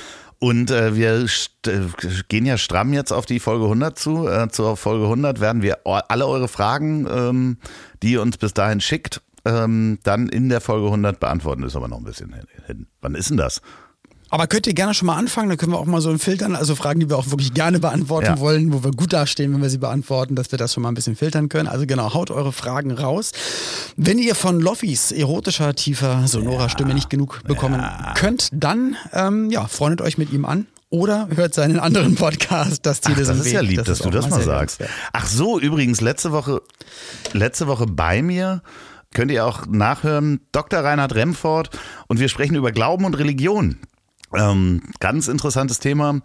Und 0.42 0.72
äh, 0.72 0.96
wir 0.96 1.24
äh, 1.68 1.80
gehen 2.26 2.46
ja 2.46 2.58
stramm 2.58 2.92
jetzt 2.92 3.12
auf 3.12 3.26
die 3.26 3.38
Folge 3.38 3.66
100 3.66 3.96
zu. 3.96 4.26
Äh, 4.26 4.48
zur 4.48 4.76
Folge 4.76 5.04
100 5.04 5.38
werden 5.38 5.62
wir 5.62 5.86
alle 5.86 6.26
eure 6.26 6.48
Fragen, 6.48 7.06
ähm, 7.08 7.58
die 8.02 8.14
ihr 8.14 8.22
uns 8.22 8.38
bis 8.38 8.52
dahin 8.52 8.80
schickt, 8.80 9.22
ähm, 9.44 10.00
dann 10.02 10.28
in 10.28 10.48
der 10.48 10.60
Folge 10.60 10.86
100 10.86 11.20
beantworten. 11.20 11.62
Ist 11.62 11.76
aber 11.76 11.86
noch 11.86 11.98
ein 11.98 12.02
bisschen 12.02 12.34
hin. 12.66 12.88
Wann 13.00 13.14
ist 13.14 13.30
denn 13.30 13.36
das? 13.36 13.62
Aber 14.32 14.46
könnt 14.46 14.66
ihr 14.66 14.72
gerne 14.72 14.94
schon 14.94 15.06
mal 15.06 15.16
anfangen, 15.16 15.50
dann 15.50 15.58
können 15.58 15.72
wir 15.72 15.78
auch 15.78 15.84
mal 15.84 16.00
so 16.00 16.08
ein 16.08 16.18
filtern, 16.18 16.56
also 16.56 16.74
Fragen, 16.74 17.00
die 17.00 17.10
wir 17.10 17.18
auch 17.18 17.30
wirklich 17.30 17.52
gerne 17.52 17.78
beantworten 17.78 18.26
Ja. 18.26 18.40
wollen, 18.40 18.72
wo 18.72 18.82
wir 18.82 18.90
gut 18.90 19.12
dastehen, 19.12 19.52
wenn 19.52 19.60
wir 19.60 19.68
sie 19.68 19.76
beantworten, 19.76 20.34
dass 20.36 20.50
wir 20.50 20.56
das 20.58 20.72
schon 20.72 20.82
mal 20.82 20.88
ein 20.90 20.94
bisschen 20.94 21.16
filtern 21.16 21.50
können. 21.50 21.68
Also 21.68 21.86
genau, 21.86 22.14
haut 22.14 22.30
eure 22.30 22.50
Fragen 22.52 22.92
raus. 22.92 23.32
Wenn 23.96 24.18
ihr 24.18 24.34
von 24.34 24.58
Loffis 24.60 25.12
erotischer, 25.12 25.74
tiefer, 25.74 26.26
sonorer 26.26 26.70
Stimme 26.70 26.94
nicht 26.94 27.10
genug 27.10 27.42
bekommen 27.44 27.84
könnt, 28.14 28.48
dann 28.52 28.96
ähm, 29.12 29.50
ja, 29.50 29.66
freundet 29.66 30.00
euch 30.00 30.16
mit 30.16 30.32
ihm 30.32 30.46
an. 30.46 30.66
Oder 30.88 31.28
hört 31.34 31.52
seinen 31.52 31.78
anderen 31.78 32.14
Podcast, 32.14 32.86
das 32.86 33.02
Ziel 33.02 33.12
Ach, 33.16 33.20
ist 33.20 33.28
das 33.28 33.38
ist 33.38 33.44
Weg. 33.44 33.52
ja 33.52 33.60
lieb, 33.60 33.84
dass 33.84 33.98
ist 34.00 34.04
du 34.06 34.10
das 34.10 34.30
mal 34.30 34.42
sagst. 34.42 34.80
Ach 35.12 35.26
so, 35.26 35.60
übrigens, 35.60 36.00
letzte 36.00 36.32
Woche, 36.32 36.62
letzte 37.34 37.66
Woche 37.66 37.84
bei 37.86 38.22
mir 38.22 38.62
könnt 39.12 39.30
ihr 39.30 39.44
auch 39.44 39.66
nachhören, 39.66 40.40
Dr. 40.52 40.80
Reinhard 40.80 41.14
Remford 41.14 41.68
und 42.08 42.18
wir 42.18 42.28
sprechen 42.30 42.54
über 42.56 42.72
Glauben 42.72 43.04
und 43.04 43.18
Religion. 43.18 43.78
Ähm, 44.34 44.82
ganz 45.00 45.28
interessantes 45.28 45.78
Thema. 45.78 46.20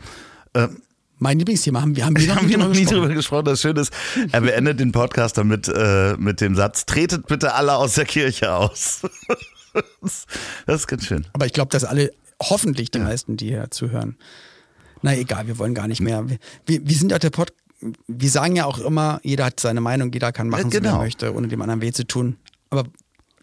Mein 1.20 1.40
Lieblingsthema 1.40 1.82
haben 1.82 1.96
wir, 1.96 2.06
haben 2.06 2.18
wir 2.18 2.28
noch 2.28 2.36
haben 2.36 2.50
wir 2.50 2.58
noch 2.58 2.70
nie 2.70 2.86
drüber 2.86 3.08
gesprochen. 3.10 3.46
Das 3.46 3.62
Schöne 3.62 3.82
ist, 3.82 3.94
er 4.32 4.42
beendet 4.42 4.80
den 4.80 4.92
Podcast 4.92 5.38
damit 5.38 5.68
äh, 5.68 6.16
mit 6.18 6.42
dem 6.42 6.56
Satz: 6.56 6.86
Tretet 6.86 7.28
bitte 7.28 7.54
alle 7.54 7.76
aus 7.76 7.96
der 7.96 8.06
Kirche 8.06 8.54
aus. 8.54 9.02
das 10.66 10.82
ist 10.82 10.88
ganz 10.88 11.06
schön. 11.06 11.26
Aber 11.34 11.46
ich 11.46 11.54
glaube, 11.54 11.70
dass 11.70 11.84
alle, 11.84 12.12
hoffentlich 12.42 12.92
die 12.92 13.00
meisten, 13.00 13.38
die 13.38 13.48
hier 13.48 13.72
zuhören. 13.72 14.18
Na 15.02 15.16
egal, 15.16 15.48
wir 15.48 15.58
wollen 15.58 15.74
gar 15.74 15.88
nicht 15.88 16.02
mehr. 16.02 16.28
Wir, 16.30 16.38
wir, 16.66 16.96
sind 16.96 17.12
ja 17.12 17.20
der 17.20 17.30
Pod. 17.30 17.54
Wir 18.08 18.30
sagen 18.30 18.56
ja 18.56 18.66
auch 18.66 18.80
immer, 18.80 19.20
jeder 19.24 19.46
hat 19.46 19.60
seine 19.60 19.82
Meinung, 19.82 20.12
jeder 20.12 20.32
kann 20.32 20.50
machen, 20.50 20.62
Ja, 20.62 20.68
was 20.68 20.74
er 20.74 20.82
genau. 20.82 20.98
möchte, 20.98 21.36
ohne 21.36 21.48
dem 21.48 21.62
anderen 21.62 21.82
weh 21.82 21.92
zu 21.92 22.06
tun. 22.06 22.38
Aber 22.70 22.84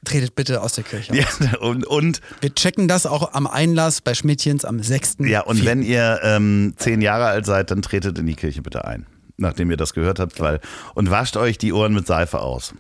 tretet 0.04 0.34
bitte 0.34 0.62
aus 0.62 0.74
der 0.74 0.84
Kirche. 0.84 1.14
Ja, 1.16 1.24
aus. 1.26 1.58
und, 1.60 1.86
und 1.86 2.20
Wir 2.40 2.54
checken 2.54 2.88
das 2.88 3.06
auch 3.06 3.32
am 3.34 3.46
Einlass 3.46 4.00
bei 4.00 4.14
Schmidtchens 4.14 4.64
am 4.64 4.82
6. 4.82 5.16
Ja, 5.20 5.40
und 5.42 5.56
Vierten. 5.56 5.66
wenn 5.80 5.82
ihr 5.82 6.20
ähm, 6.22 6.74
zehn 6.76 7.00
Jahre 7.00 7.26
alt 7.26 7.46
seid, 7.46 7.70
dann 7.70 7.82
tretet 7.82 8.18
in 8.18 8.26
die 8.26 8.34
Kirche 8.34 8.62
bitte 8.62 8.84
ein, 8.84 9.06
nachdem 9.36 9.70
ihr 9.70 9.76
das 9.76 9.94
gehört 9.94 10.18
habt, 10.20 10.38
weil 10.40 10.60
und 10.94 11.10
wascht 11.10 11.36
euch 11.36 11.58
die 11.58 11.72
Ohren 11.72 11.94
mit 11.94 12.06
Seife 12.06 12.40
aus. 12.40 12.74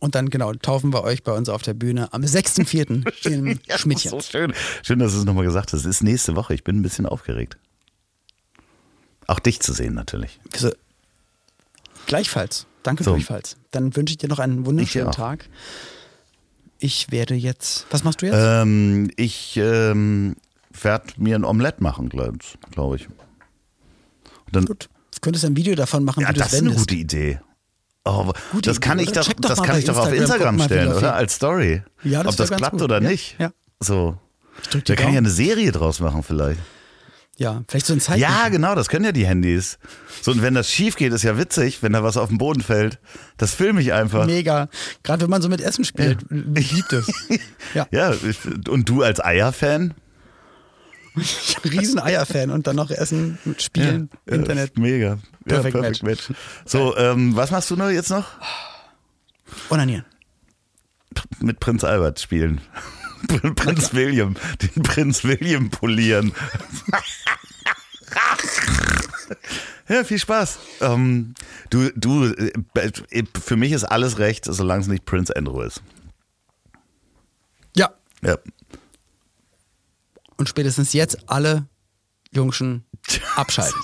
Und 0.00 0.14
dann 0.14 0.28
genau, 0.28 0.52
taufen 0.52 0.92
wir 0.92 1.02
euch 1.02 1.22
bei 1.22 1.32
uns 1.32 1.48
auf 1.48 1.62
der 1.62 1.72
Bühne 1.72 2.12
am 2.12 2.22
6.4. 2.22 3.26
im 3.30 3.58
So 3.70 3.78
Schmidtchens. 3.78 4.26
schön. 4.28 4.52
Schön, 4.82 4.98
dass 4.98 5.12
du 5.12 5.18
es 5.20 5.24
nochmal 5.24 5.44
gesagt 5.44 5.72
hast. 5.72 5.80
Es 5.80 5.86
ist 5.86 6.02
nächste 6.02 6.36
Woche. 6.36 6.52
Ich 6.52 6.62
bin 6.62 6.78
ein 6.78 6.82
bisschen 6.82 7.06
aufgeregt. 7.06 7.56
Auch 9.26 9.38
dich 9.38 9.60
zu 9.60 9.72
sehen 9.72 9.94
natürlich. 9.94 10.38
So. 10.54 10.70
Gleichfalls. 12.06 12.66
Danke 12.82 13.02
So. 13.04 13.14
gleichfalls. 13.14 13.56
Dann 13.70 13.96
wünsche 13.96 14.12
ich 14.12 14.18
dir 14.18 14.28
noch 14.28 14.40
einen 14.40 14.66
wunderschönen 14.66 15.08
auch. 15.08 15.46
Ich 16.78 17.10
werde 17.10 17.34
jetzt. 17.34 17.86
Was 17.90 18.04
machst 18.04 18.22
du 18.22 18.26
jetzt? 18.26 18.36
Ähm, 18.38 19.10
ich 19.16 19.56
ähm, 19.56 20.36
werde 20.82 21.06
mir 21.16 21.36
ein 21.36 21.44
Omelett 21.44 21.80
machen, 21.80 22.08
glaube 22.08 22.38
glaub 22.70 22.94
ich. 22.96 23.08
Und 23.08 23.16
dann, 24.52 24.64
Gut. 24.66 24.88
Du 25.14 25.20
könntest 25.20 25.44
ein 25.44 25.56
Video 25.56 25.74
davon 25.74 26.04
machen, 26.04 26.22
ja, 26.22 26.28
wie 26.30 26.34
du 26.34 26.38
das 26.40 26.48
es 26.48 26.52
ist 26.54 26.58
eine 26.60 26.70
wendest. 26.70 26.88
gute 26.88 27.00
Idee. 27.00 27.40
Oh, 28.04 28.32
Gute 28.52 28.68
das 28.70 28.80
kann 28.80 28.98
Idee, 28.98 29.04
ich 29.04 29.16
oder? 29.16 29.20
doch, 29.22 29.32
doch 29.34 29.48
das 29.50 29.62
kann 29.62 29.78
ich 29.78 29.84
doch 29.86 29.96
auf 29.96 30.12
Instagram, 30.12 30.60
stellen, 30.60 30.92
oder? 30.92 31.14
Als 31.14 31.36
Story. 31.36 31.82
Ja, 32.02 32.22
das 32.22 32.34
Ob 32.34 32.36
das 32.36 32.50
klappt 32.56 32.72
gut. 32.72 32.82
oder 32.82 33.00
Ja, 33.00 33.08
nicht. 33.08 33.36
ja. 33.38 33.50
So. 33.80 34.18
Ich 34.74 34.84
Da 34.84 34.94
kann 34.94 35.08
ich 35.08 35.14
ja 35.14 35.18
eine 35.18 35.30
Serie 35.30 35.72
draus 35.72 36.00
machen 36.00 36.22
vielleicht. 36.22 36.60
Ja, 37.36 37.62
vielleicht 37.66 37.86
so 37.86 37.92
ein 37.94 38.00
Zeichen. 38.00 38.20
Ja, 38.20 38.48
genau, 38.48 38.74
das 38.76 38.88
können 38.88 39.04
ja 39.04 39.10
die 39.12 39.26
Handys. 39.26 39.78
So, 40.22 40.30
und 40.30 40.42
wenn 40.42 40.54
das 40.54 40.70
schief 40.70 40.94
geht, 40.94 41.12
ist 41.12 41.24
ja 41.24 41.36
witzig, 41.36 41.82
wenn 41.82 41.92
da 41.92 42.04
was 42.04 42.16
auf 42.16 42.28
den 42.28 42.38
Boden 42.38 42.60
fällt. 42.62 43.00
Das 43.38 43.52
filme 43.54 43.80
ich 43.80 43.92
einfach. 43.92 44.26
Mega. 44.26 44.68
Gerade 45.02 45.22
wenn 45.22 45.30
man 45.30 45.42
so 45.42 45.48
mit 45.48 45.60
Essen 45.60 45.84
spielt. 45.84 46.24
Ich 46.56 46.72
liebe 46.72 46.86
das. 46.90 47.06
Ja, 47.74 47.86
Ja, 47.90 48.14
und 48.68 48.88
du 48.88 49.02
als 49.02 49.22
Eierfan? 49.24 49.94
ich 51.16 51.56
bin 51.62 51.72
ein 51.72 51.78
riesen 51.78 52.00
Eier-Fan 52.00 52.50
und 52.50 52.66
dann 52.66 52.74
noch 52.76 52.90
Essen, 52.90 53.38
Spielen, 53.58 54.10
Ja, 54.28 54.34
Internet. 54.34 54.76
Mega. 54.78 55.10
Ja, 55.10 55.18
Perfect 55.46 55.74
perfect 55.74 56.02
match. 56.02 56.32
So, 56.64 56.96
ähm, 56.96 57.36
was 57.36 57.50
machst 57.52 57.70
du 57.70 57.76
noch 57.76 57.90
jetzt 57.90 58.10
noch? 58.10 58.26
Onanieren. 59.70 60.04
Mit 61.40 61.60
Prinz 61.60 61.84
Albert 61.84 62.18
spielen. 62.20 62.60
Prinz 63.56 63.94
William. 63.94 64.36
Den 64.60 64.82
Prinz 64.82 65.24
William 65.24 65.70
polieren. 65.70 66.32
ja, 69.88 70.04
viel 70.04 70.18
Spaß. 70.18 70.58
Ähm, 70.80 71.34
du, 71.70 71.90
du, 71.96 72.26
äh, 72.26 72.52
für 73.42 73.56
mich 73.56 73.72
ist 73.72 73.84
alles 73.84 74.18
recht, 74.18 74.44
solange 74.44 74.82
es 74.82 74.88
nicht 74.88 75.04
Prince 75.04 75.34
Andrew 75.34 75.62
ist. 75.62 75.82
Ja. 77.76 77.90
Ja. 78.22 78.36
Und 80.36 80.48
spätestens 80.48 80.92
jetzt 80.92 81.28
alle 81.28 81.66
Jungschen 82.32 82.84
abschalten. 83.36 83.80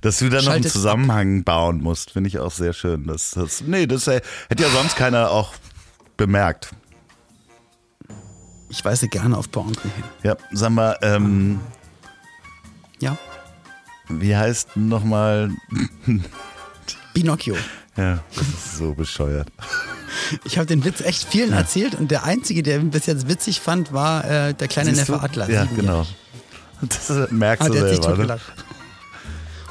Dass 0.00 0.18
du 0.18 0.30
da 0.30 0.40
noch 0.40 0.52
einen 0.52 0.64
Zusammenhang 0.64 1.44
bauen 1.44 1.82
musst, 1.82 2.12
finde 2.12 2.28
ich 2.28 2.38
auch 2.38 2.52
sehr 2.52 2.72
schön. 2.72 3.06
Das, 3.06 3.32
das, 3.32 3.60
nee, 3.60 3.86
das 3.86 4.06
äh, 4.06 4.22
hätte 4.48 4.62
ja 4.62 4.70
sonst 4.70 4.96
keiner 4.96 5.30
auch 5.30 5.54
bemerkt. 6.16 6.70
Ich 8.70 8.84
weise 8.84 9.08
gerne 9.08 9.36
auf 9.36 9.50
Pointen 9.50 9.90
hin. 9.90 10.04
Ja, 10.22 10.36
sag 10.52 10.70
mal, 10.70 10.96
ähm, 11.02 11.60
Ja. 13.00 13.16
wie 14.08 14.34
heißt 14.36 14.76
nochmal? 14.76 15.50
Pinocchio. 17.14 17.56
Ja, 17.96 18.20
das 18.36 18.46
ist 18.48 18.78
so 18.78 18.94
bescheuert. 18.94 19.48
Ich 20.44 20.56
habe 20.58 20.66
den 20.66 20.84
Witz 20.84 21.00
echt 21.00 21.24
vielen 21.28 21.52
erzählt 21.52 21.94
und 21.96 22.10
der 22.10 22.24
einzige, 22.24 22.62
der 22.62 22.78
ihn 22.78 22.90
bis 22.90 23.06
jetzt 23.06 23.28
witzig 23.28 23.60
fand, 23.60 23.92
war 23.92 24.24
äh, 24.24 24.54
der 24.54 24.68
kleine 24.68 24.90
Siehst 24.94 25.08
Neffe 25.08 25.18
du? 25.18 25.24
Atlas. 25.24 25.48
Ja, 25.48 25.64
genau. 25.64 26.06
Das 26.80 27.30
merkst 27.30 27.66
Ah, 27.66 27.68
du 27.68 27.74
selber. 27.74 28.24
Ne? 28.26 28.40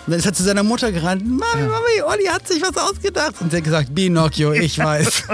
Und 0.10 0.14
dann 0.14 0.22
ist 0.22 0.26
er 0.26 0.34
zu 0.34 0.42
seiner 0.42 0.64
Mutter 0.64 0.92
gerannt. 0.92 1.24
Mami, 1.24 1.68
Mami, 1.68 2.02
Olli 2.04 2.24
hat 2.26 2.48
sich 2.48 2.64
was 2.64 2.76
ausgedacht. 2.76 3.36
Und 3.42 3.52
sie 3.52 3.58
hat 3.58 3.64
gesagt, 3.64 3.94
Pinocchio, 3.94 4.54
ich 4.54 4.80
weiß. 4.80 5.26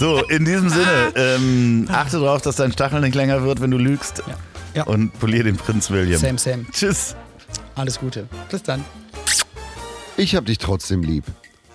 So, 0.00 0.24
in 0.24 0.46
diesem 0.46 0.70
Sinne, 0.70 1.12
ähm, 1.14 1.86
achte 1.92 2.18
darauf, 2.18 2.40
dass 2.40 2.56
dein 2.56 2.72
Stachel 2.72 3.02
nicht 3.02 3.14
länger 3.14 3.44
wird, 3.44 3.60
wenn 3.60 3.70
du 3.70 3.76
lügst. 3.76 4.22
Ja. 4.26 4.34
Ja. 4.74 4.84
Und 4.84 5.12
polier 5.20 5.44
den 5.44 5.56
Prinz 5.56 5.90
William. 5.90 6.18
Same, 6.18 6.38
same. 6.38 6.64
Tschüss. 6.72 7.14
Alles 7.74 8.00
Gute. 8.00 8.26
Bis 8.50 8.62
dann. 8.62 8.82
Ich 10.16 10.34
hab 10.34 10.46
dich 10.46 10.56
trotzdem 10.56 11.02
lieb. 11.02 11.24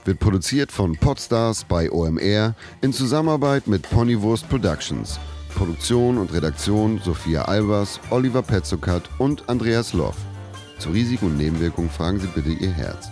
Wird 0.04 0.18
produziert 0.18 0.72
von 0.72 0.98
Podstars 0.98 1.66
bei 1.66 1.92
OMR 1.92 2.56
in 2.82 2.94
Zusammenarbeit 2.94 3.68
mit 3.68 3.88
Ponywurst 3.92 4.50
Productions. 4.50 5.20
Produktion 5.54 6.18
und 6.18 6.34
Redaktion 6.34 7.00
Sophia 7.06 7.44
Albers, 7.44 8.00
Oliver 8.10 8.42
Petzokat 8.42 9.04
und 9.20 9.48
Andreas 9.48 9.94
Loff. 9.94 10.16
Zu 10.80 10.92
Risiken 10.92 11.28
und 11.28 11.38
Nebenwirkungen 11.38 11.90
fragen 11.90 12.20
Sie 12.20 12.28
bitte 12.28 12.52
Ihr 12.52 12.72
Herz. 12.72 13.10